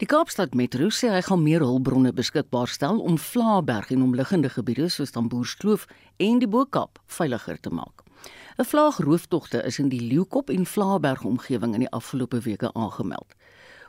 Die 0.02 0.06
Kaapstad 0.10 0.54
Metro 0.58 0.88
sê 0.90 1.12
hy 1.14 1.20
gaan 1.22 1.44
meer 1.44 1.62
hulpbronne 1.62 2.10
beskikbaar 2.14 2.66
stel 2.66 2.98
om 2.98 3.18
Vlaaberg 3.18 3.92
en 3.94 4.02
omliggende 4.02 4.50
gebiede 4.50 4.88
soos 4.90 5.14
Tamboerskloof 5.14 5.86
en 6.18 6.40
die 6.42 6.50
Bo-Kaap 6.50 6.98
veiliger 7.18 7.60
te 7.62 7.70
maak. 7.70 8.02
'n 8.58 8.64
Vlaagrooftogte 8.64 9.62
is 9.66 9.78
in 9.78 9.88
die 9.88 10.00
Leeukop 10.00 10.50
en 10.50 10.66
Vlaaberg 10.66 11.24
omgewing 11.24 11.74
in 11.74 11.86
die 11.86 11.90
afgelope 11.90 12.40
weke 12.40 12.70
aangemeld. 12.74 13.34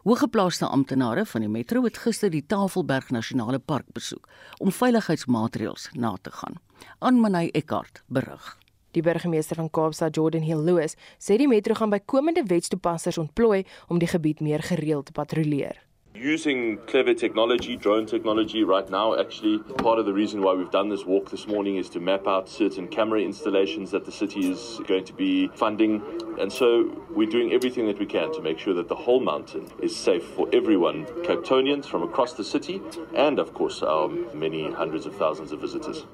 Hoëgeplaaste 0.06 0.68
amptenare 0.70 1.24
van 1.26 1.42
die 1.42 1.50
metro 1.50 1.82
het 1.82 1.96
gister 1.98 2.30
die 2.30 2.44
Tafelberg 2.46 3.08
Nasionale 3.10 3.58
Park 3.58 3.88
besoek 3.94 4.28
om 4.62 4.70
veiligheidsmaatreëls 4.70 5.88
na 5.98 6.12
te 6.22 6.30
gaan. 6.32 6.60
Anmanay 7.00 7.50
Eckart 7.58 8.04
berig. 8.06 8.52
Die 8.94 9.02
burgemeester 9.02 9.58
van 9.58 9.72
Kaapstad, 9.74 10.16
Jordan 10.16 10.46
Hill 10.46 10.62
Lewis, 10.62 10.94
sê 11.18 11.40
die 11.42 11.50
metro 11.50 11.74
gaan 11.74 11.90
by 11.90 12.04
komende 12.06 12.46
wetstoepassers 12.46 13.18
ontplooi 13.18 13.64
om 13.90 13.98
die 13.98 14.12
gebied 14.14 14.46
meer 14.46 14.62
gereeld 14.62 15.10
te 15.10 15.18
patrolleer. 15.18 15.82
Using 16.16 16.78
clever 16.88 17.14
technology, 17.14 17.76
drone 17.76 18.06
technology, 18.06 18.64
right 18.64 18.90
now, 18.90 19.20
actually, 19.20 19.60
part 19.80 20.00
of 20.00 20.06
the 20.06 20.14
reason 20.14 20.42
why 20.42 20.54
we've 20.54 20.72
done 20.72 20.88
this 20.88 21.06
walk 21.06 21.30
this 21.30 21.46
morning 21.46 21.76
is 21.76 21.90
to 21.90 22.00
map 22.00 22.26
out 22.26 22.48
certain 22.48 22.88
camera 22.88 23.20
installations 23.20 23.92
that 23.92 24.06
the 24.06 24.14
city 24.14 24.50
is 24.50 24.80
going 24.88 25.04
to 25.04 25.12
be 25.14 25.50
funding. 25.56 26.02
And 26.40 26.52
so 26.52 27.06
we're 27.14 27.30
doing 27.30 27.52
everything 27.52 27.86
that 27.88 28.00
we 28.00 28.06
can 28.06 28.32
to 28.32 28.42
make 28.42 28.58
sure 28.60 28.74
that 28.76 28.88
the 28.88 28.96
whole 28.96 29.20
mountain 29.20 29.68
is 29.82 29.94
safe 29.94 30.24
for 30.24 30.48
everyone, 30.54 31.06
Capetonians 31.26 31.86
from 31.86 32.02
across 32.02 32.32
the 32.32 32.46
city, 32.46 32.82
and 33.14 33.38
of 33.38 33.54
course, 33.54 33.84
our 33.84 34.08
many 34.34 34.72
hundreds 34.72 35.06
of 35.06 35.18
thousands 35.18 35.52
of 35.52 35.60
visitors. 35.60 36.06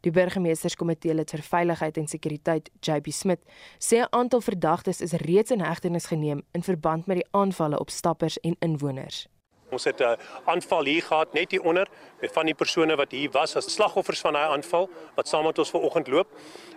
Die 0.00 0.12
burgemeesterskomitee 0.12 1.12
lid 1.12 1.28
vir 1.34 1.42
veiligheid 1.44 1.98
en 2.00 2.06
sekuriteit, 2.08 2.70
JP 2.80 3.12
Smit, 3.12 3.42
sê 3.78 3.98
'n 3.98 4.08
aantal 4.10 4.40
verdagtes 4.40 5.00
is 5.00 5.12
reeds 5.12 5.50
in 5.50 5.60
hegtenis 5.60 6.06
geneem 6.06 6.40
in 6.52 6.62
verband 6.62 7.06
met 7.06 7.16
die 7.16 7.28
aanvalle 7.32 7.78
op 7.78 7.90
stappers 7.90 8.38
en 8.40 8.56
inwoners. 8.60 9.26
Ons 9.70 9.84
het 9.84 10.00
'n 10.00 10.16
aanval 10.44 10.84
hier 10.84 11.02
gehad 11.02 11.32
net 11.32 11.50
hier 11.50 11.62
onder 11.62 11.86
van 12.32 12.46
die 12.46 12.54
persone 12.54 12.96
wat 12.96 13.10
hier 13.12 13.30
was 13.30 13.56
as 13.56 13.72
slagoffers 13.72 14.20
van 14.20 14.32
daai 14.32 14.48
aanval 14.56 14.88
wat 15.16 15.28
saam 15.28 15.44
met 15.44 15.58
ons 15.58 15.70
vanoggend 15.70 16.08
loop. 16.08 16.28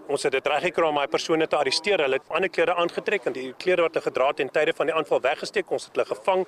Ons 0.08 0.24
het 0.24 0.32
dit 0.32 0.48
reggekry 0.48 0.88
om 0.88 0.96
daai 0.96 1.08
persone 1.08 1.48
te 1.48 1.56
arresteer. 1.56 2.00
Hulle 2.00 2.20
het 2.20 2.30
ander 2.30 2.50
klere 2.50 2.76
aangetrek 2.76 3.26
en 3.26 3.34
die 3.34 3.54
klere 3.58 3.82
wat 3.82 3.94
hulle 3.94 4.04
gedra 4.04 4.28
het 4.28 4.36
ten 4.36 4.50
tye 4.50 4.74
van 4.76 4.86
die 4.86 4.96
aanval 4.96 5.22
weggesteek. 5.22 5.72
Ons 5.72 5.86
het 5.86 5.96
hulle 5.96 6.06
gevang, 6.06 6.46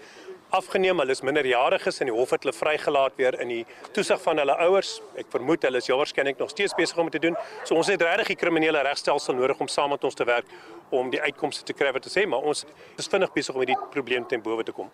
afgeneem. 0.49 0.99
Hulle 0.99 1.11
is 1.11 1.21
minderjariges 1.21 1.99
en 1.99 2.11
die 2.11 2.15
hof 2.15 2.29
het 2.35 2.43
hulle 2.43 2.53
vrygelaat 2.53 3.15
weer 3.15 3.39
in 3.41 3.47
die 3.47 3.65
toesig 3.91 4.21
van 4.21 4.37
hulle 4.37 4.57
ouers. 4.67 4.99
Ek 5.15 5.31
vermoed 5.31 5.63
hulle 5.63 5.77
is 5.77 5.87
waarskynlik 5.87 6.37
nog 6.37 6.49
steeds 6.49 6.75
besig 6.75 6.97
om 6.97 7.09
dit 7.09 7.21
te 7.21 7.27
doen. 7.27 7.37
So 7.63 7.75
ons 7.75 7.87
het 7.87 8.01
regtig 8.01 8.35
die 8.35 8.39
kriminele 8.43 8.83
regstelsel 8.83 9.35
nodig 9.35 9.59
om 9.59 9.67
saam 9.71 9.89
met 9.95 10.03
ons 10.03 10.15
te 10.15 10.27
werk 10.27 10.45
om 10.89 11.09
die 11.09 11.21
uitkomste 11.21 11.63
te 11.63 11.73
kry 11.73 11.91
wat 11.95 12.05
te 12.05 12.13
sê, 12.13 12.27
maar 12.27 12.45
ons 12.45 12.65
is 12.97 13.11
vinnig 13.11 13.33
besig 13.33 13.55
om 13.55 13.63
hierdie 13.63 13.81
probleem 13.91 14.27
ten 14.27 14.43
bowe 14.43 14.63
te 14.63 14.75
kom. 14.75 14.91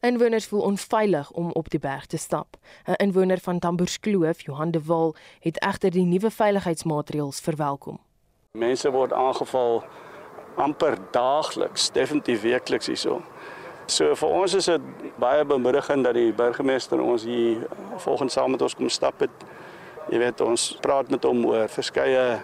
Inwoners 0.00 0.46
voel 0.46 0.60
onveilig 0.60 1.30
om 1.30 1.50
op 1.52 1.70
die 1.70 1.78
berg 1.78 2.06
te 2.06 2.16
stap. 2.16 2.56
'n 2.84 2.92
Inwoner 2.92 3.38
van 3.38 3.58
Tamboerskloof, 3.58 4.40
Johan 4.40 4.70
de 4.70 4.80
Wal, 4.84 5.14
het 5.40 5.60
egter 5.60 5.90
die 5.90 6.04
nuwe 6.04 6.30
veiligheidsmaatreëls 6.30 7.40
verwelkom. 7.40 7.98
Mense 8.52 8.90
word 8.90 9.12
aangeval 9.12 9.84
amper 10.54 10.96
daagliks, 11.10 11.90
definitief 11.90 12.40
weekliks 12.40 12.86
hierso. 12.86 13.22
So 13.86 14.14
vir 14.14 14.28
ons 14.28 14.54
is 14.54 14.64
dit 14.64 14.80
baie 15.16 15.44
bemoedigend 15.44 16.04
dat 16.04 16.14
die 16.14 16.32
burgemeester 16.32 17.00
ons 17.00 17.24
hier 17.24 17.66
volgens 17.96 18.32
saam 18.32 18.50
met 18.50 18.62
ons 18.62 18.74
kom 18.74 18.88
stap 18.88 19.20
het. 19.20 19.44
Jy 20.08 20.18
weet 20.18 20.40
ons 20.40 20.76
praat 20.80 21.10
met 21.10 21.24
hom 21.24 21.46
oor 21.46 21.68
verskeie 21.68 22.40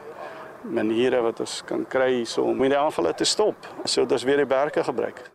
maniere 0.62 1.20
wat 1.20 1.40
ons 1.40 1.62
kan 1.68 1.84
kry 1.88 2.10
hierso 2.14 2.42
om 2.42 2.58
die 2.58 2.78
aanvalle 2.78 3.14
te 3.14 3.24
stop. 3.24 3.56
So 3.84 4.06
dis 4.06 4.24
weer 4.24 4.36
die 4.36 4.46
berge 4.46 4.84
gebruik. 4.84 5.33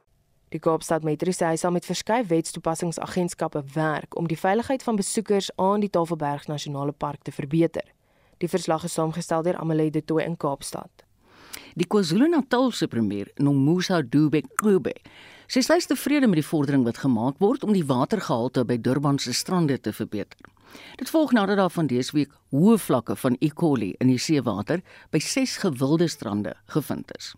Die 0.50 0.60
Kaapstad 0.60 1.04
Metro 1.06 1.30
sê 1.30 1.46
hy 1.46 1.58
sal 1.62 1.70
met 1.76 1.86
verskeie 1.86 2.26
wetstoepassingsagentskappe 2.26 3.62
werk 3.76 4.16
om 4.18 4.26
die 4.26 4.38
veiligheid 4.38 4.82
van 4.82 4.98
besoekers 4.98 5.52
aan 5.62 5.84
die 5.84 5.92
Tafelberg 5.94 6.48
Nasionale 6.50 6.92
Park 6.92 7.22
te 7.28 7.32
verbeter. 7.32 7.86
Die 8.42 8.50
verslag 8.50 8.88
is 8.88 8.96
saamgestel 8.98 9.46
deur 9.46 9.60
Amelie 9.62 9.92
de 9.94 10.02
Tooy 10.02 10.24
in 10.26 10.38
Kaapstad. 10.42 11.04
Die 11.78 11.86
KwaZulu-Natalse 11.86 12.88
premier, 12.90 13.30
Nomusa 13.38 14.00
Dube-Kube, 14.02 14.96
sê 15.46 15.62
sy 15.62 15.78
is 15.78 15.90
tevrede 15.90 16.26
met 16.26 16.42
die 16.42 16.48
vordering 16.48 16.82
wat 16.88 17.02
gemaak 17.04 17.38
word 17.44 17.68
om 17.68 17.76
die 17.76 17.86
watergehalte 17.86 18.64
by 18.66 18.80
Durban 18.82 19.22
se 19.22 19.36
strande 19.38 19.78
te 19.78 19.94
verbeter. 19.94 20.40
Dit 20.98 21.14
volg 21.14 21.36
nadat 21.38 21.62
daar 21.62 21.74
van 21.74 21.90
dese 21.90 22.16
week 22.18 22.34
hoë 22.50 22.80
vlakke 22.82 23.16
van 23.22 23.38
E. 23.38 23.52
coli 23.54 23.92
in 24.02 24.10
die 24.10 24.18
seewater 24.22 24.82
by 25.14 25.22
6 25.22 25.60
gewilde 25.62 26.10
strande 26.10 26.56
gevind 26.74 27.14
is. 27.18 27.36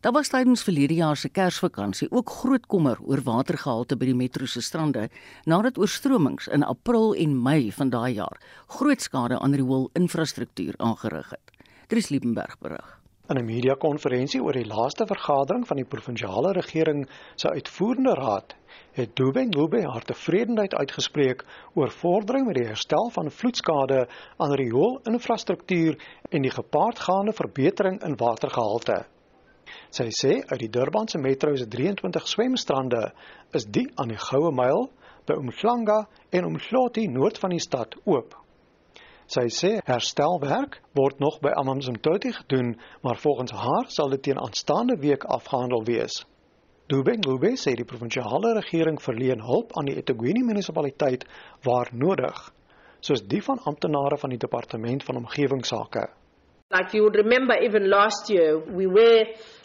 Daar 0.00 0.12
was 0.12 0.28
tydens 0.28 0.62
verlede 0.62 0.94
jaar 0.94 1.16
se 1.16 1.28
Kersvakansie 1.28 2.10
ook 2.10 2.30
groot 2.30 2.66
kommer 2.66 2.98
oor 3.00 3.22
watergehalte 3.24 3.96
by 3.96 4.10
die 4.10 4.14
metro 4.14 4.46
se 4.46 4.60
strande 4.60 5.08
nadat 5.44 5.78
oorstromings 5.78 6.48
in 6.48 6.62
April 6.62 7.14
en 7.14 7.42
Mei 7.42 7.72
van 7.72 7.90
daai 7.90 8.14
jaar 8.14 8.40
groot 8.66 9.00
skade 9.00 9.38
aan 9.38 9.54
riool-infrastruktuur 9.54 10.74
aangerig 10.76 11.30
het. 11.30 11.54
Dries 11.88 12.08
Liebenberg 12.08 12.58
berig. 12.58 13.00
In 13.32 13.38
'n 13.38 13.44
media-konferensie 13.44 14.42
oor 14.42 14.52
die 14.52 14.66
laaste 14.66 15.06
vergadering 15.06 15.66
van 15.66 15.76
die 15.76 15.86
provinsiale 15.88 16.52
regering 16.52 17.08
se 17.34 17.50
uitvoerende 17.50 18.14
raad 18.14 18.54
het 18.92 19.16
Dube 19.16 19.44
Ngube 19.44 19.80
haar 19.86 20.04
tevredenheid 20.04 20.74
uitgespreek 20.74 21.44
oor 21.74 21.90
vordering 21.90 22.46
met 22.46 22.54
die 22.54 22.66
herstel 22.66 23.10
van 23.10 23.30
vloedskade 23.30 24.08
aan 24.36 24.52
riool-infrastruktuur 24.52 25.98
en 26.28 26.42
die 26.42 26.50
gepaardgaande 26.50 27.32
verbetering 27.32 28.02
in 28.02 28.16
watergehalte. 28.16 29.04
Sy 29.90 30.08
sê 30.10 30.40
uit 30.50 30.60
die 30.60 30.70
Durbanse 30.70 31.18
metro 31.18 31.54
se 31.56 31.66
23 31.70 32.28
swemstrande 32.28 33.12
is 33.52 33.66
die 33.66 33.86
aan 33.96 34.12
die 34.12 34.20
Goue 34.20 34.52
Myl, 34.52 34.88
by 35.26 35.36
Umhlanga 35.40 36.04
en 36.30 36.48
Umhloti 36.48 37.06
noord 37.08 37.38
van 37.40 37.54
die 37.54 37.62
stad 37.62 37.96
oop. 38.04 38.34
Sy 39.24 39.46
sê 39.48 39.70
herstelwerk 39.88 40.82
word 40.98 41.20
nog 41.22 41.38
by 41.40 41.54
Amanzimtoti 41.56 42.34
gedoen, 42.36 42.74
maar 43.00 43.16
volgens 43.22 43.54
haar 43.56 43.88
sal 43.88 44.12
dit 44.12 44.22
teen 44.28 44.40
aanstaande 44.40 44.98
week 45.00 45.24
afgehandel 45.24 45.84
wees. 45.88 46.18
Dubeng 46.92 47.24
Lube 47.24 47.54
sê 47.56 47.72
die 47.72 47.88
provinsiale 47.88 48.52
regering 48.58 48.98
verleen 49.00 49.40
hulp 49.40 49.72
aan 49.78 49.88
die 49.88 49.96
eThekwini 49.96 50.42
munisipaliteit 50.44 51.24
waar 51.64 51.88
nodig, 51.96 52.36
soos 53.00 53.24
die 53.24 53.40
van 53.46 53.62
amptenare 53.64 54.20
van 54.20 54.34
die 54.34 54.42
departement 54.42 55.06
van 55.08 55.22
omgewingsake. 55.22 56.04
Like 56.74 56.92
you 56.92 57.04
would 57.04 57.16
remember 57.16 57.56
even 57.56 57.88
last 57.88 58.28
year 58.28 58.60
we 58.76 58.84
were 58.86 59.24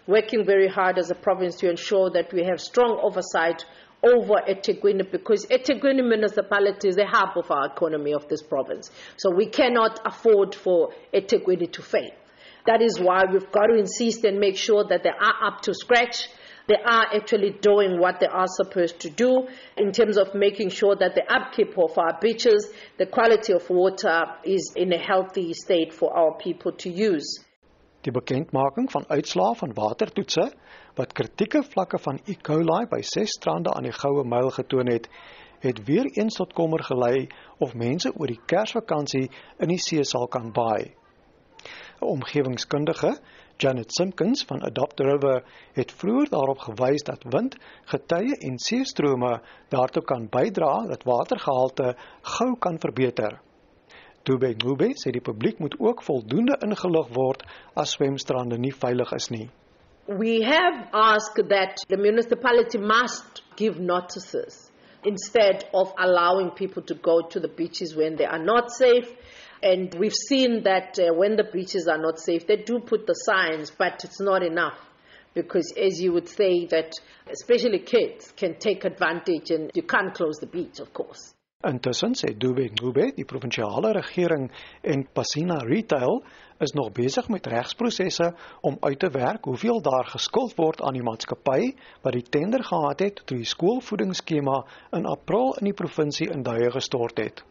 working 0.09 0.43
very 0.43 0.67
hard 0.67 0.97
as 0.97 1.11
a 1.11 1.15
province 1.15 1.57
to 1.57 1.69
ensure 1.69 2.09
that 2.09 2.33
we 2.33 2.43
have 2.43 2.59
strong 2.59 2.99
oversight 3.03 3.63
over 4.01 4.41
eThekwini 4.47 5.09
because 5.11 5.45
eThekwini 5.45 6.03
municipality 6.07 6.87
is 6.87 6.95
the 6.95 7.05
hub 7.05 7.37
of 7.37 7.51
our 7.51 7.67
economy 7.67 8.13
of 8.13 8.27
this 8.27 8.41
province. 8.41 8.89
So 9.17 9.29
we 9.29 9.45
cannot 9.45 9.99
afford 10.03 10.55
for 10.55 10.93
eThekwini 11.13 11.71
to 11.73 11.81
fail. 11.83 12.09
That 12.65 12.81
is 12.81 12.99
why 12.99 13.23
we've 13.31 13.51
got 13.51 13.67
to 13.67 13.75
insist 13.75 14.23
and 14.23 14.39
make 14.39 14.57
sure 14.57 14.83
that 14.89 15.03
they 15.03 15.09
are 15.09 15.47
up 15.47 15.61
to 15.61 15.73
scratch. 15.75 16.27
They 16.67 16.75
are 16.75 17.05
actually 17.15 17.51
doing 17.61 17.99
what 17.99 18.19
they 18.19 18.27
are 18.27 18.47
supposed 18.47 18.99
to 19.01 19.09
do 19.09 19.47
in 19.77 19.91
terms 19.91 20.17
of 20.17 20.33
making 20.33 20.69
sure 20.69 20.95
that 20.95 21.15
the 21.15 21.23
upkeep 21.31 21.77
of 21.77 21.97
our 21.97 22.17
beaches, 22.19 22.71
the 22.97 23.05
quality 23.05 23.53
of 23.53 23.69
water 23.69 24.25
is 24.43 24.73
in 24.75 24.91
a 24.91 24.97
healthy 24.99 25.53
state 25.53 25.93
for 25.93 26.15
our 26.15 26.37
people 26.37 26.71
to 26.73 26.89
use. 26.89 27.43
Die 28.07 28.13
bekendmaking 28.15 28.91
van 28.91 29.03
uitslae 29.09 29.55
van 29.59 29.73
watertoetse 29.75 30.45
wat 30.95 31.13
kritieke 31.13 31.63
vlakke 31.63 31.99
van 31.99 32.19
E. 32.25 32.35
coli 32.41 32.85
by 32.91 33.01
ses 33.03 33.33
strande 33.35 33.73
aan 33.75 33.87
die 33.87 33.95
Goue 33.95 34.23
Myl 34.23 34.51
getoon 34.55 34.87
het, 34.87 35.09
het 35.59 35.81
weer 35.87 36.07
eens 36.15 36.37
tot 36.39 36.53
kommer 36.53 36.83
gelei 36.83 37.27
of 37.59 37.75
mense 37.75 38.13
oor 38.15 38.31
die 38.31 38.39
Kersvakansie 38.45 39.27
in 39.59 39.73
die 39.73 39.81
see 39.83 40.03
sal 40.03 40.27
kan 40.31 40.53
baai. 40.55 40.95
'n 41.99 42.07
Omgewingskundige, 42.07 43.11
Janet 43.57 43.91
Simpkins 43.91 44.45
van 44.47 44.63
Adopt 44.63 44.99
River, 44.99 45.43
het 45.75 45.91
vroeër 45.91 46.29
daarop 46.31 46.59
gewys 46.59 47.03
dat 47.03 47.27
wind, 47.27 47.57
getye 47.91 48.37
en 48.47 48.57
seestrome 48.57 49.41
daartoe 49.69 50.03
kan 50.03 50.29
bydra 50.31 50.87
dat 50.87 51.03
watergehalte 51.03 51.95
gou 52.21 52.55
kan 52.59 52.79
verbeter. 52.79 53.41
Dube 54.25 54.53
Ngube 54.55 54.91
sê 54.99 55.11
die 55.11 55.21
publiek 55.21 55.59
moet 55.59 55.75
ook 55.79 56.03
voldoende 56.03 56.57
ingelig 56.65 57.07
word 57.15 57.43
as 57.75 57.95
swemstrande 57.95 58.57
nie 58.57 58.73
veilig 58.73 59.13
is 59.15 59.29
nie. 59.29 59.49
We 60.07 60.41
have 60.41 60.89
asked 60.91 61.49
that 61.49 61.83
the 61.87 61.97
municipality 61.97 62.79
must 62.79 63.43
give 63.55 63.79
notices 63.79 64.71
instead 65.05 65.65
of 65.73 65.93
allowing 65.97 66.51
people 66.51 66.81
to 66.83 66.95
go 66.95 67.21
to 67.21 67.39
the 67.39 67.47
beaches 67.47 67.95
when 67.95 68.15
they 68.15 68.25
are 68.25 68.43
not 68.43 68.71
safe. 68.71 69.09
And 69.61 69.93
we've 69.93 70.13
seen 70.29 70.63
that 70.63 70.97
uh, 70.99 71.13
when 71.13 71.35
the 71.35 71.43
beaches 71.43 71.87
are 71.87 71.97
not 71.97 72.19
safe, 72.19 72.47
they 72.47 72.57
do 72.57 72.79
put 72.79 73.05
the 73.05 73.13
signs, 73.13 73.71
but 73.71 74.03
it's 74.03 74.19
not 74.19 74.41
enough. 74.43 74.79
Because, 75.33 75.73
as 75.77 76.01
you 76.01 76.11
would 76.13 76.27
say, 76.27 76.65
that 76.67 76.93
especially 77.31 77.79
kids 77.79 78.33
can 78.35 78.57
take 78.57 78.83
advantage 78.83 79.51
and 79.51 79.69
you 79.75 79.83
can't 79.83 80.13
close 80.13 80.37
the 80.39 80.47
beach, 80.47 80.79
of 80.79 80.93
course. 80.93 81.33
Intussen 81.67 82.13
sê 82.15 82.29
Dube 82.39 82.69
Ngube, 82.71 83.09
die 83.17 83.25
provinsiale 83.27 83.89
regering 83.91 84.45
en 84.81 85.01
Pasina 85.11 85.57
Retail 85.59 86.21
is 86.63 86.71
nog 86.71 86.93
besig 86.95 87.27
met 87.27 87.49
regsprosesse 87.51 88.29
om 88.61 88.77
uit 88.79 88.99
te 88.99 89.09
werk 89.11 89.43
hoeveel 89.43 89.81
daar 89.81 90.07
geskuld 90.07 90.55
word 90.55 90.79
aan 90.79 90.95
die 90.95 91.03
maatskappy 91.03 91.73
wat 92.05 92.15
die 92.15 92.23
tender 92.23 92.63
gehad 92.63 93.03
het 93.03 93.19
toe 93.25 93.41
die 93.41 93.51
skoolvoedingsskema 93.51 94.55
in 95.01 95.11
April 95.17 95.51
in 95.59 95.67
die 95.67 95.75
provinsie 95.83 96.31
in 96.31 96.47
duie 96.47 96.71
gestort 96.71 97.19
het. 97.19 97.43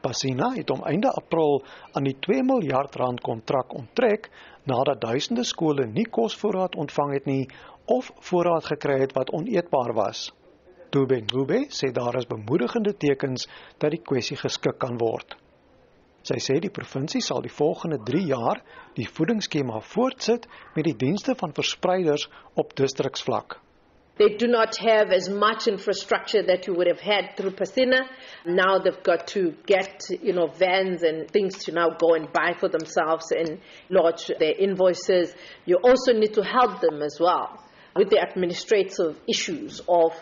Pasina 0.00 0.54
het 0.56 0.72
om 0.72 0.88
einde 0.88 1.12
April 1.12 1.60
aan 1.92 2.08
die 2.08 2.16
2 2.24 2.40
miljard 2.54 2.96
rand 2.96 3.20
kontrak 3.20 3.76
onttrek 3.76 4.32
nadat 4.64 5.04
duisende 5.04 5.44
skole 5.44 5.90
nie 5.92 6.08
kosvoorraad 6.08 6.80
ontvang 6.80 7.18
het 7.20 7.28
nie 7.28 7.42
of 7.84 8.14
voorraad 8.32 8.64
gekry 8.64 9.02
het 9.04 9.12
wat 9.12 9.36
oneetbaar 9.36 9.92
was. 9.92 10.30
Dube 10.92 11.22
Ngube 11.24 11.58
sê 11.72 11.88
daar 11.90 12.18
is 12.20 12.26
bemoedigende 12.28 12.92
tekens 12.92 13.46
dat 13.80 13.94
die 13.94 14.02
kwessie 14.04 14.36
geskik 14.36 14.76
kan 14.78 14.98
word. 15.00 15.38
Sy 16.28 16.36
sê 16.44 16.58
die 16.60 16.70
provinsie 16.70 17.22
sal 17.24 17.40
die 17.42 17.52
volgende 17.52 17.96
3 18.10 18.20
jaar 18.28 18.60
die 18.98 19.06
voedingsskema 19.08 19.80
voortsit 19.94 20.44
met 20.76 20.84
die 20.84 20.96
dienste 21.00 21.34
van 21.40 21.54
verspreiders 21.56 22.28
op 22.60 22.76
distriksvlak. 22.76 23.56
They 24.20 24.36
do 24.36 24.46
not 24.46 24.76
have 24.84 25.10
as 25.16 25.30
much 25.30 25.66
infrastructure 25.66 26.44
that 26.44 26.66
you 26.66 26.74
would 26.76 26.86
have 26.86 27.00
had 27.00 27.32
through 27.36 27.56
Pasina. 27.56 28.04
Now 28.44 28.78
they've 28.78 29.02
got 29.02 29.26
to 29.28 29.54
get, 29.66 30.04
you 30.20 30.34
know, 30.34 30.46
vans 30.46 31.02
and 31.02 31.30
things 31.32 31.64
to 31.64 31.72
now 31.72 31.88
go 31.98 32.14
and 32.14 32.28
buy 32.30 32.52
for 32.60 32.68
themselves 32.68 33.32
and 33.32 33.58
lodge 33.88 34.26
their 34.38 34.54
invoices. 34.58 35.34
You 35.64 35.80
also 35.82 36.12
need 36.12 36.34
to 36.34 36.44
help 36.44 36.82
them 36.82 37.00
as 37.00 37.16
well 37.18 37.56
with 37.96 38.10
the 38.10 38.20
administrative 38.20 39.18
issues 39.26 39.80
of 39.88 40.12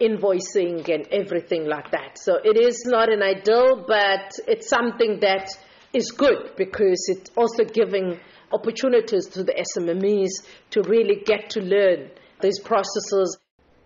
invoicing 0.00 0.88
and 0.88 1.06
everything 1.10 1.66
like 1.66 1.90
that. 1.90 2.18
So 2.18 2.38
it 2.42 2.56
is 2.56 2.84
not 2.86 3.12
an 3.12 3.22
ideal, 3.22 3.84
but 3.86 4.32
it's 4.46 4.68
something 4.68 5.20
that 5.20 5.48
is 5.92 6.10
good 6.10 6.56
because 6.56 7.08
it's 7.08 7.30
also 7.36 7.64
giving 7.64 8.18
opportunities 8.52 9.26
to 9.28 9.44
the 9.44 9.52
SMMEs 9.52 10.46
to 10.70 10.82
really 10.82 11.22
get 11.24 11.50
to 11.50 11.60
learn 11.60 12.10
these 12.40 12.58
processes. 12.60 13.38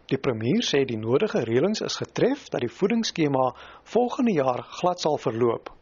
Die 0.06 0.20
premier 0.20 0.60
sê 0.60 0.84
die 0.84 1.00
nodige 1.00 1.40
reëlings 1.48 1.80
is 1.82 1.96
getref 1.96 2.50
dat 2.52 2.60
die 2.60 2.68
voedingsskema 2.70 3.46
volgende 3.88 4.34
jaar 4.36 4.60
glad 4.78 5.00
sal 5.00 5.16
verloop. 5.18 5.73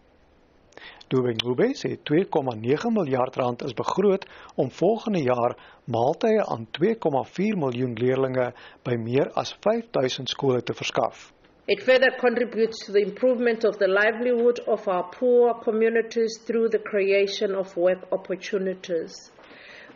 Dubengube 1.09 1.69
sê 1.75 1.97
2,9 2.11 2.91
miljard 2.99 3.37
rand 3.37 3.63
is 3.63 3.75
begroot 3.75 4.25
om 4.57 4.71
volgende 4.71 5.23
jaar 5.23 5.57
maaltye 5.85 6.41
aan 6.47 6.67
2,4 6.79 7.59
miljoen 7.65 7.95
leerders 8.03 8.55
by 8.85 8.97
meer 8.97 9.31
as 9.43 9.53
5000 9.67 10.29
skole 10.29 10.63
te 10.63 10.75
verskaf. 10.75 11.33
It 11.67 11.83
further 11.83 12.11
contributes 12.21 12.85
to 12.87 12.93
the 12.93 13.01
improvement 13.01 13.65
of 13.65 13.79
the 13.79 13.87
livelihood 13.87 14.59
of 14.67 14.89
our 14.89 15.05
poor 15.19 15.55
communities 15.63 16.41
through 16.47 16.69
the 16.69 16.83
creation 16.91 17.55
of 17.55 17.77
work 17.77 18.03
opportunities. 18.11 19.31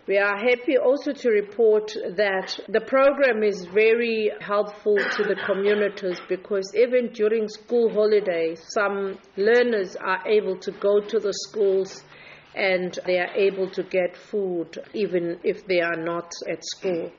We 0.07 0.19
are 0.19 0.39
happy 0.39 0.79
also 0.79 1.13
to 1.13 1.31
report 1.31 1.93
that 2.15 2.61
the 2.69 2.81
program 2.81 3.43
is 3.43 3.67
very 3.67 4.31
helpful 4.41 4.95
to 4.97 5.23
the 5.25 5.35
communities 5.35 6.21
because 6.29 6.73
even 6.77 7.11
during 7.13 7.49
school 7.49 7.91
holidays, 7.91 8.63
some 8.69 9.19
learners 9.37 9.97
are 9.97 10.23
able 10.25 10.61
to 10.61 10.71
go 10.71 11.01
to 11.01 11.19
the 11.19 11.33
schools 11.33 12.05
and 12.55 12.97
they 13.05 13.19
are 13.19 13.35
able 13.35 13.69
to 13.71 13.83
get 13.83 14.17
food 14.17 14.79
even 14.95 15.41
if 15.43 15.67
they 15.67 15.81
are 15.81 15.97
not 15.97 16.31
at 16.49 16.63
school. 16.65 17.11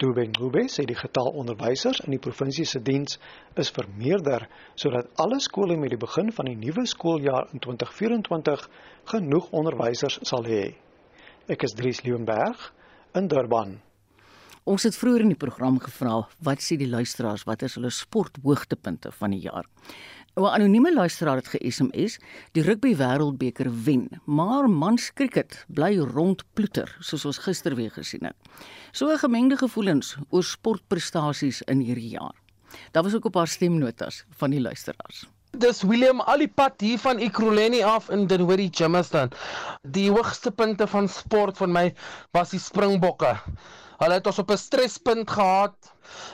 Dubeng 0.00 0.32
Ngube 0.32 0.64
sê 0.72 0.86
die 0.88 0.96
getal 0.96 1.34
onderwysers 1.36 2.00
in 2.06 2.16
die 2.16 2.24
provinsie 2.24 2.64
se 2.64 2.80
diens 2.80 3.18
is 3.54 3.68
vermeerder 3.68 4.48
sodat 4.74 5.12
alle 5.20 5.44
skole 5.44 5.76
met 5.76 5.92
die 5.92 6.00
begin 6.00 6.32
van 6.32 6.48
die 6.48 6.56
nuwe 6.56 6.86
skooljaar 6.88 7.52
in 7.52 7.60
2024 7.60 8.64
genoeg 9.12 9.52
onderwysers 9.52 10.22
sal 10.24 10.48
hê. 10.48 10.70
Ek 11.50 11.64
is 11.66 11.72
Dries 11.74 11.98
Leonberg 12.06 12.60
in 13.18 13.24
Durban. 13.26 13.72
Ons 14.70 14.84
het 14.86 14.94
vroeër 14.94 15.24
in 15.24 15.32
die 15.32 15.38
program 15.40 15.80
gevra 15.82 16.20
wat 16.46 16.60
sê 16.62 16.76
die 16.78 16.86
luisteraars 16.86 17.42
wat 17.48 17.64
is 17.66 17.74
hulle 17.74 17.90
sporthoogtepunte 17.90 19.10
van 19.18 19.34
die 19.34 19.40
jaar. 19.48 19.66
'n 20.38 20.46
Anonieme 20.46 20.92
luisteraar 20.94 21.40
het 21.42 21.50
ge-SMS 21.50 22.20
die 22.52 22.62
rugby 22.62 22.94
wêreldbeker 22.94 23.66
wen, 23.84 24.06
maar 24.26 24.70
mans 24.70 25.10
cricket 25.12 25.64
bly 25.66 25.98
rondploeter 25.98 26.94
soos 27.00 27.24
ons 27.24 27.42
gister 27.42 27.74
weer 27.74 27.90
gesien 27.90 28.30
het. 28.30 28.36
So 28.92 29.10
gemengde 29.16 29.56
gevoelens 29.56 30.16
oor 30.30 30.44
sportprestasies 30.44 31.62
in 31.62 31.80
hierdie 31.80 32.14
jaar. 32.14 32.36
Daar 32.92 33.02
was 33.02 33.14
ook 33.14 33.26
'n 33.26 33.30
paar 33.30 33.48
stemnotas 33.48 34.24
van 34.38 34.50
die 34.50 34.60
luisteraars. 34.60 35.26
Dis 35.50 35.82
William 35.82 36.20
Alipat 36.20 36.80
hier 36.80 36.98
van 37.02 37.18
Ekurhuleni 37.18 37.82
af 37.82 38.08
in 38.08 38.26
Dinwiddie 38.26 38.70
Germiston. 38.70 39.32
Die 39.82 40.10
hoogste 40.10 40.50
punte 40.50 40.86
van 40.86 41.08
sport 41.10 41.58
vir 41.58 41.68
my 41.68 41.82
was 42.30 42.52
die 42.54 42.60
Springbokke. 42.62 43.32
Hulle 43.98 44.14
het 44.20 44.26
ons 44.30 44.38
op 44.38 44.50
'n 44.50 44.56
strespunt 44.56 45.30
gehad. 45.30 45.74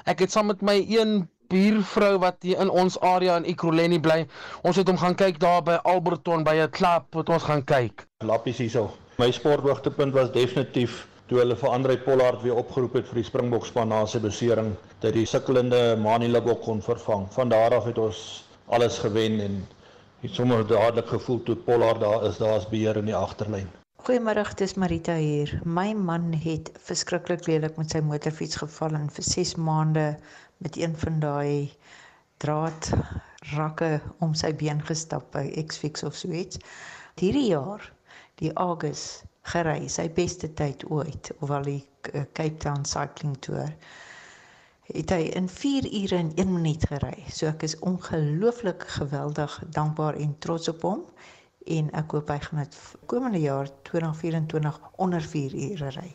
Ek 0.04 0.18
het 0.18 0.32
saam 0.32 0.46
met 0.46 0.60
my 0.60 0.84
een 0.88 1.28
buurvrou 1.48 2.18
wat 2.18 2.36
hier 2.40 2.60
in 2.60 2.68
ons 2.68 3.00
area 3.00 3.36
in 3.36 3.44
Ekurhuleni 3.44 4.00
bly. 4.00 4.26
Ons 4.62 4.76
het 4.76 4.88
hom 4.88 4.98
gaan 4.98 5.14
kyk 5.14 5.40
daar 5.40 5.62
by 5.62 5.78
Alberton 5.82 6.44
by 6.44 6.54
'n 6.60 6.70
klub 6.70 7.04
wat 7.14 7.28
ons 7.28 7.42
gaan 7.42 7.64
kyk. 7.64 8.06
Lappies 8.20 8.58
hierso. 8.58 8.90
My 9.18 9.30
sporthoogtepunt 9.30 10.12
was 10.12 10.30
definitief 10.30 11.06
toe 11.26 11.38
hulle 11.38 11.56
vir 11.56 11.70
Andre 11.70 11.96
Pollard 11.98 12.42
weer 12.42 12.54
opgeroep 12.54 12.92
het 12.92 13.08
vir 13.08 13.14
die 13.14 13.30
Springbokspan 13.30 13.88
na 13.88 14.04
sy 14.06 14.18
besering 14.18 14.76
dat 15.00 15.12
die 15.12 15.26
sukkelende 15.26 15.96
Manilabok 15.96 16.62
kon 16.62 16.82
vervang. 16.82 17.26
Van 17.32 17.48
daar 17.48 17.74
af 17.74 17.84
het 17.84 17.98
ons 17.98 18.45
alles 18.66 18.98
gewen 18.98 19.40
en 19.40 19.58
het 20.20 20.34
sommer 20.34 20.66
dadelik 20.66 21.06
gevoel 21.06 21.42
toe 21.42 21.56
Pollard 21.56 22.00
daar 22.00 22.24
is, 22.28 22.36
daar's 22.36 22.68
beheer 22.68 22.96
in 22.96 23.10
die 23.10 23.16
agterlyn. 23.16 23.68
Goeiemôre, 24.06 24.44
dis 24.54 24.74
Marita 24.78 25.14
hier. 25.18 25.50
My 25.64 25.92
man 25.92 26.32
het 26.32 26.70
verskriklik 26.88 27.46
lelik 27.46 27.76
met 27.76 27.90
sy 27.90 28.00
motorfiets 28.06 28.58
geval 28.62 28.94
en 28.98 29.08
vir 29.10 29.26
6 29.26 29.54
maande 29.58 30.06
met 30.62 30.76
een 30.78 30.94
van 30.96 31.20
daai 31.20 31.72
draad 32.42 32.90
rakke 33.54 34.00
om 34.24 34.34
sy 34.34 34.52
been 34.54 34.82
gestap 34.86 35.30
by 35.34 35.48
Xfix 35.70 36.06
of 36.06 36.14
so 36.14 36.30
iets. 36.30 36.60
Hierdie 37.20 37.48
jaar, 37.50 37.82
die 38.42 38.52
Augustus 38.54 39.24
gery, 39.46 39.86
sy 39.92 40.08
beste 40.10 40.48
tyd 40.58 40.82
ooit, 40.90 41.30
ofwel 41.40 41.66
die 41.66 41.82
Cape 42.06 42.56
Town 42.62 42.84
Cycling 42.88 43.36
Tour. 43.46 43.70
Het 44.86 45.10
hy 45.10 45.22
in 45.34 45.48
4 45.48 45.86
ure 46.02 46.16
en 46.16 46.30
1 46.34 46.52
minuut 46.52 46.84
gery. 46.86 47.24
So 47.28 47.46
ek 47.50 47.64
is 47.66 47.78
ongelooflik 47.78 48.86
geweldig 48.98 49.58
dankbaar 49.74 50.14
en 50.14 50.36
trots 50.38 50.68
op 50.68 50.82
hom 50.86 51.02
en 51.66 51.90
ek 51.98 52.14
hoop 52.14 52.30
hy 52.30 52.38
gaan 52.44 52.62
dit 52.62 52.78
komende 53.10 53.40
jaar 53.42 53.70
2024 53.88 54.78
onder 55.02 55.22
4 55.22 55.56
ure 55.70 55.90
ry. 55.98 56.12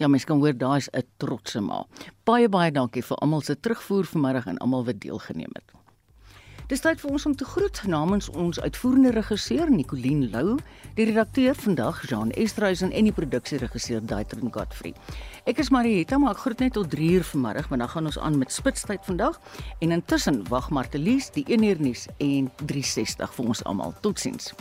Ja, 0.00 0.08
mens 0.08 0.24
kan 0.24 0.40
hoor 0.40 0.56
daai's 0.56 0.88
'n 0.90 1.06
trotse 1.16 1.60
ma. 1.60 1.84
Baie 2.24 2.48
baie 2.48 2.72
dankie 2.72 3.02
vir 3.04 3.16
almal 3.16 3.40
se 3.40 3.60
terugvoer 3.60 4.04
vanmiddag 4.04 4.46
en 4.46 4.58
almal 4.58 4.84
wat 4.84 5.00
deelgeneem 5.00 5.52
het. 5.52 5.79
Dis 6.70 6.84
tyd 6.84 7.00
vir 7.02 7.10
ons 7.10 7.24
om 7.26 7.32
te 7.34 7.46
groet 7.50 7.80
namens 7.90 8.28
ons 8.38 8.60
uitvoerende 8.62 9.10
regisseur 9.16 9.72
Nicoline 9.74 10.28
Lou, 10.30 10.52
die 10.94 11.08
redakteur 11.08 11.58
vandag 11.58 12.04
Jean 12.06 12.30
Estreisen 12.38 12.94
en 12.94 13.08
die 13.08 13.14
produksieregisseur 13.16 14.06
Daitrin 14.06 14.54
Godfrey. 14.54 14.94
Ek 15.50 15.58
is 15.58 15.72
Marieta, 15.74 16.20
maar 16.22 16.38
ek 16.38 16.44
groet 16.44 16.62
net 16.62 16.78
tot 16.78 16.86
3 16.94 17.10
uur 17.18 17.26
vanmiddag, 17.32 17.72
want 17.74 17.82
dan 17.82 17.94
gaan 17.96 18.10
ons 18.14 18.22
aan 18.22 18.38
met 18.38 18.54
spitstyd 18.54 19.02
vandag 19.02 19.42
en 19.82 19.98
intussen 19.98 20.44
wag 20.46 20.70
Martelies 20.70 21.32
die 21.34 21.48
1 21.50 21.72
uur 21.72 21.86
nuus 21.88 22.06
en 22.22 22.52
360 22.62 23.34
vir 23.40 23.50
ons 23.50 23.66
almal. 23.66 23.98
Totsiens. 24.06 24.54